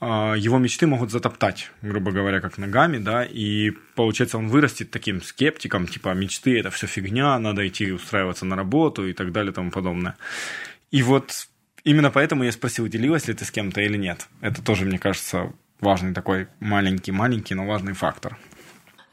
а, 0.00 0.34
его 0.34 0.58
мечты 0.58 0.86
могут 0.86 1.10
затоптать, 1.10 1.70
грубо 1.82 2.10
говоря, 2.10 2.40
как 2.40 2.56
ногами, 2.56 2.96
да, 2.96 3.22
и 3.22 3.72
получается 3.94 4.38
он 4.38 4.48
вырастет 4.48 4.90
таким 4.90 5.20
скептиком, 5.22 5.86
типа 5.86 6.14
мечты 6.14 6.58
это 6.58 6.70
все 6.70 6.86
фигня, 6.86 7.38
надо 7.38 7.68
идти 7.68 7.92
устраиваться 7.92 8.46
на 8.46 8.56
работу 8.56 9.06
и 9.06 9.12
так 9.12 9.30
далее 9.30 9.52
и 9.52 9.54
тому 9.54 9.70
подобное. 9.70 10.16
И 10.90 11.02
вот 11.02 11.48
Именно 11.84 12.10
поэтому 12.10 12.44
я 12.44 12.52
спросил, 12.52 12.88
делилась 12.88 13.28
ли 13.28 13.34
ты 13.34 13.44
с 13.44 13.50
кем-то 13.50 13.80
или 13.80 13.96
нет. 13.96 14.28
Это 14.40 14.62
тоже, 14.62 14.84
мне 14.84 14.98
кажется, 14.98 15.52
важный 15.80 16.14
такой 16.14 16.48
маленький-маленький, 16.60 17.54
но 17.54 17.66
важный 17.66 17.94
фактор. 17.94 18.38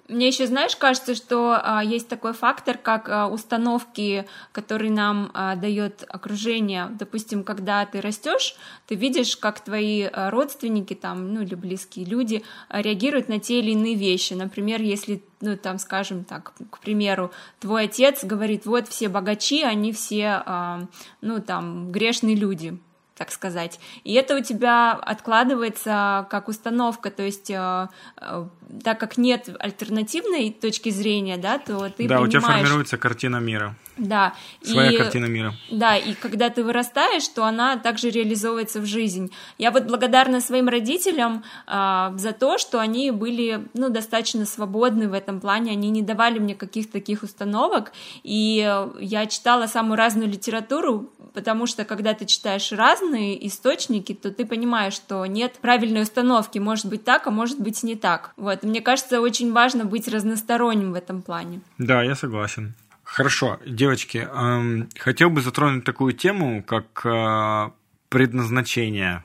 Мне 0.07 0.27
еще, 0.27 0.47
знаешь, 0.47 0.77
кажется, 0.77 1.15
что 1.15 1.59
а, 1.61 1.83
есть 1.83 2.07
такой 2.07 2.31
фактор, 2.31 2.77
как 2.77 3.09
а, 3.09 3.27
установки, 3.27 4.25
которые 4.53 4.89
нам 4.89 5.31
а, 5.33 5.57
дает 5.57 6.05
окружение. 6.07 6.87
Допустим, 6.97 7.43
когда 7.43 7.85
ты 7.85 7.99
растешь, 7.99 8.55
ты 8.87 8.95
видишь, 8.95 9.35
как 9.35 9.59
твои 9.59 10.03
а, 10.03 10.29
родственники 10.29 10.93
там, 10.93 11.33
ну 11.33 11.41
или 11.41 11.55
близкие 11.55 12.05
люди 12.05 12.43
а, 12.69 12.81
реагируют 12.81 13.27
на 13.27 13.39
те 13.39 13.59
или 13.59 13.71
иные 13.71 13.95
вещи. 13.95 14.33
Например, 14.33 14.81
если, 14.81 15.21
ну 15.41 15.57
там, 15.57 15.77
скажем 15.77 16.23
так, 16.23 16.53
к 16.71 16.79
примеру, 16.79 17.31
твой 17.59 17.83
отец 17.83 18.23
говорит, 18.23 18.65
вот 18.65 18.87
все 18.87 19.09
богачи, 19.09 19.61
они 19.63 19.91
все, 19.91 20.41
а, 20.45 20.85
ну 21.19 21.41
там, 21.41 21.91
грешные 21.91 22.35
люди 22.35 22.79
так 23.17 23.31
сказать. 23.31 23.79
И 24.03 24.13
это 24.13 24.35
у 24.35 24.41
тебя 24.41 24.91
откладывается 24.93 26.27
как 26.29 26.47
установка, 26.47 27.09
то 27.09 27.23
есть 27.23 27.49
э, 27.49 27.87
э, 28.17 28.45
так 28.83 28.99
как 28.99 29.17
нет 29.17 29.49
альтернативной 29.59 30.51
точки 30.51 30.89
зрения, 30.89 31.37
да, 31.37 31.57
то 31.57 31.89
ты 31.89 32.07
да, 32.07 32.19
принимаешь... 32.19 32.27
у 32.27 32.27
тебя 32.27 32.41
формируется 32.41 32.97
картина 32.97 33.37
мира. 33.37 33.75
Да. 33.97 34.35
Своя 34.61 34.91
и, 34.91 34.97
картина 34.97 35.25
мира. 35.25 35.55
Да, 35.71 35.97
и 35.97 36.13
когда 36.13 36.51
ты 36.51 36.63
вырастаешь, 36.63 37.27
то 37.29 37.43
она 37.45 37.77
также 37.77 38.11
реализовывается 38.11 38.79
в 38.79 38.85
жизнь. 38.85 39.31
Я 39.57 39.71
вот 39.71 39.85
благодарна 39.85 40.39
своим 40.39 40.69
родителям 40.69 41.43
э, 41.65 42.11
за 42.15 42.33
то, 42.33 42.59
что 42.59 42.79
они 42.79 43.09
были, 43.09 43.65
ну, 43.73 43.89
достаточно 43.89 44.45
свободны 44.45 45.09
в 45.09 45.13
этом 45.13 45.41
плане, 45.41 45.71
они 45.71 45.89
не 45.89 46.03
давали 46.03 46.37
мне 46.37 46.53
каких-то 46.53 46.93
таких 46.93 47.23
установок, 47.23 47.91
и 48.23 48.57
я 48.99 49.25
читала 49.25 49.65
самую 49.65 49.97
разную 49.97 50.29
литературу, 50.29 51.09
потому 51.33 51.65
что 51.65 51.85
когда 51.85 52.13
ты 52.13 52.25
читаешь 52.25 52.71
разные 53.07 53.47
источники, 53.47 54.13
то 54.13 54.31
ты 54.31 54.45
понимаешь, 54.45 54.93
что 54.93 55.25
нет 55.25 55.53
правильной 55.61 56.01
установки, 56.01 56.59
может 56.59 56.85
быть 56.87 57.03
так, 57.03 57.27
а 57.27 57.31
может 57.31 57.59
быть 57.59 57.83
не 57.83 57.95
так. 57.95 58.31
Вот, 58.37 58.63
мне 58.63 58.81
кажется, 58.81 59.21
очень 59.21 59.51
важно 59.51 59.85
быть 59.85 60.07
разносторонним 60.07 60.91
в 60.91 60.95
этом 60.95 61.21
плане. 61.21 61.61
Да, 61.77 62.03
я 62.03 62.15
согласен. 62.15 62.73
Хорошо, 63.03 63.59
девочки, 63.65 64.27
эм, 64.29 64.89
хотел 64.99 65.29
бы 65.29 65.41
затронуть 65.41 65.85
такую 65.85 66.13
тему, 66.13 66.61
как 66.63 67.05
э, 67.05 67.69
предназначение 68.09 69.23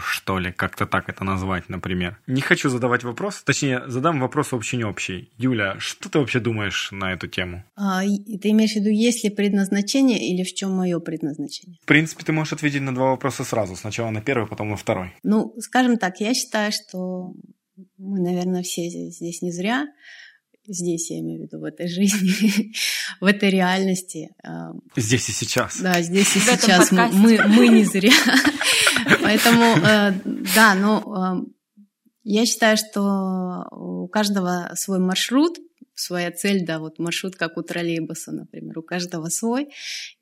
что 0.00 0.38
ли, 0.38 0.52
как-то 0.52 0.86
так 0.86 1.08
это 1.08 1.24
назвать, 1.24 1.68
например. 1.68 2.18
Не 2.26 2.40
хочу 2.40 2.68
задавать 2.68 3.04
вопрос, 3.04 3.42
точнее, 3.42 3.82
задам 3.86 4.20
вопрос 4.20 4.52
вообще 4.52 4.76
не 4.76 4.84
общий. 4.84 5.30
Юля, 5.38 5.76
что 5.78 6.08
ты 6.08 6.18
вообще 6.18 6.40
думаешь 6.40 6.90
на 6.92 7.12
эту 7.12 7.28
тему? 7.28 7.64
А, 7.76 8.02
ты 8.02 8.50
имеешь 8.50 8.72
в 8.72 8.76
виду, 8.76 8.90
есть 8.90 9.24
ли 9.24 9.30
предназначение 9.30 10.18
или 10.18 10.42
в 10.44 10.54
чем 10.54 10.72
мое 10.72 10.98
предназначение? 11.00 11.78
В 11.82 11.86
принципе, 11.86 12.24
ты 12.24 12.32
можешь 12.32 12.52
ответить 12.52 12.82
на 12.82 12.94
два 12.94 13.10
вопроса 13.10 13.44
сразу. 13.44 13.76
Сначала 13.76 14.10
на 14.10 14.20
первый, 14.20 14.46
потом 14.46 14.70
на 14.70 14.76
второй. 14.76 15.14
Ну, 15.22 15.54
скажем 15.60 15.96
так, 15.96 16.20
я 16.20 16.34
считаю, 16.34 16.72
что 16.72 17.32
мы, 17.98 18.20
наверное, 18.20 18.62
все 18.62 18.88
здесь 18.88 19.42
не 19.42 19.52
зря 19.52 19.86
здесь, 20.66 21.10
я 21.10 21.20
имею 21.20 21.40
в 21.40 21.42
виду, 21.42 21.60
в 21.60 21.64
этой 21.64 21.88
жизни, 21.88 22.72
в 23.20 23.24
этой 23.24 23.50
реальности. 23.50 24.30
Здесь 24.96 25.28
и 25.28 25.32
сейчас. 25.32 25.80
Да, 25.80 26.00
здесь 26.02 26.36
и 26.36 26.40
сейчас. 26.40 26.90
Мы, 26.92 27.40
мы 27.48 27.68
не 27.68 27.84
зря. 27.84 28.12
Поэтому, 29.22 29.64
э, 29.84 30.12
да, 30.54 30.74
но 30.74 31.44
я 32.24 32.46
считаю, 32.46 32.76
что 32.76 33.66
у 33.72 34.06
каждого 34.08 34.70
свой 34.74 35.00
маршрут, 35.00 35.58
своя 35.94 36.30
цель, 36.30 36.64
да, 36.64 36.78
вот 36.78 36.98
маршрут, 36.98 37.36
как 37.36 37.56
у 37.56 37.62
троллейбуса, 37.62 38.32
например, 38.32 38.78
у 38.78 38.82
каждого 38.82 39.28
свой. 39.28 39.68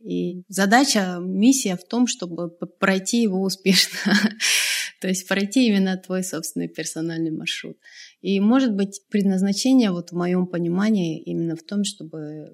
И 0.01 0.43
задача, 0.49 1.19
миссия 1.21 1.77
в 1.77 1.85
том, 1.85 2.07
чтобы 2.07 2.51
пройти 2.51 3.23
его 3.23 3.43
успешно. 3.43 3.99
То 5.01 5.09
есть 5.09 5.27
пройти 5.29 5.67
именно 5.67 5.97
твой 5.97 6.25
собственный 6.25 6.69
персональный 6.69 7.31
маршрут. 7.31 7.79
И, 8.21 8.39
может 8.41 8.75
быть, 8.75 9.01
предназначение, 9.11 9.91
вот 9.91 10.11
в 10.11 10.17
моем 10.17 10.47
понимании, 10.47 11.23
именно 11.23 11.57
в 11.57 11.63
том, 11.63 11.85
чтобы 11.85 12.53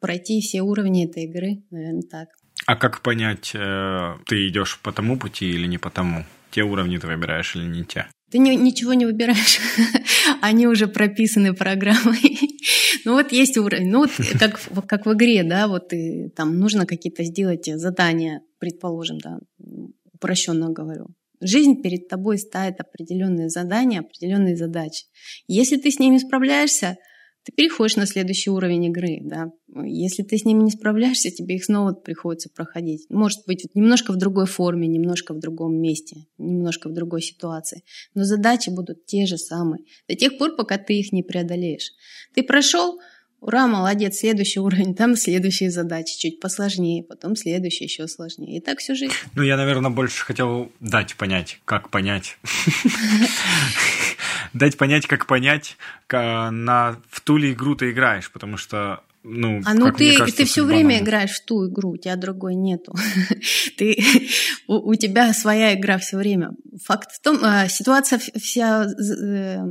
пройти 0.00 0.40
все 0.40 0.62
уровни 0.62 1.06
этой 1.06 1.24
игры, 1.24 1.62
наверное, 1.70 2.02
так. 2.02 2.28
А 2.66 2.76
как 2.76 3.00
понять, 3.00 3.52
э, 3.54 4.14
ты 4.26 4.48
идешь 4.48 4.78
по 4.82 4.92
тому 4.92 5.18
пути 5.18 5.50
или 5.50 5.66
не 5.66 5.78
по 5.78 5.90
тому? 5.90 6.24
Те 6.50 6.62
уровни 6.62 6.98
ты 6.98 7.06
выбираешь 7.06 7.56
или 7.56 7.64
не 7.64 7.84
те? 7.84 8.06
Ты 8.30 8.38
не, 8.38 8.56
ничего 8.56 8.94
не 8.94 9.06
выбираешь, 9.06 9.60
они 10.42 10.66
уже 10.66 10.88
прописаны 10.88 11.54
программой. 11.54 12.38
ну 13.04 13.12
вот 13.14 13.32
есть 13.32 13.56
уровень, 13.56 13.90
ну 13.90 14.00
вот 14.00 14.10
как, 14.38 14.60
как 14.88 15.06
в 15.06 15.12
игре, 15.14 15.44
да, 15.44 15.68
вот 15.68 15.92
и, 15.92 16.28
там 16.30 16.58
нужно 16.58 16.86
какие-то 16.86 17.22
сделать 17.24 17.66
задания, 17.66 18.42
предположим, 18.58 19.18
да, 19.18 19.38
упрощенно 20.12 20.70
говорю. 20.70 21.06
Жизнь 21.46 21.80
перед 21.80 22.08
тобой 22.08 22.38
ставит 22.38 22.80
определенные 22.80 23.48
задания, 23.48 24.00
определенные 24.00 24.56
задачи. 24.56 25.04
Если 25.46 25.76
ты 25.76 25.90
с 25.90 25.98
ними 26.00 26.18
справляешься, 26.18 26.96
ты 27.44 27.52
переходишь 27.52 27.94
на 27.94 28.06
следующий 28.06 28.50
уровень 28.50 28.86
игры, 28.86 29.20
да. 29.22 29.52
Если 29.84 30.24
ты 30.24 30.36
с 30.36 30.44
ними 30.44 30.64
не 30.64 30.72
справляешься, 30.72 31.30
тебе 31.30 31.54
их 31.54 31.64
снова 31.64 31.92
приходится 31.92 32.50
проходить. 32.50 33.06
Может 33.08 33.46
быть, 33.46 33.68
немножко 33.74 34.12
в 34.12 34.16
другой 34.16 34.46
форме, 34.46 34.88
немножко 34.88 35.32
в 35.32 35.38
другом 35.38 35.80
месте, 35.80 36.26
немножко 36.38 36.88
в 36.88 36.92
другой 36.92 37.22
ситуации. 37.22 37.84
Но 38.14 38.24
задачи 38.24 38.70
будут 38.70 39.06
те 39.06 39.26
же 39.26 39.38
самые. 39.38 39.84
До 40.08 40.16
тех 40.16 40.38
пор, 40.38 40.56
пока 40.56 40.76
ты 40.76 40.94
их 40.94 41.12
не 41.12 41.22
преодолеешь. 41.22 41.92
Ты 42.34 42.42
прошел, 42.42 42.98
Ура, 43.40 43.66
молодец, 43.66 44.18
следующий 44.18 44.60
уровень, 44.60 44.94
там 44.94 45.14
следующие 45.14 45.70
задачи, 45.70 46.18
чуть 46.18 46.40
посложнее, 46.40 47.02
потом 47.02 47.36
следующий 47.36 47.84
еще 47.84 48.08
сложнее. 48.08 48.58
И 48.58 48.60
так 48.60 48.78
всю 48.78 48.94
жизнь. 48.94 49.12
Ну, 49.34 49.42
я, 49.42 49.56
наверное, 49.56 49.90
больше 49.90 50.24
хотел 50.24 50.72
дать 50.80 51.14
понять, 51.16 51.60
как 51.64 51.90
понять. 51.90 52.38
Дать 54.52 54.78
понять, 54.78 55.06
как 55.06 55.26
понять, 55.26 55.76
на 56.10 56.96
в 57.10 57.20
ту 57.20 57.36
ли 57.36 57.52
игру 57.52 57.74
ты 57.74 57.90
играешь, 57.90 58.30
потому 58.30 58.56
что 58.56 59.02
ну, 59.28 59.60
а 59.64 59.74
ну 59.74 59.92
ты, 59.92 60.16
кажется, 60.16 60.36
ты 60.36 60.44
все 60.44 60.62
время 60.62 61.00
играешь 61.00 61.32
в 61.32 61.44
ту 61.44 61.68
игру, 61.68 61.90
у 61.90 61.96
тебя 61.96 62.14
другой 62.14 62.54
нету. 62.54 62.94
ты, 63.76 63.98
у, 64.68 64.90
у 64.90 64.94
тебя 64.94 65.32
своя 65.34 65.74
игра 65.74 65.98
все 65.98 66.16
время. 66.16 66.52
Факт 66.84 67.10
в 67.10 67.20
том, 67.20 67.44
э, 67.44 67.68
ситуация 67.68 68.20
вся 68.20 68.84
э, 68.86 69.64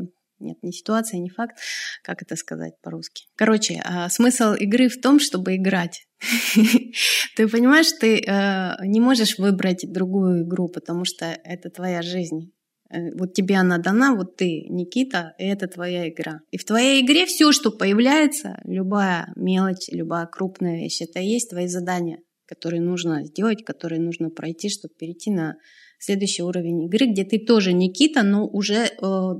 нет, 0.46 0.58
не 0.62 0.72
ситуация, 0.72 1.20
не 1.20 1.30
факт. 1.30 1.58
Как 2.04 2.22
это 2.22 2.36
сказать 2.36 2.74
по-русски? 2.82 3.26
Короче, 3.36 3.82
а, 3.84 4.10
смысл 4.10 4.54
игры 4.54 4.88
в 4.88 5.02
том, 5.02 5.20
чтобы 5.20 5.56
играть. 5.56 6.08
Ты 7.36 7.48
понимаешь, 7.50 7.92
ты 7.92 8.20
э, 8.20 8.86
не 8.86 9.02
можешь 9.02 9.38
выбрать 9.38 9.86
другую 9.92 10.44
игру, 10.44 10.70
потому 10.70 11.04
что 11.04 11.26
это 11.26 11.70
твоя 11.70 12.02
жизнь. 12.02 12.54
Э, 12.90 13.14
вот 13.16 13.34
тебе 13.34 13.56
она 13.56 13.78
дана, 13.78 14.16
вот 14.16 14.38
ты, 14.38 14.66
Никита, 14.70 15.34
и 15.38 15.46
это 15.46 15.68
твоя 15.68 16.10
игра. 16.10 16.40
И 16.52 16.58
в 16.58 16.66
твоей 16.66 17.06
игре 17.06 17.26
все, 17.26 17.52
что 17.52 17.72
появляется, 17.72 18.60
любая 18.64 19.32
мелочь, 19.36 19.90
любая 19.92 20.26
крупная 20.26 20.78
вещь, 20.78 21.02
это 21.02 21.20
и 21.20 21.28
есть 21.28 21.50
твои 21.50 21.68
задания, 21.68 22.20
которые 22.48 22.82
нужно 22.82 23.26
сделать, 23.26 23.64
которые 23.64 24.00
нужно 24.00 24.30
пройти, 24.30 24.70
чтобы 24.70 24.94
перейти 24.98 25.32
на 25.32 25.58
следующий 26.06 26.44
уровень 26.44 26.84
игры, 26.84 27.08
где 27.08 27.24
ты 27.24 27.40
тоже 27.40 27.74
Никита, 27.74 28.24
но 28.24 28.48
уже 28.48 28.86
э, 28.86 28.90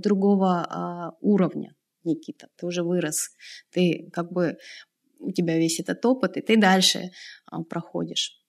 другого 0.04 0.66
э, 0.66 1.18
уровня 1.22 1.76
Никита. 2.04 2.48
Ты 2.58 2.66
уже 2.66 2.84
вырос. 2.84 3.30
Ты 3.72 4.10
как 4.12 4.32
бы 4.32 4.58
у 5.20 5.32
тебя 5.32 5.58
весь 5.58 5.80
этот 5.80 6.06
опыт, 6.06 6.38
и 6.38 6.42
ты 6.42 6.58
дальше 6.58 7.00
э, 7.00 7.64
проходишь 7.70 8.42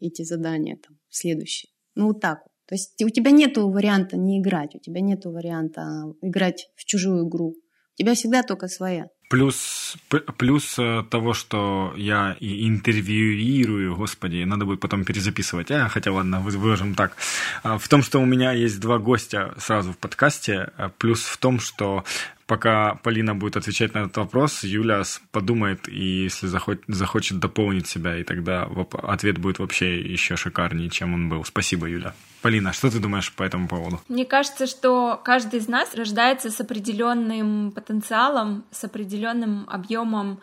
эти 0.00 0.22
задания 0.22 0.76
там, 0.76 0.98
следующие. 1.08 1.70
Ну 1.94 2.08
вот 2.08 2.20
так. 2.20 2.38
То 2.66 2.74
есть 2.74 3.02
у 3.02 3.08
тебя 3.10 3.30
нет 3.30 3.56
варианта 3.56 4.16
не 4.16 4.40
играть, 4.40 4.74
у 4.74 4.78
тебя 4.78 5.00
нет 5.00 5.24
варианта 5.24 5.82
играть 6.22 6.68
в 6.74 6.84
чужую 6.84 7.28
игру. 7.28 7.50
У 7.50 7.96
тебя 7.96 8.14
всегда 8.14 8.42
только 8.42 8.68
своя. 8.68 9.08
Плюс, 9.28 9.96
плюс 10.36 10.78
э, 10.78 11.02
того, 11.10 11.34
что 11.34 11.92
я 11.96 12.36
и 12.38 12.68
интервьюирую, 12.68 13.96
господи, 13.96 14.44
надо 14.44 14.64
будет 14.64 14.78
потом 14.78 15.04
перезаписывать, 15.04 15.70
а, 15.72 15.88
хотя 15.88 16.12
ладно, 16.12 16.40
выложим 16.40 16.94
так. 16.94 17.16
А, 17.64 17.76
в 17.76 17.88
том, 17.88 18.04
что 18.04 18.20
у 18.20 18.24
меня 18.24 18.52
есть 18.52 18.78
два 18.78 18.98
гостя 18.98 19.52
сразу 19.58 19.92
в 19.92 19.98
подкасте, 19.98 20.70
плюс 20.98 21.24
в 21.24 21.38
том, 21.38 21.58
что 21.58 22.04
пока 22.46 22.94
Полина 23.02 23.34
будет 23.34 23.56
отвечать 23.56 23.94
на 23.94 24.00
этот 24.00 24.16
вопрос, 24.16 24.64
Юля 24.64 25.02
подумает 25.32 25.88
и 25.88 26.24
если 26.24 26.46
захочет, 26.46 26.84
захочет 26.88 27.38
дополнить 27.38 27.86
себя, 27.86 28.16
и 28.16 28.24
тогда 28.24 28.68
ответ 29.02 29.38
будет 29.38 29.58
вообще 29.58 30.00
еще 30.00 30.36
шикарнее, 30.36 30.88
чем 30.90 31.14
он 31.14 31.28
был. 31.28 31.44
Спасибо, 31.44 31.86
Юля. 31.86 32.14
Полина, 32.42 32.72
что 32.72 32.90
ты 32.90 33.00
думаешь 33.00 33.32
по 33.32 33.42
этому 33.42 33.66
поводу? 33.66 34.00
Мне 34.08 34.24
кажется, 34.24 34.66
что 34.66 35.20
каждый 35.24 35.58
из 35.58 35.68
нас 35.68 35.94
рождается 35.94 36.50
с 36.50 36.60
определенным 36.60 37.72
потенциалом, 37.72 38.64
с 38.70 38.84
определенным 38.84 39.64
объемом 39.68 40.38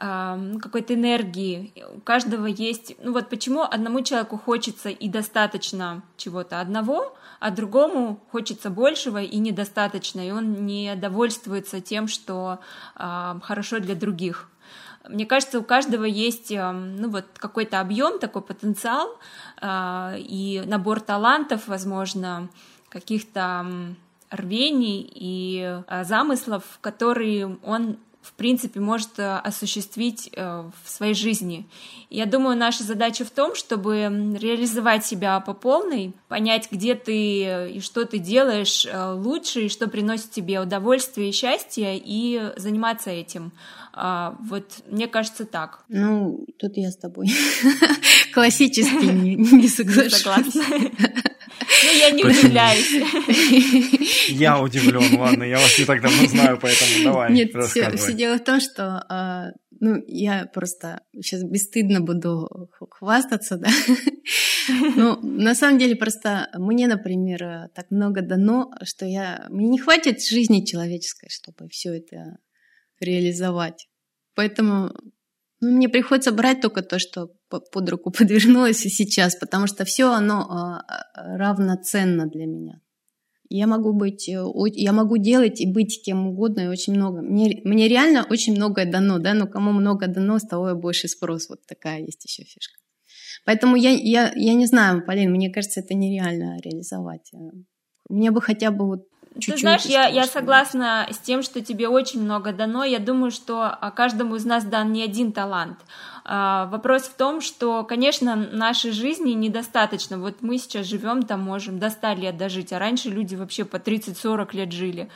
какой-то 0.00 0.94
энергии. 0.94 1.74
У 1.94 2.00
каждого 2.00 2.46
есть... 2.46 2.96
Ну 3.02 3.12
вот 3.12 3.28
почему 3.28 3.62
одному 3.62 4.00
человеку 4.00 4.38
хочется 4.38 4.88
и 4.88 5.08
достаточно 5.08 6.02
чего-то 6.16 6.60
одного, 6.60 7.14
а 7.38 7.50
другому 7.50 8.18
хочется 8.32 8.70
большего 8.70 9.20
и 9.22 9.36
недостаточно, 9.36 10.26
и 10.26 10.30
он 10.30 10.64
не 10.64 10.96
довольствуется 10.96 11.82
тем, 11.82 12.08
что 12.08 12.60
хорошо 12.94 13.78
для 13.78 13.94
других. 13.94 14.48
Мне 15.06 15.26
кажется, 15.26 15.58
у 15.58 15.62
каждого 15.62 16.04
есть 16.04 16.50
ну, 16.50 17.10
вот 17.10 17.26
какой-то 17.36 17.80
объем, 17.80 18.18
такой 18.18 18.42
потенциал 18.42 19.18
э, 19.60 20.16
и 20.18 20.62
набор 20.66 21.00
талантов, 21.00 21.68
возможно, 21.68 22.48
каких-то 22.90 23.66
рвений 24.30 25.10
и 25.14 25.80
замыслов, 26.02 26.78
которые 26.82 27.58
он 27.64 27.98
в 28.30 28.36
принципе, 28.36 28.80
может 28.80 29.18
э, 29.18 29.36
осуществить 29.38 30.30
э, 30.32 30.64
в 30.82 30.88
своей 30.88 31.14
жизни. 31.14 31.66
Я 32.10 32.26
думаю, 32.26 32.56
наша 32.56 32.84
задача 32.84 33.24
в 33.24 33.30
том, 33.30 33.54
чтобы 33.54 33.92
реализовать 34.40 35.04
себя 35.04 35.40
по 35.40 35.52
полной, 35.52 36.12
понять, 36.28 36.68
где 36.70 36.94
ты 36.94 37.70
и 37.70 37.80
что 37.80 38.04
ты 38.04 38.18
делаешь 38.18 38.86
э, 38.86 39.12
лучше, 39.12 39.66
и 39.66 39.68
что 39.68 39.88
приносит 39.88 40.30
тебе 40.30 40.60
удовольствие 40.60 41.30
и 41.30 41.32
счастье, 41.32 42.00
и 42.02 42.52
заниматься 42.56 43.10
этим. 43.10 43.52
А, 43.92 44.36
вот 44.40 44.64
мне 44.86 45.08
кажется 45.08 45.44
так. 45.44 45.84
Ну, 45.88 46.46
тут 46.58 46.76
я 46.76 46.90
с 46.90 46.96
тобой 46.96 47.28
классически 48.32 49.06
не 49.06 49.68
соглашусь. 49.68 50.22
Согласна. 50.22 50.62
Ну, 51.84 51.98
я 51.98 52.10
не 52.10 52.24
удивляюсь. 52.24 52.90
Я 54.28 54.60
удивлен, 54.60 55.18
ладно, 55.18 55.44
я 55.44 55.58
вас 55.58 55.78
не 55.78 55.84
так 55.84 56.00
давно 56.00 56.26
знаю, 56.26 56.58
поэтому 56.60 57.04
давай, 57.04 57.32
Нет, 57.32 57.50
все, 57.68 57.90
все 57.96 58.12
дело 58.12 58.38
в 58.38 58.44
том, 58.44 58.60
что 58.60 59.04
а, 59.08 59.50
ну, 59.80 60.02
я 60.06 60.46
просто 60.46 61.02
сейчас 61.14 61.42
бесстыдно 61.42 62.00
буду 62.00 62.70
хвастаться, 62.90 63.56
да. 63.56 63.68
Ну, 64.94 65.18
на 65.22 65.54
самом 65.54 65.78
деле, 65.78 65.96
просто 65.96 66.48
мне, 66.54 66.86
например, 66.86 67.70
так 67.74 67.90
много 67.90 68.22
дано, 68.22 68.70
что 68.84 69.04
я... 69.04 69.46
Мне 69.48 69.68
не 69.68 69.78
хватит 69.78 70.22
жизни 70.22 70.64
человеческой, 70.64 71.28
чтобы 71.28 71.68
все 71.70 71.96
это 71.96 72.36
реализовать. 73.00 73.88
Поэтому 74.34 74.92
ну, 75.60 75.70
мне 75.70 75.88
приходится 75.88 76.32
брать 76.32 76.60
только 76.60 76.82
то, 76.82 76.98
что 76.98 77.30
под 77.48 77.88
руку 77.90 78.10
подвернулось 78.18 78.84
и 78.86 78.88
сейчас, 78.88 79.36
потому 79.36 79.66
что 79.66 79.84
все 79.84 80.12
оно 80.12 80.46
а, 80.48 80.80
а, 80.80 81.36
равноценно 81.36 82.26
для 82.26 82.46
меня. 82.46 82.80
Я 83.52 83.66
могу 83.66 83.92
быть, 83.92 84.28
э, 84.28 84.42
я 84.74 84.92
могу 84.92 85.16
делать 85.16 85.60
и 85.60 85.66
быть 85.66 86.02
кем 86.04 86.28
угодно, 86.28 86.60
и 86.60 86.66
очень 86.68 86.94
много. 86.94 87.20
Мне, 87.20 87.60
мне 87.64 87.88
реально 87.88 88.24
очень 88.30 88.54
многое 88.54 88.90
дано, 88.90 89.18
да, 89.18 89.34
но 89.34 89.48
кому 89.48 89.72
много 89.72 90.06
дано, 90.06 90.38
с 90.38 90.46
того 90.46 90.70
и 90.70 90.74
больше 90.74 91.08
спрос. 91.08 91.48
Вот 91.48 91.66
такая 91.66 92.00
есть 92.00 92.24
еще 92.24 92.44
фишка. 92.44 92.78
Поэтому 93.44 93.74
я, 93.74 93.90
я, 93.90 94.32
я 94.36 94.54
не 94.54 94.66
знаю, 94.66 95.04
Полин, 95.04 95.32
мне 95.32 95.50
кажется, 95.50 95.80
это 95.80 95.94
нереально 95.94 96.60
реализовать. 96.60 97.32
Мне 98.08 98.30
бы 98.30 98.40
хотя 98.40 98.70
бы 98.70 98.86
вот 98.86 99.09
Чуть-чуть 99.34 99.54
Ты 99.54 99.60
знаешь, 99.60 99.84
я, 99.84 100.08
я 100.08 100.26
согласна 100.26 101.06
с 101.08 101.18
тем, 101.18 101.42
что 101.42 101.60
тебе 101.60 101.88
очень 101.88 102.20
много 102.20 102.52
дано. 102.52 102.82
Я 102.82 102.98
думаю, 102.98 103.30
что 103.30 103.62
а, 103.62 103.90
каждому 103.92 104.34
из 104.34 104.44
нас 104.44 104.64
дан 104.64 104.92
не 104.92 105.04
один 105.04 105.30
талант. 105.30 105.78
А, 106.24 106.66
вопрос 106.66 107.02
в 107.04 107.14
том, 107.14 107.40
что, 107.40 107.84
конечно, 107.84 108.34
нашей 108.34 108.90
жизни 108.90 109.30
недостаточно. 109.30 110.18
Вот 110.18 110.38
мы 110.40 110.58
сейчас 110.58 110.86
живем, 110.86 111.22
там 111.22 111.42
можем 111.42 111.78
до 111.78 111.90
100 111.90 112.14
лет 112.14 112.36
дожить, 112.36 112.72
а 112.72 112.80
раньше 112.80 113.08
люди 113.08 113.36
вообще 113.36 113.64
по 113.64 113.76
30-40 113.76 114.48
лет 114.56 114.72
жили. 114.72 115.08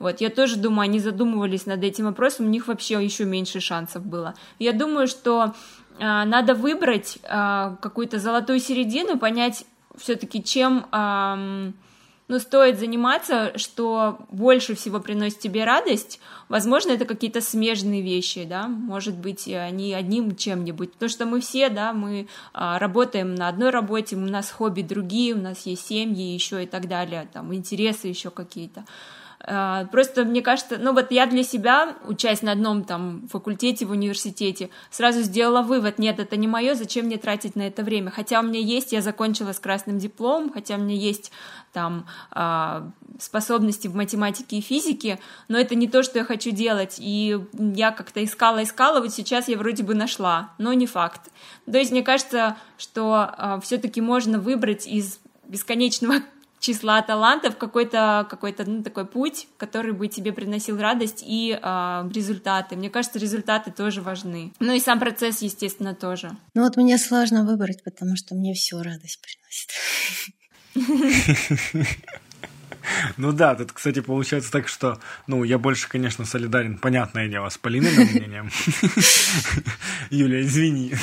Вот, 0.00 0.20
я 0.20 0.30
тоже 0.30 0.56
думаю, 0.56 0.86
они 0.86 0.98
задумывались 0.98 1.66
над 1.66 1.84
этим 1.84 2.06
вопросом, 2.06 2.46
у 2.46 2.48
них 2.48 2.66
вообще 2.66 3.02
еще 3.04 3.24
меньше 3.24 3.60
шансов 3.60 4.04
было. 4.04 4.34
Я 4.58 4.72
думаю, 4.72 5.06
что 5.06 5.54
э, 5.98 6.24
надо 6.24 6.54
выбрать 6.54 7.18
какую-то 7.22 8.18
золотую 8.18 8.58
середину, 8.58 9.18
понять 9.18 9.64
все-таки, 9.96 10.42
чем 10.42 10.86
но 12.30 12.38
стоит 12.38 12.78
заниматься, 12.78 13.58
что 13.58 14.20
больше 14.30 14.76
всего 14.76 15.00
приносит 15.00 15.40
тебе 15.40 15.64
радость. 15.64 16.20
Возможно, 16.48 16.92
это 16.92 17.04
какие-то 17.04 17.40
смежные 17.40 18.02
вещи, 18.02 18.44
да, 18.44 18.68
может 18.68 19.16
быть, 19.16 19.48
они 19.48 19.92
одним 19.92 20.36
чем-нибудь, 20.36 20.92
потому 20.92 21.08
что 21.08 21.26
мы 21.26 21.40
все, 21.40 21.70
да, 21.70 21.92
мы 21.92 22.28
а, 22.52 22.78
работаем 22.78 23.34
на 23.34 23.48
одной 23.48 23.70
работе, 23.70 24.14
у 24.14 24.20
нас 24.20 24.48
хобби 24.48 24.82
другие, 24.82 25.34
у 25.34 25.38
нас 25.38 25.66
есть 25.66 25.88
семьи 25.88 26.32
еще 26.32 26.62
и 26.62 26.66
так 26.68 26.86
далее, 26.86 27.28
там, 27.32 27.52
интересы 27.52 28.06
еще 28.06 28.30
какие-то. 28.30 28.84
А, 29.42 29.86
просто 29.86 30.24
мне 30.24 30.42
кажется, 30.42 30.76
ну 30.78 30.92
вот 30.92 31.10
я 31.10 31.26
для 31.26 31.42
себя, 31.42 31.96
учась 32.06 32.42
на 32.42 32.52
одном 32.52 32.84
там 32.84 33.26
факультете 33.28 33.86
в 33.86 33.90
университете, 33.90 34.68
сразу 34.90 35.22
сделала 35.22 35.62
вывод, 35.62 35.98
нет, 35.98 36.18
это 36.18 36.36
не 36.36 36.46
мое, 36.46 36.74
зачем 36.74 37.06
мне 37.06 37.16
тратить 37.16 37.56
на 37.56 37.62
это 37.62 37.82
время? 37.82 38.10
Хотя 38.10 38.40
у 38.40 38.42
меня 38.42 38.60
есть, 38.60 38.92
я 38.92 39.00
закончила 39.00 39.52
с 39.52 39.58
красным 39.58 39.98
дипломом, 39.98 40.52
хотя 40.52 40.74
у 40.74 40.78
меня 40.78 40.94
есть 40.94 41.32
там 41.72 42.06
а, 42.30 42.90
способности 43.18 43.88
в 43.88 43.94
математике 43.94 44.58
и 44.58 44.60
физике, 44.60 45.18
но 45.48 45.58
это 45.58 45.74
не 45.74 45.88
то, 45.88 46.02
что 46.02 46.18
я 46.18 46.24
хочу 46.24 46.50
делать, 46.50 46.96
и 46.98 47.38
я 47.52 47.92
как-то 47.92 48.22
искала, 48.22 48.62
искала, 48.62 49.00
вот 49.00 49.12
сейчас 49.12 49.48
я 49.48 49.56
вроде 49.56 49.82
бы 49.82 49.94
нашла, 49.94 50.50
но 50.58 50.72
не 50.74 50.86
факт. 50.86 51.30
То 51.70 51.78
есть 51.78 51.92
мне 51.92 52.02
кажется, 52.02 52.56
что 52.76 53.32
э, 53.36 53.60
все-таки 53.62 54.00
можно 54.00 54.38
выбрать 54.38 54.86
из 54.86 55.18
бесконечного 55.46 56.16
числа 56.60 57.02
талантов 57.02 57.56
какой-то 57.56 58.26
какой-то 58.30 58.64
ну, 58.68 58.82
такой 58.82 59.06
путь, 59.06 59.48
который 59.56 59.92
бы 59.92 60.06
тебе 60.08 60.32
приносил 60.32 60.78
радость 60.78 61.24
и 61.26 61.58
э, 61.60 62.10
результаты. 62.14 62.76
Мне 62.76 62.90
кажется, 62.90 63.18
результаты 63.18 63.72
тоже 63.72 64.02
важны. 64.02 64.52
Ну 64.60 64.72
и 64.72 64.80
сам 64.80 65.00
процесс, 65.00 65.42
естественно, 65.42 65.94
тоже. 65.94 66.30
Ну 66.54 66.62
вот 66.62 66.76
мне 66.76 66.98
сложно 66.98 67.44
выбрать, 67.44 67.82
потому 67.82 68.16
что 68.16 68.34
мне 68.34 68.54
все 68.54 68.80
радость 68.82 69.20
приносит. 69.20 69.70
Ну 73.16 73.32
да, 73.32 73.54
тут, 73.54 73.72
кстати, 73.72 74.00
получается 74.00 74.50
так, 74.50 74.68
что, 74.68 75.00
ну, 75.26 75.44
я 75.44 75.58
больше, 75.58 75.88
конечно, 75.88 76.24
солидарен, 76.24 76.78
понятное 76.78 77.28
дело, 77.28 77.48
с 77.48 77.58
Полиным 77.58 77.94
мнением. 77.94 78.50
Юля, 80.10 80.42
извини. 80.42 80.94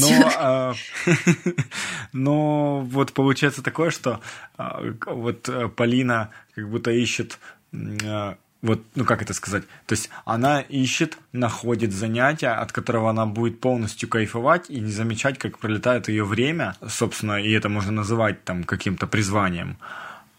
Но, 0.00 0.32
а, 0.36 0.74
но 2.12 2.80
вот 2.80 3.12
получается 3.12 3.62
такое, 3.62 3.90
что 3.90 4.20
а, 4.56 4.82
вот 5.06 5.48
э, 5.48 5.68
Полина 5.68 6.30
как 6.54 6.68
будто 6.68 6.90
ищет 6.90 7.38
а, 7.72 8.36
вот, 8.62 8.80
ну 8.94 9.04
как 9.04 9.22
это 9.22 9.34
сказать, 9.34 9.64
то 9.86 9.94
есть 9.94 10.08
она 10.24 10.60
ищет, 10.60 11.18
находит 11.32 11.92
занятие, 11.92 12.50
от 12.50 12.70
которого 12.70 13.10
она 13.10 13.26
будет 13.26 13.60
полностью 13.60 14.08
кайфовать 14.08 14.70
и 14.70 14.78
не 14.78 14.92
замечать, 14.92 15.38
как 15.38 15.58
пролетает 15.58 16.08
ее 16.08 16.24
время, 16.24 16.76
собственно, 16.86 17.42
и 17.42 17.50
это 17.50 17.68
можно 17.68 17.90
называть 17.90 18.44
там 18.44 18.62
каким-то 18.62 19.08
призванием. 19.08 19.78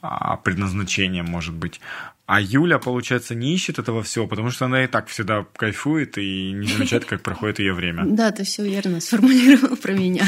А, 0.06 0.36
предназначением, 0.36 1.26
может 1.26 1.54
быть. 1.54 1.80
А 2.26 2.42
Юля, 2.42 2.78
получается, 2.78 3.36
не 3.36 3.54
ищет 3.54 3.80
этого 3.80 4.04
всего, 4.04 4.28
потому 4.28 4.50
что 4.50 4.66
она 4.66 4.84
и 4.84 4.88
так 4.88 5.08
всегда 5.08 5.46
кайфует 5.56 6.18
и 6.18 6.52
не 6.52 6.68
замечает, 6.68 7.06
как 7.06 7.22
проходит 7.22 7.60
ее 7.60 7.74
время. 7.74 8.04
Да, 8.14 8.32
ты 8.32 8.44
все 8.44 8.64
верно 8.64 9.00
сформулировал 9.00 9.78
про 9.78 9.94
меня. 9.94 10.26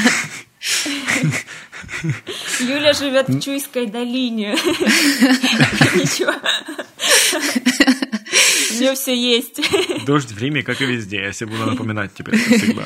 Юля 2.60 2.94
живет 2.94 3.28
в 3.28 3.38
Чуйской 3.38 3.86
долине. 3.86 4.52
Ничего. 5.94 6.32
У 8.70 8.80
нее 8.80 8.94
все 8.94 9.14
есть. 9.14 9.60
Дождь 10.06 10.32
в 10.32 10.38
Риме, 10.38 10.62
как 10.62 10.80
и 10.80 10.86
везде. 10.86 11.18
Я 11.18 11.32
себе 11.32 11.50
буду 11.50 11.66
напоминать 11.66 12.14
теперь 12.14 12.36
всегда. 12.38 12.84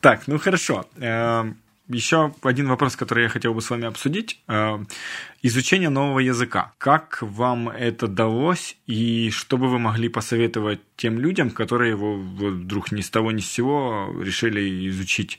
Так, 0.00 0.26
ну 0.26 0.38
хорошо. 0.38 0.86
Эм, 0.98 1.56
еще 1.88 2.34
один 2.42 2.68
вопрос, 2.68 2.96
который 2.96 3.24
я 3.24 3.28
хотел 3.28 3.54
бы 3.54 3.62
с 3.62 3.70
вами 3.70 3.86
обсудить. 3.86 4.40
Э, 5.36 5.46
изучение 5.46 5.88
нового 5.88 6.20
языка. 6.20 6.72
Как 6.78 7.18
вам 7.20 7.68
это 7.68 8.06
далось 8.08 8.76
и 8.86 9.30
что 9.30 9.58
бы 9.58 9.68
вы 9.68 9.78
могли 9.78 10.08
посоветовать 10.08 10.80
тем 10.96 11.18
людям, 11.18 11.50
которые 11.50 11.90
его 11.90 12.16
вдруг 12.16 12.92
ни 12.92 13.02
с 13.02 13.10
того 13.10 13.32
ни 13.32 13.40
с 13.40 13.50
сего 13.50 14.14
решили 14.20 14.88
изучить 14.88 15.38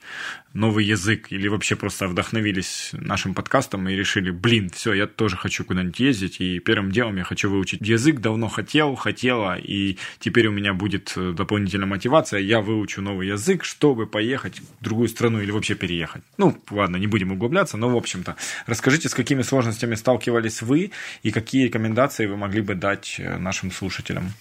новый 0.53 0.85
язык 0.85 1.31
или 1.31 1.47
вообще 1.47 1.75
просто 1.75 2.07
вдохновились 2.07 2.89
нашим 2.93 3.33
подкастом 3.33 3.87
и 3.89 3.95
решили, 3.95 4.31
блин, 4.31 4.69
все, 4.69 4.93
я 4.93 5.07
тоже 5.07 5.35
хочу 5.37 5.63
куда-нибудь 5.63 5.99
ездить, 5.99 6.41
и 6.41 6.59
первым 6.59 6.91
делом 6.91 7.17
я 7.17 7.23
хочу 7.23 7.49
выучить 7.49 7.81
язык, 7.81 8.19
давно 8.19 8.47
хотел, 8.47 8.95
хотела, 8.95 9.57
и 9.57 9.97
теперь 10.19 10.47
у 10.47 10.51
меня 10.51 10.73
будет 10.73 11.13
дополнительная 11.15 11.87
мотивация, 11.87 12.39
я 12.39 12.61
выучу 12.61 13.01
новый 13.01 13.27
язык, 13.27 13.63
чтобы 13.63 14.07
поехать 14.07 14.59
в 14.59 14.83
другую 14.83 15.09
страну 15.09 15.41
или 15.41 15.51
вообще 15.51 15.75
переехать. 15.75 16.23
Ну, 16.37 16.57
ладно, 16.71 16.97
не 16.97 17.07
будем 17.07 17.31
углубляться, 17.31 17.77
но, 17.77 17.89
в 17.89 17.95
общем-то, 17.95 18.35
расскажите, 18.65 19.09
с 19.09 19.13
какими 19.13 19.43
сложностями 19.43 19.86
сталкивались 19.95 20.61
вы 20.61 20.91
и 21.23 21.31
какие 21.31 21.65
рекомендации 21.65 22.25
вы 22.25 22.37
могли 22.37 22.61
бы 22.61 22.75
дать 22.75 23.15
э, 23.19 23.37
нашим 23.37 23.71
слушателям? 23.71 24.33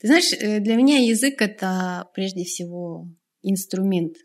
Ты 0.00 0.08
знаешь, 0.08 0.32
э, 0.32 0.60
для 0.60 0.76
меня 0.76 0.98
язык 0.98 1.40
это 1.40 2.08
прежде 2.14 2.44
всего 2.44 3.08
инструмент. 3.42 4.16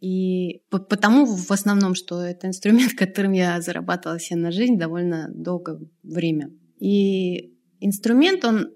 И 0.00 0.62
потому 0.70 1.26
в 1.26 1.50
основном, 1.50 1.94
что 1.94 2.22
это 2.22 2.46
инструмент, 2.46 2.92
которым 2.96 3.32
я 3.32 3.60
зарабатывала 3.60 4.20
себе 4.20 4.38
на 4.38 4.52
жизнь 4.52 4.78
довольно 4.78 5.28
долгое 5.30 5.80
время. 6.02 6.50
И 6.80 7.52
инструмент, 7.80 8.44
он 8.44 8.68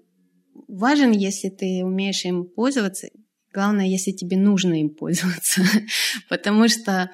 важен, 0.67 1.11
если 1.11 1.49
ты 1.49 1.81
умеешь 1.83 2.25
им 2.25 2.45
пользоваться. 2.45 3.07
Главное, 3.53 3.85
если 3.85 4.11
тебе 4.11 4.37
нужно 4.37 4.79
им 4.79 4.89
пользоваться. 4.89 5.61
Потому 6.29 6.67
что 6.67 7.11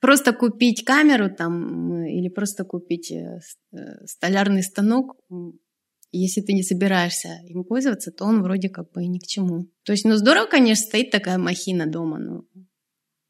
просто 0.00 0.32
купить 0.32 0.84
камеру 0.84 1.30
там 1.30 2.04
или 2.04 2.28
просто 2.28 2.64
купить 2.64 3.12
э, 3.12 3.40
э, 3.72 4.06
столярный 4.06 4.62
станок, 4.62 5.16
если 6.12 6.40
ты 6.40 6.54
не 6.54 6.62
собираешься 6.62 7.28
им 7.46 7.64
пользоваться, 7.64 8.10
то 8.10 8.24
он 8.24 8.42
вроде 8.42 8.68
как 8.68 8.90
бы 8.92 9.04
и 9.04 9.08
ни 9.08 9.18
к 9.18 9.26
чему. 9.26 9.68
То 9.84 9.92
есть, 9.92 10.04
ну 10.04 10.16
здорово, 10.16 10.46
конечно, 10.46 10.86
стоит 10.86 11.10
такая 11.10 11.38
махина 11.38 11.86
дома, 11.86 12.18
но 12.18 12.44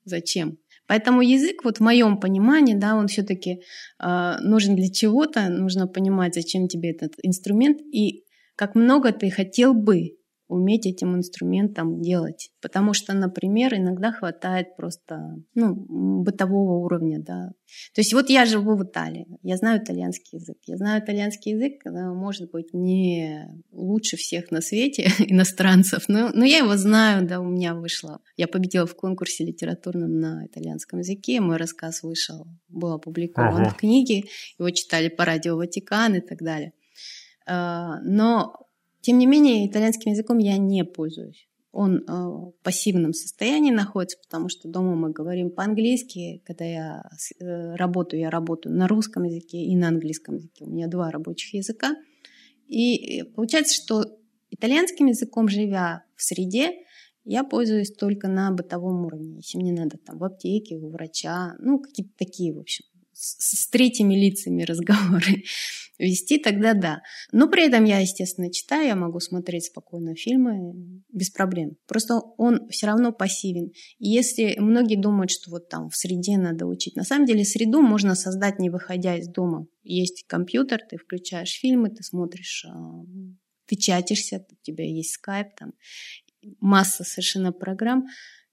зачем? 0.05 0.59
Поэтому 0.87 1.21
язык, 1.21 1.63
вот 1.65 1.79
в 1.79 1.83
моем 1.83 2.19
понимании, 2.19 2.75
да, 2.75 2.97
он 2.97 3.07
все-таки 3.07 3.51
э, 3.51 3.61
а, 3.99 4.41
нужен 4.41 4.75
для 4.75 4.91
чего-то, 4.91 5.49
нужно 5.49 5.87
понимать, 5.87 6.35
зачем 6.35 6.69
тебе 6.69 6.91
этот 6.91 7.15
инструмент 7.23 7.81
и 7.81 8.25
как 8.57 8.75
много 8.75 9.13
ты 9.13 9.31
хотел 9.31 9.73
бы 9.73 10.17
уметь 10.51 10.87
этим 10.87 11.17
инструментом 11.17 12.03
делать. 12.03 12.51
Потому 12.61 12.93
что, 12.93 13.13
например, 13.15 13.75
иногда 13.75 14.13
хватает 14.13 14.77
просто 14.77 15.37
ну, 15.55 15.75
бытового 16.23 16.85
уровня. 16.85 17.21
Да. 17.21 17.53
То 17.95 18.01
есть 18.01 18.13
вот 18.13 18.29
я 18.31 18.45
живу 18.47 18.77
в 18.77 18.85
Италии, 18.85 19.27
я 19.43 19.57
знаю 19.57 19.83
итальянский 19.83 20.39
язык. 20.39 20.57
Я 20.67 20.77
знаю 20.77 21.03
итальянский 21.03 21.53
язык, 21.53 21.83
может 21.85 22.51
быть, 22.51 22.75
не 22.75 23.47
лучше 23.71 24.17
всех 24.17 24.51
на 24.51 24.61
свете 24.61 25.05
иностранцев, 25.19 26.09
но, 26.09 26.31
но 26.35 26.45
я 26.45 26.59
его 26.59 26.77
знаю, 26.77 27.27
да, 27.27 27.41
у 27.41 27.45
меня 27.45 27.75
вышло. 27.75 28.21
Я 28.37 28.49
победила 28.49 28.87
в 28.87 28.97
конкурсе 28.97 29.45
литературном 29.45 30.19
на 30.19 30.47
итальянском 30.47 30.99
языке, 30.99 31.41
мой 31.41 31.57
рассказ 31.57 32.03
вышел, 32.03 32.47
был 32.69 32.93
опубликован 32.93 33.63
ага. 33.63 33.71
в 33.71 33.77
книге, 33.77 34.25
его 34.59 34.71
читали 34.71 35.09
по 35.09 35.25
радио 35.25 35.57
Ватикан 35.57 36.17
и 36.17 36.21
так 36.21 36.43
далее. 36.43 36.73
А, 37.47 38.01
но 38.03 38.55
тем 39.01 39.19
не 39.19 39.27
менее, 39.27 39.67
итальянским 39.67 40.13
языком 40.13 40.39
я 40.39 40.59
не 40.59 40.85
пользуюсь. 40.85 41.49
Он 41.73 41.99
э, 41.99 42.03
в 42.09 42.55
пассивном 42.63 43.13
состоянии 43.13 43.71
находится, 43.71 44.19
потому 44.21 44.49
что 44.49 44.69
дома 44.69 44.97
мы 44.97 45.11
говорим 45.11 45.51
по-английски. 45.51 46.43
Когда 46.45 46.65
я 46.65 47.03
э, 47.39 47.75
работаю, 47.77 48.21
я 48.21 48.31
работаю 48.31 48.75
на 48.75 48.89
русском 48.89 49.23
языке 49.23 49.59
и 49.59 49.77
на 49.77 49.89
английском 49.89 50.37
языке. 50.37 50.65
У 50.65 50.71
меня 50.71 50.89
два 50.89 51.11
рабочих 51.11 51.55
языка. 51.55 51.95
И 52.67 53.23
получается, 53.37 53.75
что 53.75 54.05
итальянским 54.51 55.07
языком, 55.07 55.49
живя 55.49 56.05
в 56.17 56.23
среде, 56.23 56.73
я 57.25 57.45
пользуюсь 57.45 57.93
только 57.93 58.27
на 58.29 58.51
бытовом 58.51 59.05
уровне. 59.07 59.37
Если 59.37 59.59
мне 59.59 59.73
надо 59.73 59.97
там 59.99 60.19
в 60.19 60.25
аптеке, 60.25 60.77
у 60.77 60.91
врача, 60.91 61.55
ну, 61.61 61.79
какие-то 61.79 62.13
такие, 62.17 62.53
в 62.53 62.59
общем, 62.59 62.85
с, 63.21 63.65
с 63.65 63.69
третьими 63.69 64.15
лицами 64.15 64.63
разговоры 64.63 65.45
вести, 65.99 66.39
тогда 66.39 66.73
да. 66.73 67.03
Но 67.33 67.49
при 67.49 67.67
этом 67.67 67.85
я, 67.85 67.99
естественно, 67.99 68.51
читаю, 68.51 68.87
я 68.87 68.97
могу 68.97 69.21
смотреть 69.21 69.67
спокойно 69.67 70.15
фильмы 70.15 71.03
без 71.13 71.29
проблем. 71.31 71.77
Просто 71.87 72.21
он 72.39 72.69
все 72.71 72.87
равно 72.87 73.13
пассивен. 73.13 73.73
И 73.99 74.09
если 74.09 74.57
многие 74.59 74.97
думают, 74.97 75.31
что 75.31 75.51
вот 75.51 75.69
там 75.69 75.91
в 75.91 75.97
среде 75.97 76.39
надо 76.39 76.67
учить, 76.67 76.97
на 76.97 77.05
самом 77.05 77.27
деле 77.27 77.45
среду 77.45 77.83
можно 77.83 78.15
создать, 78.15 78.59
не 78.59 78.71
выходя 78.71 79.17
из 79.17 79.29
дома. 79.29 79.67
Есть 79.83 80.25
компьютер, 80.27 80.81
ты 80.89 80.97
включаешь 80.97 81.53
фильмы, 81.53 81.91
ты 81.91 82.03
смотришь, 82.03 82.65
а, 82.67 83.05
ты 83.67 83.77
чатишься, 83.77 84.47
у 84.51 84.65
тебя 84.65 84.85
есть 84.85 85.13
скайп, 85.13 85.49
там 85.59 85.73
масса 86.61 87.05
совершенно 87.05 87.53
программ. 87.53 88.07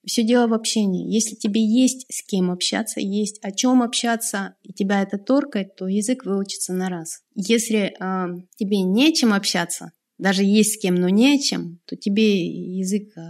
Все 0.08 0.24
дело 0.24 0.48
в 0.48 0.54
общении. 0.54 1.14
Если 1.14 1.36
тебе 1.36 1.62
есть 1.62 2.06
с 2.10 2.24
кем 2.24 2.50
общаться, 2.50 3.02
есть 3.02 3.40
о 3.44 3.52
чем 3.52 3.84
общаться, 3.84 4.56
и 4.64 4.72
тебя 4.72 5.02
это 5.02 5.18
торкает, 5.18 5.76
то 5.76 5.86
язык 5.86 6.24
выучится 6.24 6.72
на 6.72 6.88
раз. 6.88 7.24
Если 7.36 7.94
э, 8.00 8.28
тебе 8.56 8.84
нечем 8.84 9.34
общаться, 9.34 9.92
даже 10.18 10.46
есть 10.46 10.76
с 10.76 10.78
кем, 10.78 10.96
но 10.96 11.10
не 11.10 11.36
о 11.36 11.38
чем, 11.38 11.82
то 11.86 11.98
тебе 11.98 12.48
язык 12.48 13.18
э, 13.18 13.22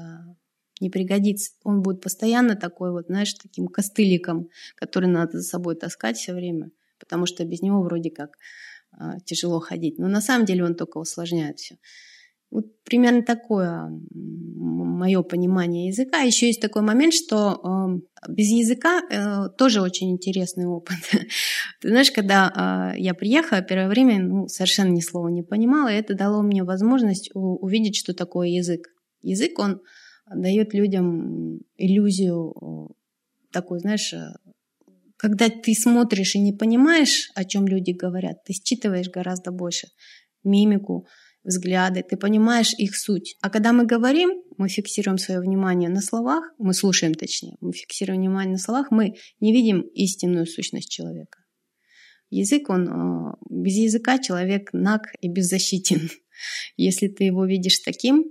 не 0.80 0.92
пригодится. 0.92 1.52
Он 1.64 1.82
будет 1.82 2.00
постоянно 2.00 2.56
такой 2.56 2.92
вот, 2.92 3.08
знаешь, 3.08 3.34
таким 3.34 3.68
костыликом, 3.70 4.50
который 4.76 5.10
надо 5.10 5.40
за 5.40 5.44
собой 5.44 5.76
таскать 5.76 6.18
все 6.18 6.36
время, 6.36 6.70
потому 7.00 7.26
что 7.26 7.44
без 7.44 7.64
него 7.64 7.82
вроде 7.82 8.12
как 8.12 8.38
э, 8.94 9.18
тяжело 9.26 9.60
ходить. 9.60 9.98
Но 9.98 10.08
на 10.08 10.22
самом 10.22 10.46
деле 10.46 10.64
он 10.64 10.76
только 10.76 11.00
усложняет 11.00 11.58
все. 11.58 11.80
Вот 12.50 12.66
примерно 12.84 13.24
такое 13.24 13.92
мое 14.12 15.22
понимание 15.22 15.88
языка. 15.88 16.20
Еще 16.20 16.48
есть 16.48 16.62
такой 16.62 16.82
момент, 16.82 17.14
что 17.14 17.62
э, 18.26 18.32
без 18.32 18.48
языка 18.48 19.02
э, 19.10 19.50
тоже 19.58 19.82
очень 19.82 20.12
интересный 20.12 20.66
опыт. 20.66 20.98
Ты 21.82 21.90
знаешь, 21.90 22.12
когда 22.12 22.94
э, 22.96 23.00
я 23.00 23.14
приехала, 23.14 23.62
первое 23.62 23.90
время 23.90 24.24
ну, 24.24 24.48
совершенно 24.48 24.90
ни 24.90 25.02
слова 25.02 25.28
не 25.28 25.44
понимала, 25.44 25.90
и 25.90 25.98
это 25.98 26.16
дало 26.16 26.42
мне 26.42 26.64
возможность 26.64 27.32
у, 27.34 27.58
увидеть, 27.58 27.98
что 27.98 28.14
такое 28.14 28.48
язык. 28.48 28.88
Язык, 29.22 29.60
он 29.60 29.82
дает 30.34 30.74
людям 30.74 31.60
иллюзию 31.78 32.56
э, 32.62 32.94
такой, 33.52 33.80
знаешь, 33.80 34.14
э, 34.14 34.34
когда 35.18 35.50
ты 35.50 35.74
смотришь 35.74 36.36
и 36.36 36.40
не 36.40 36.54
понимаешь, 36.54 37.30
о 37.36 37.44
чем 37.44 37.68
люди 37.68 37.92
говорят, 37.92 38.44
ты 38.46 38.54
считываешь 38.54 39.10
гораздо 39.10 39.52
больше 39.52 39.88
мимику, 40.44 41.08
взгляды, 41.48 42.04
ты 42.04 42.18
понимаешь 42.18 42.74
их 42.78 42.96
суть. 42.96 43.38
А 43.42 43.50
когда 43.50 43.74
мы 43.74 43.86
говорим, 43.86 44.44
мы 44.58 44.70
фиксируем 44.70 45.18
свое 45.18 45.40
внимание 45.40 45.90
на 45.90 46.02
словах, 46.02 46.44
мы 46.60 46.74
слушаем 46.74 47.14
точнее, 47.14 47.58
мы 47.62 47.72
фиксируем 47.72 48.20
внимание 48.20 48.54
на 48.54 48.60
словах, 48.60 48.92
мы 48.92 49.16
не 49.40 49.54
видим 49.54 49.82
истинную 49.82 50.46
сущность 50.46 50.90
человека. 50.92 51.40
Язык, 52.30 52.70
он 52.70 52.90
э, 52.90 53.34
без 53.50 53.76
языка 53.76 54.20
человек 54.20 54.74
наг 54.74 55.14
и 55.22 55.30
беззащитен. 55.30 56.10
Если 56.78 57.08
ты 57.08 57.24
его 57.24 57.46
видишь 57.46 57.80
таким, 57.80 58.26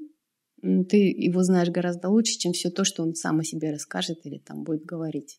ты 0.61 0.97
его 0.97 1.43
знаешь 1.43 1.71
гораздо 1.71 2.11
лучше, 2.11 2.39
чем 2.39 2.53
все 2.53 2.71
то, 2.71 2.85
что 2.85 3.03
он 3.03 3.14
сам 3.14 3.41
о 3.41 3.45
себе 3.45 3.71
расскажет 3.71 4.19
или 4.25 4.39
там 4.39 4.64
будет 4.64 4.85
говорить. 4.85 5.39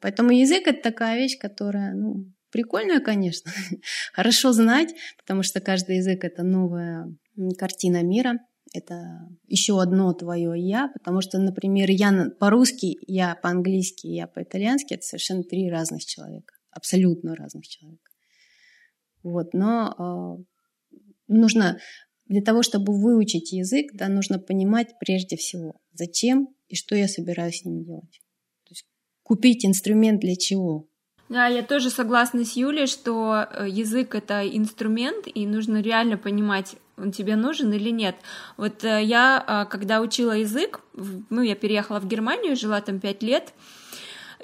Поэтому 0.00 0.30
язык 0.30 0.66
это 0.66 0.82
такая 0.82 1.16
вещь, 1.16 1.38
которая, 1.38 1.94
ну, 1.94 2.32
прикольная, 2.56 3.00
конечно. 3.00 3.52
Хорошо 4.14 4.52
знать, 4.52 4.94
потому 5.18 5.42
что 5.42 5.60
каждый 5.60 5.96
язык 5.96 6.24
это 6.24 6.42
новая 6.42 7.14
картина 7.58 8.02
мира. 8.02 8.38
Это 8.72 9.28
еще 9.46 9.80
одно 9.80 10.12
твое 10.14 10.52
я, 10.56 10.88
потому 10.88 11.20
что, 11.20 11.38
например, 11.38 11.90
я 11.90 12.30
по-русски, 12.40 12.96
я 13.06 13.36
по-английски, 13.36 14.06
я 14.06 14.26
по-итальянски 14.26 14.94
это 14.94 15.02
совершенно 15.02 15.44
три 15.44 15.70
разных 15.70 16.04
человека, 16.04 16.54
абсолютно 16.70 17.36
разных 17.36 17.68
человека. 17.68 18.10
Вот, 19.22 19.52
но 19.52 19.94
э, 20.40 21.00
нужно 21.28 21.78
для 22.24 22.42
того, 22.42 22.62
чтобы 22.62 22.98
выучить 22.98 23.52
язык, 23.52 23.92
да, 23.94 24.08
нужно 24.08 24.38
понимать 24.38 24.88
прежде 24.98 25.36
всего, 25.36 25.74
зачем 25.92 26.48
и 26.68 26.74
что 26.74 26.96
я 26.96 27.06
собираюсь 27.06 27.60
с 27.60 27.64
ним 27.64 27.84
делать. 27.84 28.20
То 28.64 28.72
есть 28.72 28.86
купить 29.22 29.64
инструмент 29.64 30.20
для 30.20 30.36
чего. 30.36 30.88
Да, 31.28 31.46
я 31.48 31.62
тоже 31.62 31.90
согласна 31.90 32.44
с 32.44 32.52
Юлей, 32.52 32.86
что 32.86 33.46
э, 33.50 33.66
язык 33.68 34.14
это 34.14 34.46
инструмент, 34.46 35.26
и 35.26 35.46
нужно 35.46 35.80
реально 35.80 36.16
понимать, 36.16 36.76
он 36.96 37.10
тебе 37.10 37.34
нужен 37.34 37.72
или 37.72 37.90
нет. 37.90 38.14
Вот 38.56 38.84
э, 38.84 39.02
я, 39.02 39.44
э, 39.46 39.70
когда 39.70 40.00
учила 40.00 40.32
язык, 40.32 40.80
ну, 40.94 41.42
я 41.42 41.56
переехала 41.56 41.98
в 41.98 42.06
Германию, 42.06 42.54
жила 42.54 42.80
там 42.80 43.00
пять 43.00 43.24
лет, 43.24 43.52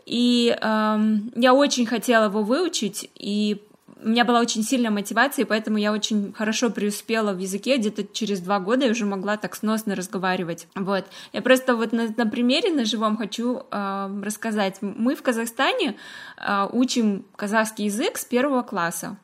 и 0.04 0.56
эм, 0.60 1.32
я 1.36 1.54
очень 1.54 1.86
хотела 1.86 2.24
его 2.24 2.42
выучить, 2.42 3.08
и 3.14 3.62
у 4.04 4.08
меня 4.08 4.24
была 4.24 4.40
очень 4.40 4.62
сильная 4.62 4.90
мотивация, 4.90 5.44
и 5.44 5.48
поэтому 5.48 5.78
я 5.78 5.92
очень 5.92 6.32
хорошо 6.32 6.70
преуспела 6.70 7.32
в 7.32 7.38
языке. 7.38 7.76
Где-то 7.76 8.04
через 8.04 8.40
два 8.40 8.58
года 8.60 8.84
я 8.84 8.90
уже 8.90 9.06
могла 9.06 9.36
так 9.36 9.54
сносно 9.54 9.94
разговаривать. 9.94 10.66
Вот. 10.74 11.04
Я 11.32 11.42
просто 11.42 11.76
вот 11.76 11.92
на, 11.92 12.08
на 12.16 12.26
примере, 12.26 12.72
на 12.72 12.84
живом 12.84 13.16
хочу 13.16 13.62
э, 13.70 14.20
рассказать. 14.22 14.78
Мы 14.80 15.14
в 15.14 15.22
Казахстане 15.22 15.96
э, 16.36 16.68
учим 16.72 17.24
казахский 17.36 17.86
язык 17.86 18.18
с 18.18 18.24
первого 18.24 18.62
класса. 18.62 19.16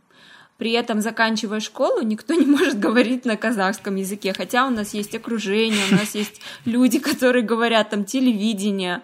При 0.58 0.72
этом, 0.72 1.00
заканчивая 1.00 1.60
школу, 1.60 2.02
никто 2.02 2.34
не 2.34 2.44
может 2.44 2.80
говорить 2.80 3.24
на 3.24 3.36
казахском 3.36 3.94
языке, 3.94 4.32
хотя 4.36 4.66
у 4.66 4.70
нас 4.70 4.92
есть 4.92 5.14
окружение, 5.14 5.84
у 5.90 5.94
нас 5.94 6.16
есть 6.16 6.40
люди, 6.64 6.98
которые 6.98 7.44
говорят 7.44 7.90
там 7.90 8.04
телевидение, 8.04 9.02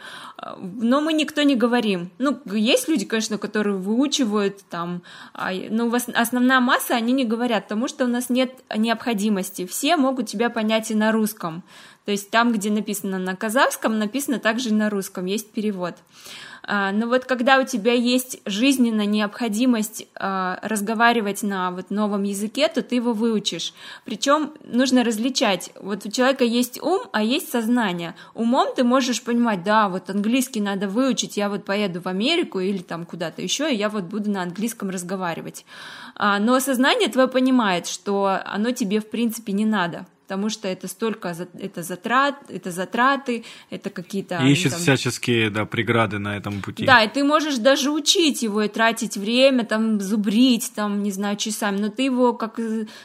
но 0.61 1.01
мы 1.01 1.13
никто 1.13 1.43
не 1.43 1.55
говорим. 1.55 2.11
Ну, 2.19 2.41
есть 2.47 2.89
люди, 2.89 3.05
конечно, 3.05 3.39
которые 3.39 3.77
выучивают 3.77 4.65
там, 4.69 5.03
а, 5.33 5.53
но 5.53 5.93
основная 6.15 6.59
масса, 6.59 6.97
они 6.97 7.13
не 7.13 7.25
говорят, 7.25 7.65
потому 7.65 7.87
что 7.87 8.05
у 8.05 8.09
нас 8.09 8.31
нет 8.31 8.53
необходимости. 8.77 9.65
Все 9.65 9.97
могут 9.97 10.27
тебя 10.27 10.51
понять 10.51 10.91
и 10.91 10.95
на 10.97 11.13
русском. 11.13 11.63
То 12.05 12.11
есть 12.11 12.31
там, 12.31 12.53
где 12.53 12.71
написано 12.71 13.19
на 13.19 13.37
казахском, 13.37 13.99
написано 13.99 14.41
также 14.41 14.71
и 14.71 14.73
на 14.73 14.91
русском, 14.91 15.25
есть 15.25 15.53
перевод. 15.53 15.95
А, 16.67 16.93
но 16.93 17.07
вот 17.07 17.25
когда 17.27 17.59
у 17.59 17.65
тебя 17.65 17.93
есть 17.93 18.41
жизненная 18.47 19.07
необходимость 19.07 20.07
а, 20.15 20.59
разговаривать 20.63 21.43
на 21.43 21.71
вот 21.71 21.91
новом 21.91 22.23
языке, 22.23 22.69
то 22.69 22.83
ты 22.83 22.97
его 22.97 23.13
выучишь. 23.13 23.75
Причем 24.05 24.53
нужно 24.65 25.05
различать. 25.05 25.71
Вот 25.81 26.07
у 26.07 26.11
человека 26.11 26.45
есть 26.45 26.83
ум, 26.83 27.03
а 27.13 27.23
есть 27.23 27.51
сознание. 27.51 28.15
Умом 28.35 28.75
ты 28.75 28.83
можешь 28.83 29.23
понимать, 29.23 29.63
да, 29.63 29.89
вот 29.89 30.09
английский 30.09 30.61
надо 30.61 30.89
выучить, 30.89 31.37
я 31.37 31.49
вот 31.49 31.65
поеду 31.65 32.01
в 32.01 32.07
Америку 32.07 32.61
или 32.61 32.79
там 32.79 33.05
куда-то 33.05 33.43
еще, 33.43 33.71
и 33.73 33.77
я 33.77 33.89
вот 33.91 34.05
буду 34.05 34.31
на 34.31 34.43
английском 34.43 34.89
разговаривать. 34.91 35.67
А, 36.15 36.39
но 36.39 36.59
сознание 36.61 37.09
твое 37.09 37.29
понимает, 37.29 37.87
что 37.87 38.41
оно 38.47 38.71
тебе 38.71 39.01
в 39.01 39.11
принципе 39.11 39.53
не 39.53 39.67
надо 39.67 40.07
потому 40.25 40.49
что 40.49 40.69
это 40.69 40.89
столько 40.89 41.37
это 41.59 41.83
затрат, 41.83 42.37
это 42.49 42.71
затраты, 42.71 43.45
это 43.71 43.91
какие-то... 43.91 44.39
И 44.39 44.53
ищет 44.53 44.73
там... 44.73 44.81
всяческие, 44.81 45.51
да, 45.51 45.67
преграды 45.67 46.19
на 46.19 46.37
этом 46.37 46.63
пути. 46.63 46.87
Да, 46.87 47.03
и 47.03 47.09
ты 47.09 47.23
можешь 47.25 47.59
даже 47.59 47.91
учить 47.91 48.43
его 48.43 48.63
и 48.63 48.69
тратить 48.69 49.17
время, 49.17 49.65
там, 49.65 50.01
зубрить, 50.01 50.73
там, 50.75 51.03
не 51.03 51.11
знаю, 51.11 51.37
часами, 51.37 51.79
но 51.79 51.89
ты 51.91 52.03
его 52.03 52.33
как 52.33 52.59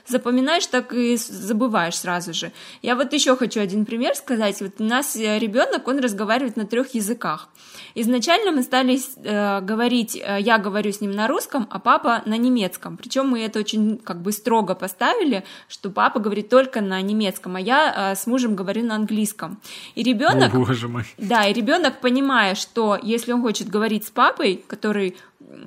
запоминаешь, 0.08 0.66
так 0.68 0.94
и 0.94 1.18
забываешь 1.18 1.96
сразу 1.96 2.34
же. 2.34 2.52
Я 2.82 2.96
вот 2.96 3.12
еще 3.14 3.36
хочу 3.36 3.60
один 3.60 3.86
пример 3.86 4.16
сказать. 4.16 4.62
Вот 4.62 4.80
у 4.80 4.84
нас 4.84 5.16
э, 5.16 5.40
ребенок, 5.40 5.88
он 5.88 6.00
разговаривает 6.00 6.56
на 6.56 6.66
трех 6.66 6.96
языках. 6.96 7.50
Изначально 7.96 8.52
мы 8.52 8.64
стали 8.64 8.98
э, 8.98 9.62
говорить, 9.62 10.16
э, 10.16 10.38
я 10.40 10.58
говорю 10.58 10.92
с 10.92 11.02
ним 11.02 11.12
на 11.12 11.28
русском, 11.28 11.68
а 11.70 11.80
папа 11.80 12.22
на 12.26 12.38
немецком. 12.38 12.96
Причем 12.98 13.28
мы 13.28 13.42
это 13.42 13.60
очень 13.60 13.98
как 13.98 14.22
бы 14.22 14.32
строго 14.32 14.76
поставили, 14.76 15.44
что 15.68 15.90
папа 15.90 16.20
говорит 16.20 16.50
только 16.50 16.82
на 16.82 17.02
немецком, 17.10 17.56
а 17.56 17.60
я 17.60 18.12
э, 18.12 18.16
с 18.16 18.28
мужем 18.28 18.56
говорю 18.56 18.86
на 18.86 18.96
английском. 18.96 19.60
И 19.96 20.04
ребенок, 20.04 20.54
О, 20.54 20.60
боже 20.60 20.88
мой. 20.88 21.04
да, 21.18 21.46
и 21.48 21.54
ребенок, 21.54 22.00
понимая, 22.00 22.56
что 22.56 22.98
если 23.02 23.34
он 23.34 23.42
хочет 23.42 23.70
говорить 23.70 24.06
с 24.06 24.12
папой, 24.12 24.64
который 24.68 25.16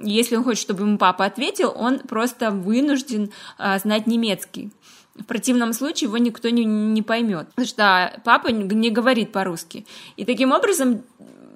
если 0.02 0.36
он 0.36 0.44
хочет, 0.44 0.62
чтобы 0.62 0.84
ему 0.84 0.96
папа 0.98 1.24
ответил, 1.24 1.72
он 1.74 1.98
просто 1.98 2.50
вынужден 2.50 3.30
э, 3.58 3.78
знать 3.78 4.06
немецкий. 4.06 4.70
В 5.16 5.24
противном 5.24 5.72
случае 5.72 6.08
его 6.08 6.18
никто 6.18 6.48
не, 6.48 6.64
не 6.64 7.02
поймет, 7.02 7.48
потому 7.48 7.66
что 7.66 8.20
папа 8.24 8.48
не 8.48 8.90
говорит 8.90 9.32
по-русски. 9.32 9.84
И 10.16 10.24
таким 10.24 10.52
образом 10.52 11.02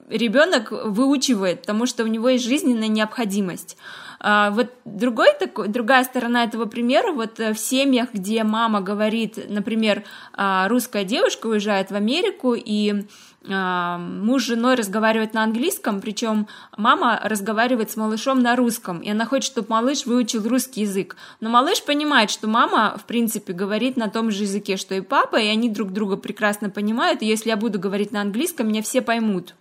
ребенок 0.09 0.73
выучивает, 0.73 1.63
потому 1.63 1.87
что 1.87 2.05
у 2.05 2.07
него 2.07 2.29
есть 2.29 2.45
жизненная 2.45 2.89
необходимость. 2.89 3.77
А, 4.21 4.51
вот 4.51 4.73
другой 4.85 5.29
такой, 5.39 5.69
другая 5.69 6.05
сторона 6.05 6.45
этого 6.45 6.67
примера, 6.67 7.13
вот 7.13 7.39
э, 7.41 7.53
в 7.53 7.59
семьях, 7.59 8.13
где 8.13 8.45
мама 8.45 8.81
говорит, 8.81 9.39
например, 9.49 10.05
а, 10.33 10.69
русская 10.69 11.05
девушка 11.05 11.47
уезжает 11.47 11.91
в 11.91 11.95
Америку, 11.95 12.55
и 12.55 13.07
а, 13.49 13.99
муж 13.99 14.43
с 14.43 14.47
женой 14.47 14.75
разговаривает 14.75 15.35
на 15.35 15.43
английском, 15.45 16.01
причем 16.01 16.49
мама 16.77 17.21
разговаривает 17.23 17.91
с 17.91 17.97
малышом 17.97 18.41
на 18.41 18.57
русском, 18.57 19.01
и 19.01 19.11
она 19.11 19.25
хочет, 19.27 19.53
чтобы 19.53 19.69
малыш 19.71 20.07
выучил 20.07 20.47
русский 20.49 20.83
язык. 20.83 21.17
Но 21.41 21.49
малыш 21.49 21.83
понимает, 21.85 22.31
что 22.31 22.49
мама, 22.49 22.97
в 22.99 23.05
принципе, 23.05 23.53
говорит 23.53 23.97
на 23.97 24.09
том 24.09 24.31
же 24.31 24.43
языке, 24.43 24.77
что 24.77 24.95
и 24.95 25.01
папа, 25.01 25.37
и 25.37 25.47
они 25.49 25.69
друг 25.69 25.93
друга 25.93 26.17
прекрасно 26.17 26.71
понимают, 26.71 27.23
и 27.23 27.27
если 27.27 27.51
я 27.51 27.57
буду 27.57 27.79
говорить 27.79 28.13
на 28.13 28.21
английском, 28.21 28.69
меня 28.69 28.83
все 28.83 29.03
поймут. 29.03 29.55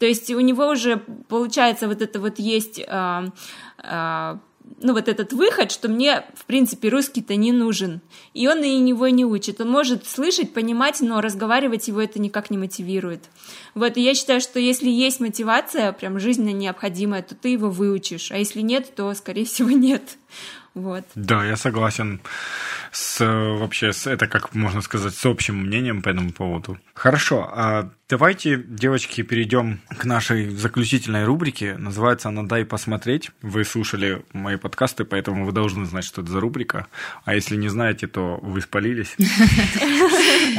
То 0.00 0.06
есть 0.06 0.30
у 0.30 0.40
него 0.40 0.66
уже 0.66 0.96
получается 1.28 1.86
вот 1.86 2.00
это 2.00 2.20
вот 2.20 2.38
есть, 2.38 2.80
а, 2.88 3.26
а, 3.76 4.38
ну 4.80 4.94
вот 4.94 5.08
этот 5.08 5.34
выход, 5.34 5.70
что 5.70 5.88
мне 5.88 6.24
в 6.34 6.46
принципе 6.46 6.88
русский-то 6.88 7.36
не 7.36 7.52
нужен, 7.52 8.00
и 8.32 8.48
он 8.48 8.62
и 8.64 8.78
него 8.78 9.08
не 9.08 9.26
учит. 9.26 9.60
Он 9.60 9.68
может 9.68 10.06
слышать, 10.06 10.54
понимать, 10.54 11.02
но 11.02 11.20
разговаривать 11.20 11.88
его 11.88 12.00
это 12.00 12.18
никак 12.18 12.48
не 12.48 12.56
мотивирует. 12.56 13.24
Вот 13.74 13.98
и 13.98 14.00
я 14.00 14.14
считаю, 14.14 14.40
что 14.40 14.58
если 14.58 14.88
есть 14.88 15.20
мотивация, 15.20 15.92
прям 15.92 16.18
жизненно 16.18 16.54
необходимая, 16.54 17.22
то 17.22 17.34
ты 17.34 17.50
его 17.50 17.68
выучишь, 17.68 18.32
а 18.32 18.38
если 18.38 18.62
нет, 18.62 18.94
то 18.96 19.12
скорее 19.12 19.44
всего 19.44 19.68
нет. 19.86 20.16
Вот. 20.72 21.04
Да, 21.14 21.44
я 21.44 21.56
согласен 21.56 22.22
с 22.92 23.24
вообще 23.24 23.92
с 23.92 24.06
это 24.06 24.26
как 24.26 24.54
можно 24.54 24.80
сказать 24.80 25.14
с 25.14 25.26
общим 25.26 25.56
мнением 25.56 26.02
по 26.02 26.08
этому 26.08 26.32
поводу. 26.32 26.78
Хорошо, 26.94 27.50
а 27.50 27.90
давайте, 28.10 28.56
девочки, 28.58 29.22
перейдем 29.22 29.80
к 29.88 30.04
нашей 30.04 30.50
заключительной 30.50 31.24
рубрике. 31.24 31.76
Называется 31.78 32.28
она 32.28 32.42
«Дай 32.42 32.66
посмотреть». 32.66 33.30
Вы 33.40 33.64
слушали 33.64 34.22
мои 34.34 34.56
подкасты, 34.56 35.04
поэтому 35.04 35.46
вы 35.46 35.52
должны 35.52 35.86
знать, 35.86 36.04
что 36.04 36.20
это 36.20 36.30
за 36.30 36.40
рубрика. 36.40 36.88
А 37.24 37.34
если 37.34 37.56
не 37.56 37.68
знаете, 37.68 38.06
то 38.06 38.38
вы 38.42 38.60
спалились. 38.60 39.16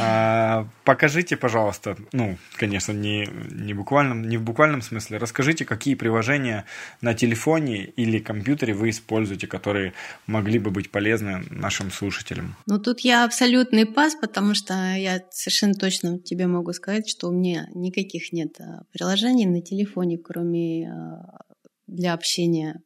А, 0.00 0.66
покажите, 0.84 1.36
пожалуйста, 1.36 1.96
ну, 2.12 2.38
конечно, 2.56 2.92
не, 2.92 3.28
не, 3.50 3.74
буквальном, 3.74 4.22
не 4.22 4.36
в 4.38 4.42
буквальном 4.42 4.80
смысле, 4.80 5.18
расскажите, 5.18 5.64
какие 5.64 5.94
приложения 5.94 6.64
на 7.02 7.14
телефоне 7.14 7.84
или 7.84 8.18
компьютере 8.18 8.74
вы 8.74 8.90
используете, 8.90 9.46
которые 9.46 9.92
могли 10.26 10.58
бы 10.58 10.70
быть 10.70 10.90
полезны 10.90 11.44
нашим 11.50 11.90
слушателям 11.90 12.21
слушателям? 12.22 12.56
Ну, 12.66 12.78
тут 12.78 13.00
я 13.00 13.24
абсолютный 13.24 13.86
пас, 13.86 14.14
потому 14.20 14.54
что 14.54 14.74
я 14.94 15.22
совершенно 15.30 15.74
точно 15.74 16.18
тебе 16.18 16.46
могу 16.46 16.72
сказать, 16.72 17.08
что 17.08 17.28
у 17.28 17.32
меня 17.32 17.68
никаких 17.74 18.32
нет 18.32 18.60
а, 18.60 18.84
приложений 18.92 19.46
на 19.46 19.62
телефоне, 19.62 20.18
кроме 20.18 20.90
а, 20.90 21.44
для 21.86 22.14
общения 22.14 22.80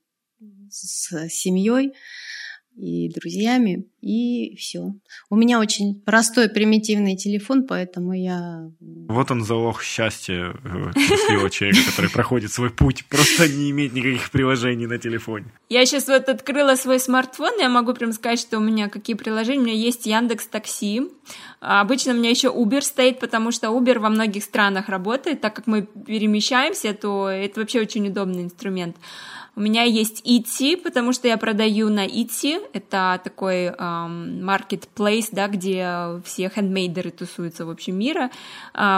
с 0.71 1.29
семьей 1.29 1.93
и 2.77 3.09
друзьями, 3.09 3.87
и 4.03 4.55
все. 4.57 4.95
У 5.31 5.37
меня 5.37 5.61
очень 5.61 6.01
простой, 6.01 6.49
примитивный 6.49 7.17
телефон, 7.17 7.67
поэтому 7.67 8.13
я... 8.13 8.71
Вот 9.09 9.31
он 9.31 9.45
залог 9.45 9.83
счастья 9.83 10.55
э, 10.65 10.93
счастливого 10.99 11.51
человека, 11.51 11.81
который 11.87 12.11
проходит 12.11 12.53
свой 12.53 12.71
путь, 12.71 13.05
просто 13.07 13.49
не 13.49 13.71
иметь 13.71 13.93
никаких 13.93 14.31
приложений 14.31 14.87
на 14.87 14.99
телефоне. 14.99 15.47
Я 15.69 15.87
сейчас 15.87 16.09
вот 16.09 16.29
открыла 16.29 16.75
свой 16.75 16.99
смартфон, 16.99 17.53
я 17.59 17.69
могу 17.69 17.95
прям 17.95 18.13
сказать, 18.13 18.41
что 18.41 18.59
у 18.59 18.61
меня 18.61 18.89
какие 18.89 19.15
приложения. 19.15 19.61
У 19.61 19.65
меня 19.65 19.75
есть 19.75 20.07
Яндекс 20.07 20.47
Такси. 20.47 21.09
А 21.61 21.81
обычно 21.81 22.13
у 22.13 22.17
меня 22.17 22.31
еще 22.31 22.49
Uber 22.49 22.81
стоит, 22.81 23.21
потому 23.21 23.51
что 23.53 23.69
Uber 23.69 23.99
во 23.99 24.09
многих 24.09 24.45
странах 24.45 24.89
работает, 24.89 25.41
так 25.41 25.55
как 25.55 25.67
мы 25.67 25.83
перемещаемся, 25.83 26.93
то 26.93 27.29
это 27.29 27.61
вообще 27.61 27.81
очень 27.81 28.09
удобный 28.09 28.43
инструмент. 28.43 28.97
У 29.59 29.61
меня 29.61 29.85
есть 29.85 30.23
Etsy, 30.27 30.77
потому 30.77 31.15
что 31.15 31.29
я 31.29 31.39
продаю 31.39 31.89
на 31.89 32.07
Etsy. 32.07 32.61
Это 32.75 33.19
такой 33.25 33.75
маркетплейс, 33.79 35.31
um, 35.31 35.35
да, 35.35 35.49
где 35.49 36.21
все 36.27 36.51
хендмейдеры 36.51 37.11
тусуются 37.11 37.65
в 37.65 37.71
общем 37.71 37.99
мира. 37.99 38.31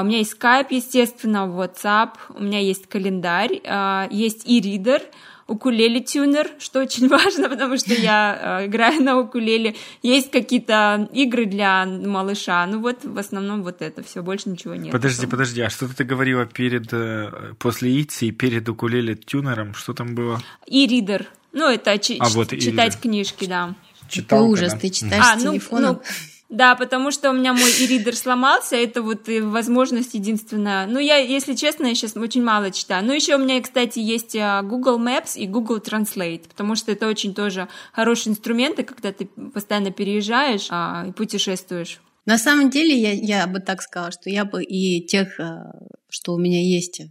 У 0.02 0.04
меня 0.04 0.18
есть 0.18 0.36
Skype, 0.38 0.68
естественно, 0.70 1.46
WhatsApp, 1.46 2.10
у 2.34 2.42
меня 2.42 2.60
есть 2.60 2.88
календарь, 2.88 3.60
uh, 3.64 4.08
есть 4.10 4.46
e-reader, 4.46 5.02
укулеле 5.48 6.00
тюнер, 6.00 6.50
что 6.58 6.80
очень 6.80 7.08
важно, 7.08 7.48
потому 7.48 7.76
что 7.78 7.94
я 7.94 8.60
э, 8.60 8.66
играю 8.66 9.02
на 9.02 9.18
укулеле. 9.18 9.74
Есть 10.02 10.30
какие-то 10.30 11.08
игры 11.12 11.46
для 11.46 11.86
малыша. 11.86 12.64
Ну 12.66 12.80
вот 12.80 13.04
в 13.04 13.18
основном 13.18 13.62
вот 13.62 13.82
это 13.82 14.02
все, 14.02 14.22
больше 14.22 14.50
ничего 14.50 14.74
нет. 14.74 14.92
Подожди, 14.92 15.26
подожди, 15.26 15.62
а 15.62 15.70
что 15.70 15.88
ты 15.88 16.04
говорила 16.04 16.44
перед 16.44 16.92
э, 16.92 17.54
после 17.58 18.00
Итси 18.02 18.26
и 18.26 18.30
перед 18.30 18.68
укулеле 18.68 19.16
тюнером? 19.16 19.74
Что 19.74 19.94
там 19.94 20.14
было? 20.14 20.40
И 20.66 20.86
ридер. 20.86 21.26
Ну 21.52 21.68
это 21.68 21.92
а, 21.92 22.28
вот 22.28 22.50
читать 22.50 23.00
книжки, 23.00 23.46
да. 23.46 23.74
Читалка, 24.08 24.44
ужас, 24.44 24.74
да? 24.74 24.78
ты 24.78 24.90
читаешь 24.90 25.24
а, 25.26 25.38
с 25.38 25.42
ну, 25.42 25.52
телефоном. 25.52 25.96
Ну, 25.96 26.02
да, 26.48 26.74
потому 26.76 27.10
что 27.10 27.30
у 27.30 27.34
меня 27.34 27.52
мой 27.52 27.70
e-reader 27.70 28.14
сломался, 28.14 28.76
это 28.76 29.02
вот 29.02 29.28
возможность 29.28 30.14
единственная. 30.14 30.86
Ну, 30.86 30.98
я, 30.98 31.16
если 31.16 31.54
честно, 31.54 31.86
я 31.86 31.94
сейчас 31.94 32.16
очень 32.16 32.42
мало 32.42 32.70
читаю. 32.70 33.04
Ну, 33.04 33.12
еще 33.12 33.36
у 33.36 33.38
меня, 33.38 33.60
кстати, 33.60 33.98
есть 33.98 34.34
а, 34.34 34.62
Google 34.62 34.98
Maps 34.98 35.36
и 35.36 35.46
Google 35.46 35.78
Translate, 35.78 36.48
потому 36.48 36.74
что 36.74 36.90
это 36.90 37.06
очень 37.06 37.34
тоже 37.34 37.68
хорошие 37.92 38.32
инструменты, 38.32 38.82
когда 38.82 39.12
ты 39.12 39.26
постоянно 39.26 39.90
переезжаешь 39.90 40.68
а, 40.70 41.04
и 41.06 41.12
путешествуешь. 41.12 42.00
На 42.24 42.38
самом 42.38 42.70
деле, 42.70 42.98
я, 42.98 43.12
я 43.12 43.46
бы 43.46 43.60
так 43.60 43.82
сказала, 43.82 44.10
что 44.10 44.30
я 44.30 44.46
бы 44.46 44.64
и 44.64 45.06
тех, 45.06 45.38
а, 45.38 45.72
что 46.08 46.32
у 46.32 46.38
меня 46.38 46.62
есть 46.62 47.00
а, 47.00 47.06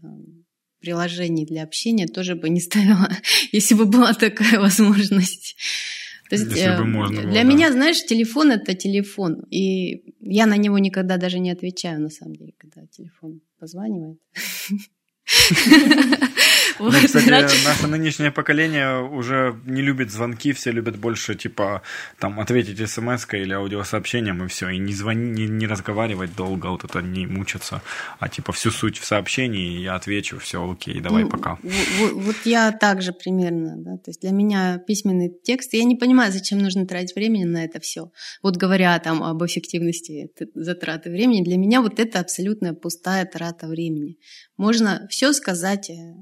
приложений 0.82 1.46
для 1.46 1.62
общения, 1.64 2.08
тоже 2.08 2.36
бы 2.36 2.50
не 2.50 2.60
ставила, 2.60 3.10
если 3.52 3.76
бы 3.76 3.86
была 3.86 4.14
такая 4.14 4.60
возможность. 4.60 5.56
То 6.30 6.36
есть, 6.36 6.46
Если 6.52 6.68
бы 6.68 6.84
э, 6.84 6.84
можно 6.84 7.22
было, 7.22 7.32
для 7.32 7.44
да. 7.44 7.50
меня, 7.50 7.72
знаешь, 7.72 8.04
телефон 8.06 8.52
это 8.52 8.74
телефон. 8.74 9.44
И 9.50 10.14
я 10.20 10.46
на 10.46 10.58
него 10.58 10.78
никогда 10.78 11.18
даже 11.18 11.40
не 11.40 11.52
отвечаю, 11.52 12.02
на 12.02 12.10
самом 12.10 12.36
деле, 12.36 12.54
когда 12.58 12.86
телефон 12.88 13.42
позванивает. 13.60 14.20
Ну, 16.80 16.92
кстати, 16.92 17.66
наше 17.66 17.88
нынешнее 17.88 18.32
поколение 18.32 19.02
уже 19.02 19.60
не 19.66 19.82
любит 19.82 20.12
звонки, 20.12 20.54
все 20.54 20.72
любят 20.72 20.98
больше, 20.98 21.36
типа, 21.36 21.82
там, 22.20 22.40
ответить 22.40 22.90
смс 22.90 23.26
или 23.34 23.54
аудиосообщением, 23.54 24.44
и 24.44 24.48
все, 24.48 24.70
и 24.70 24.78
не 24.78 24.94
звонить, 24.94 25.38
не, 25.38 25.48
не 25.48 25.68
разговаривать 25.68 26.36
долго, 26.36 26.68
вот 26.68 26.84
это 26.84 27.02
не 27.02 27.26
мучаться, 27.26 27.82
а, 28.20 28.30
типа, 28.30 28.52
всю 28.52 28.72
суть 28.72 29.00
в 29.00 29.06
сообщении, 29.06 29.80
я 29.80 29.96
отвечу, 29.96 30.38
все, 30.38 30.70
окей, 30.70 31.00
давай, 31.00 31.24
ну, 31.24 31.30
пока. 31.30 31.58
Вот, 32.14 32.36
я 32.46 32.72
также 32.72 33.12
примерно, 33.12 33.76
да, 33.78 33.98
то 33.98 34.12
есть 34.12 34.22
для 34.22 34.32
меня 34.32 34.78
письменный 34.86 35.32
текст, 35.44 35.74
я 35.74 35.84
не 35.84 35.96
понимаю, 35.96 36.32
зачем 36.32 36.60
нужно 36.60 36.86
тратить 36.86 37.16
времени 37.16 37.46
на 37.46 37.66
это 37.66 37.80
все. 37.80 38.12
Вот 38.44 38.58
говоря 38.58 38.98
там 39.00 39.24
об 39.24 39.44
эффективности 39.44 40.30
затраты 40.54 41.10
времени, 41.10 41.44
для 41.44 41.58
меня 41.58 41.82
вот 41.82 42.00
это 42.00 42.20
абсолютно 42.20 42.74
пустая 42.74 43.26
трата 43.26 43.68
времени. 43.68 44.18
Можно 44.58 45.08
все 45.18 45.34
сказать 45.34 45.90
э, 45.90 46.14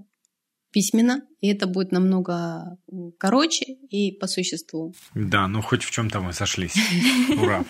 письменно, 0.71 1.21
и 1.41 1.51
это 1.51 1.67
будет 1.67 1.91
намного 1.91 2.77
короче 3.19 3.65
и 3.89 4.13
по 4.13 4.25
существу. 4.27 4.95
Да, 5.13 5.49
ну 5.49 5.61
хоть 5.61 5.83
в 5.83 5.91
чем-то 5.91 6.21
мы 6.21 6.31
сошлись. 6.31 6.77
Ура! 7.41 7.65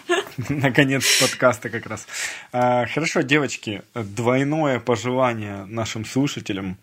Наконец 0.50 1.04
подкаста 1.20 1.72
как 1.72 1.88
раз. 1.88 2.06
А, 2.52 2.86
хорошо, 2.86 3.22
девочки, 3.22 3.82
двойное 3.96 4.80
пожелание 4.80 5.66
нашим 5.66 6.06
слушателям. 6.06 6.78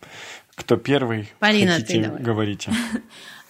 Кто 0.56 0.76
первый? 0.76 1.28
Полина, 1.38 1.74
хотите, 1.74 1.94
ты 1.94 2.04
давай. 2.08 2.22
говорите. 2.22 2.72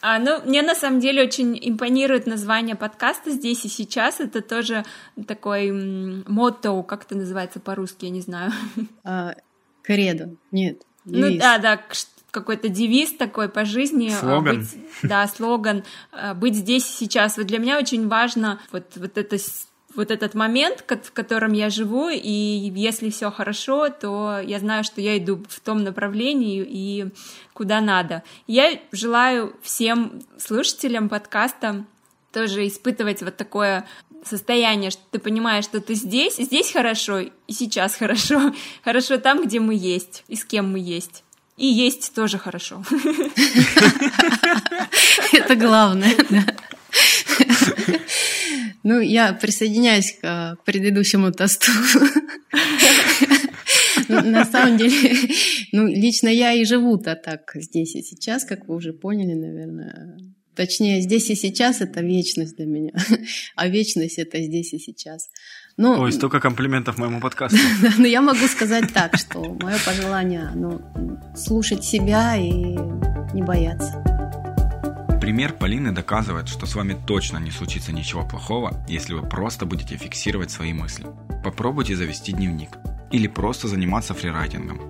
А, 0.04 0.18
ну, 0.18 0.42
мне 0.44 0.62
на 0.62 0.74
самом 0.74 0.98
деле 0.98 1.22
очень 1.22 1.56
импонирует 1.62 2.26
название 2.26 2.74
подкаста 2.74 3.30
«Здесь 3.30 3.64
и 3.64 3.68
сейчас». 3.68 4.18
Это 4.18 4.42
тоже 4.42 4.84
такой 5.28 5.70
мотто, 6.26 6.82
как 6.82 7.04
это 7.04 7.16
называется 7.16 7.60
по-русски, 7.60 8.06
я 8.06 8.10
не 8.10 8.20
знаю. 8.20 8.50
Кредо, 9.82 10.30
нет. 10.50 10.82
Девиз. 11.04 11.34
Ну 11.34 11.38
да, 11.38 11.58
да, 11.58 11.80
какой-то 12.30 12.68
девиз 12.68 13.12
такой 13.12 13.48
по 13.48 13.64
жизни. 13.64 14.10
А, 14.10 14.18
слоган. 14.18 14.60
Быть, 14.60 14.68
да, 15.02 15.28
слоган. 15.28 15.84
А, 16.12 16.34
быть 16.34 16.54
здесь 16.54 16.88
и 16.88 17.04
сейчас. 17.04 17.36
Вот 17.36 17.46
для 17.46 17.58
меня 17.58 17.78
очень 17.78 18.08
важно 18.08 18.60
вот, 18.72 18.84
вот 18.96 19.18
это 19.18 19.36
вот 19.94 20.10
этот 20.10 20.34
момент, 20.34 20.84
в 20.88 21.12
котором 21.12 21.52
я 21.52 21.68
живу, 21.68 22.08
и 22.08 22.30
если 22.74 23.10
все 23.10 23.30
хорошо, 23.30 23.90
то 23.90 24.40
я 24.42 24.58
знаю, 24.58 24.84
что 24.84 25.02
я 25.02 25.18
иду 25.18 25.44
в 25.46 25.60
том 25.60 25.84
направлении 25.84 26.64
и 26.66 27.08
куда 27.52 27.82
надо. 27.82 28.22
Я 28.46 28.80
желаю 28.90 29.54
всем 29.60 30.22
слушателям 30.38 31.10
подкаста 31.10 31.84
тоже 32.32 32.66
испытывать 32.66 33.22
вот 33.22 33.36
такое 33.36 33.86
состояние, 34.24 34.90
что 34.90 35.02
ты 35.10 35.18
понимаешь, 35.18 35.64
что 35.64 35.80
ты 35.80 35.94
здесь, 35.94 36.36
здесь 36.36 36.72
хорошо, 36.72 37.20
и 37.20 37.52
сейчас 37.52 37.94
хорошо. 37.94 38.52
Хорошо 38.84 39.18
там, 39.18 39.44
где 39.44 39.60
мы 39.60 39.74
есть, 39.74 40.24
и 40.28 40.36
с 40.36 40.44
кем 40.44 40.72
мы 40.72 40.78
есть. 40.78 41.24
И 41.56 41.66
есть 41.66 42.14
тоже 42.14 42.38
хорошо. 42.38 42.82
Это 45.32 45.56
главное. 45.56 46.14
Ну, 48.84 48.98
я 48.98 49.32
присоединяюсь 49.32 50.18
к 50.20 50.58
предыдущему 50.64 51.30
тосту. 51.30 51.70
На 54.08 54.44
самом 54.44 54.76
деле, 54.76 55.28
ну, 55.70 55.86
лично 55.86 56.28
я 56.28 56.52
и 56.52 56.64
живу-то 56.64 57.14
так 57.14 57.52
здесь 57.54 57.94
и 57.94 58.02
сейчас, 58.02 58.44
как 58.44 58.66
вы 58.66 58.74
уже 58.74 58.92
поняли, 58.92 59.34
наверное. 59.34 60.18
Точнее, 60.54 61.00
здесь 61.00 61.30
и 61.30 61.34
сейчас 61.34 61.80
это 61.80 62.02
вечность 62.02 62.56
для 62.56 62.66
меня, 62.66 62.92
а 63.56 63.68
вечность 63.68 64.18
это 64.18 64.42
здесь 64.42 64.72
и 64.74 64.78
сейчас. 64.78 65.30
Ну, 65.78 66.00
Ой, 66.00 66.12
столько 66.12 66.40
комплиментов 66.40 66.98
моему 66.98 67.20
подкасту. 67.20 67.56
Но 67.98 68.06
я 68.06 68.20
могу 68.20 68.46
сказать 68.46 68.92
так, 68.92 69.16
что 69.16 69.40
мое 69.60 69.78
пожелание 69.84 70.50
ну, 70.54 70.82
слушать 71.34 71.84
себя 71.84 72.36
и 72.36 72.50
не 73.34 73.42
бояться. 73.42 74.04
Пример 75.22 75.54
Полины 75.54 75.92
доказывает, 75.92 76.48
что 76.48 76.66
с 76.66 76.74
вами 76.74 76.96
точно 77.06 77.38
не 77.38 77.50
случится 77.50 77.92
ничего 77.92 78.26
плохого, 78.26 78.84
если 78.88 79.14
вы 79.14 79.26
просто 79.26 79.64
будете 79.64 79.96
фиксировать 79.96 80.50
свои 80.50 80.72
мысли. 80.72 81.06
Попробуйте 81.44 81.96
завести 81.96 82.32
дневник 82.32 82.70
или 83.12 83.28
просто 83.28 83.68
заниматься 83.68 84.14
фрирайтингом. 84.14 84.80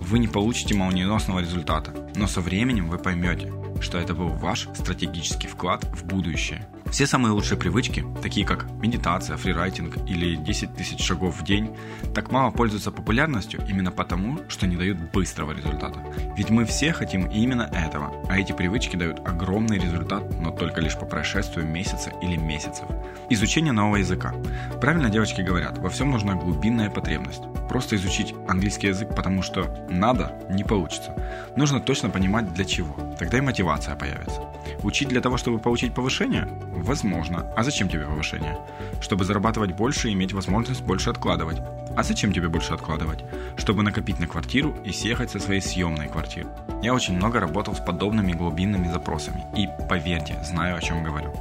Вы 0.00 0.18
не 0.18 0.28
получите 0.28 0.74
молниеносного 0.74 1.40
результата, 1.40 2.10
но 2.16 2.26
со 2.26 2.40
временем 2.40 2.88
вы 2.88 2.98
поймете, 2.98 3.52
что 3.82 3.98
это 3.98 4.14
был 4.14 4.28
ваш 4.28 4.68
стратегический 4.74 5.48
вклад 5.48 5.84
в 5.84 6.04
будущее. 6.04 6.66
Все 6.92 7.06
самые 7.06 7.32
лучшие 7.32 7.56
привычки, 7.56 8.04
такие 8.20 8.44
как 8.44 8.70
медитация, 8.72 9.38
фрирайтинг 9.38 9.96
или 10.06 10.36
10 10.36 10.74
тысяч 10.74 11.02
шагов 11.02 11.40
в 11.40 11.42
день, 11.42 11.74
так 12.14 12.30
мало 12.30 12.50
пользуются 12.50 12.92
популярностью 12.92 13.64
именно 13.66 13.90
потому, 13.90 14.40
что 14.50 14.66
не 14.66 14.76
дают 14.76 14.98
быстрого 15.10 15.52
результата. 15.52 15.98
Ведь 16.36 16.50
мы 16.50 16.66
все 16.66 16.92
хотим 16.92 17.28
именно 17.28 17.62
этого, 17.72 18.12
а 18.28 18.38
эти 18.38 18.52
привычки 18.52 18.96
дают 18.96 19.26
огромный 19.26 19.78
результат, 19.78 20.38
но 20.38 20.50
только 20.50 20.82
лишь 20.82 20.98
по 20.98 21.06
прошествию 21.06 21.66
месяца 21.66 22.12
или 22.20 22.36
месяцев. 22.36 22.84
Изучение 23.30 23.72
нового 23.72 23.96
языка. 23.96 24.34
Правильно 24.78 25.08
девочки 25.08 25.40
говорят, 25.40 25.78
во 25.78 25.88
всем 25.88 26.10
нужна 26.10 26.34
глубинная 26.34 26.90
потребность. 26.90 27.40
Просто 27.70 27.96
изучить 27.96 28.34
английский 28.46 28.88
язык, 28.88 29.16
потому 29.16 29.40
что 29.40 29.86
надо, 29.88 30.38
не 30.50 30.62
получится. 30.62 31.16
Нужно 31.56 31.80
точно 31.80 32.10
понимать 32.10 32.52
для 32.52 32.66
чего. 32.66 32.94
Тогда 33.18 33.38
и 33.38 33.40
мотивация 33.40 33.96
появится. 33.96 34.42
Учить 34.82 35.08
для 35.08 35.20
того, 35.20 35.38
чтобы 35.38 35.58
получить 35.58 35.94
повышение? 35.94 36.48
Возможно. 36.82 37.46
А 37.56 37.62
зачем 37.62 37.88
тебе 37.88 38.04
повышение? 38.06 38.58
Чтобы 39.00 39.24
зарабатывать 39.24 39.72
больше 39.72 40.08
и 40.10 40.12
иметь 40.14 40.32
возможность 40.32 40.82
больше 40.82 41.10
откладывать. 41.10 41.58
А 41.96 42.02
зачем 42.02 42.32
тебе 42.32 42.48
больше 42.48 42.72
откладывать? 42.72 43.24
Чтобы 43.56 43.82
накопить 43.82 44.18
на 44.18 44.26
квартиру 44.26 44.74
и 44.84 44.92
съехать 44.92 45.30
со 45.30 45.38
своей 45.38 45.60
съемной 45.60 46.08
квартиры. 46.08 46.48
Я 46.82 46.94
очень 46.94 47.14
много 47.14 47.38
работал 47.38 47.74
с 47.74 47.80
подобными 47.80 48.32
глубинными 48.32 48.88
запросами 48.88 49.44
и, 49.56 49.68
поверьте, 49.88 50.42
знаю 50.42 50.76
о 50.76 50.80
чем 50.80 51.04
говорю. 51.04 51.32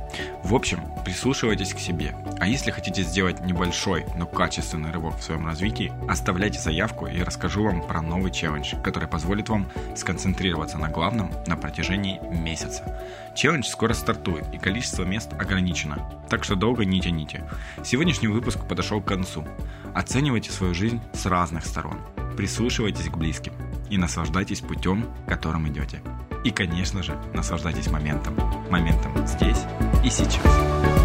В 0.44 0.54
общем, 0.54 0.82
прислушивайтесь 1.06 1.74
к 1.74 1.80
себе. 1.80 2.14
А 2.40 2.48
если 2.48 2.72
хотите 2.72 3.04
сделать 3.04 3.40
небольшой, 3.46 4.06
но 4.18 4.26
качественный 4.26 4.92
рывок 4.92 5.18
в 5.18 5.24
своем 5.24 5.48
развитии, 5.48 5.94
оставляйте 6.08 6.60
заявку 6.60 7.08
и 7.08 7.22
расскажу 7.22 7.64
вам 7.64 7.82
про 7.82 8.02
новый 8.02 8.32
челлендж, 8.32 8.76
который 8.84 9.08
позволит 9.08 9.50
вам 9.50 9.68
сконцентрироваться 9.96 10.78
на 10.78 10.90
главном 10.90 11.32
на 11.48 11.56
протяжении 11.56 12.20
месяца. 12.22 12.84
Челлендж 13.36 13.66
скоро 13.66 13.94
стартует 13.94 14.46
и 14.54 14.58
количество 14.58 15.04
мест 15.04 15.32
ограничено, 15.34 16.10
так 16.30 16.44
что 16.44 16.56
долго 16.56 16.84
не 16.84 17.00
тяните. 17.00 17.44
Сегодняшний 17.84 18.28
выпуск 18.28 18.60
подошел 18.68 19.02
к 19.02 19.06
концу. 19.06 19.46
Оценивайте 20.42 20.52
свою 20.58 20.74
жизнь 20.74 21.00
с 21.14 21.28
разных 21.28 21.66
сторон. 21.68 22.00
Прислушивайтесь 22.36 23.10
к 23.10 23.16
близким 23.16 23.54
и 23.92 23.98
наслаждайтесь 24.00 24.62
путем, 24.62 25.06
которым 25.28 25.68
идете. 25.68 26.02
И, 26.44 26.50
конечно 26.50 27.04
же, 27.04 27.16
наслаждайтесь 27.36 27.92
моментом. 27.92 28.36
Моментом 28.72 29.28
здесь 29.28 29.60
и 30.04 30.10
сейчас. 30.10 31.01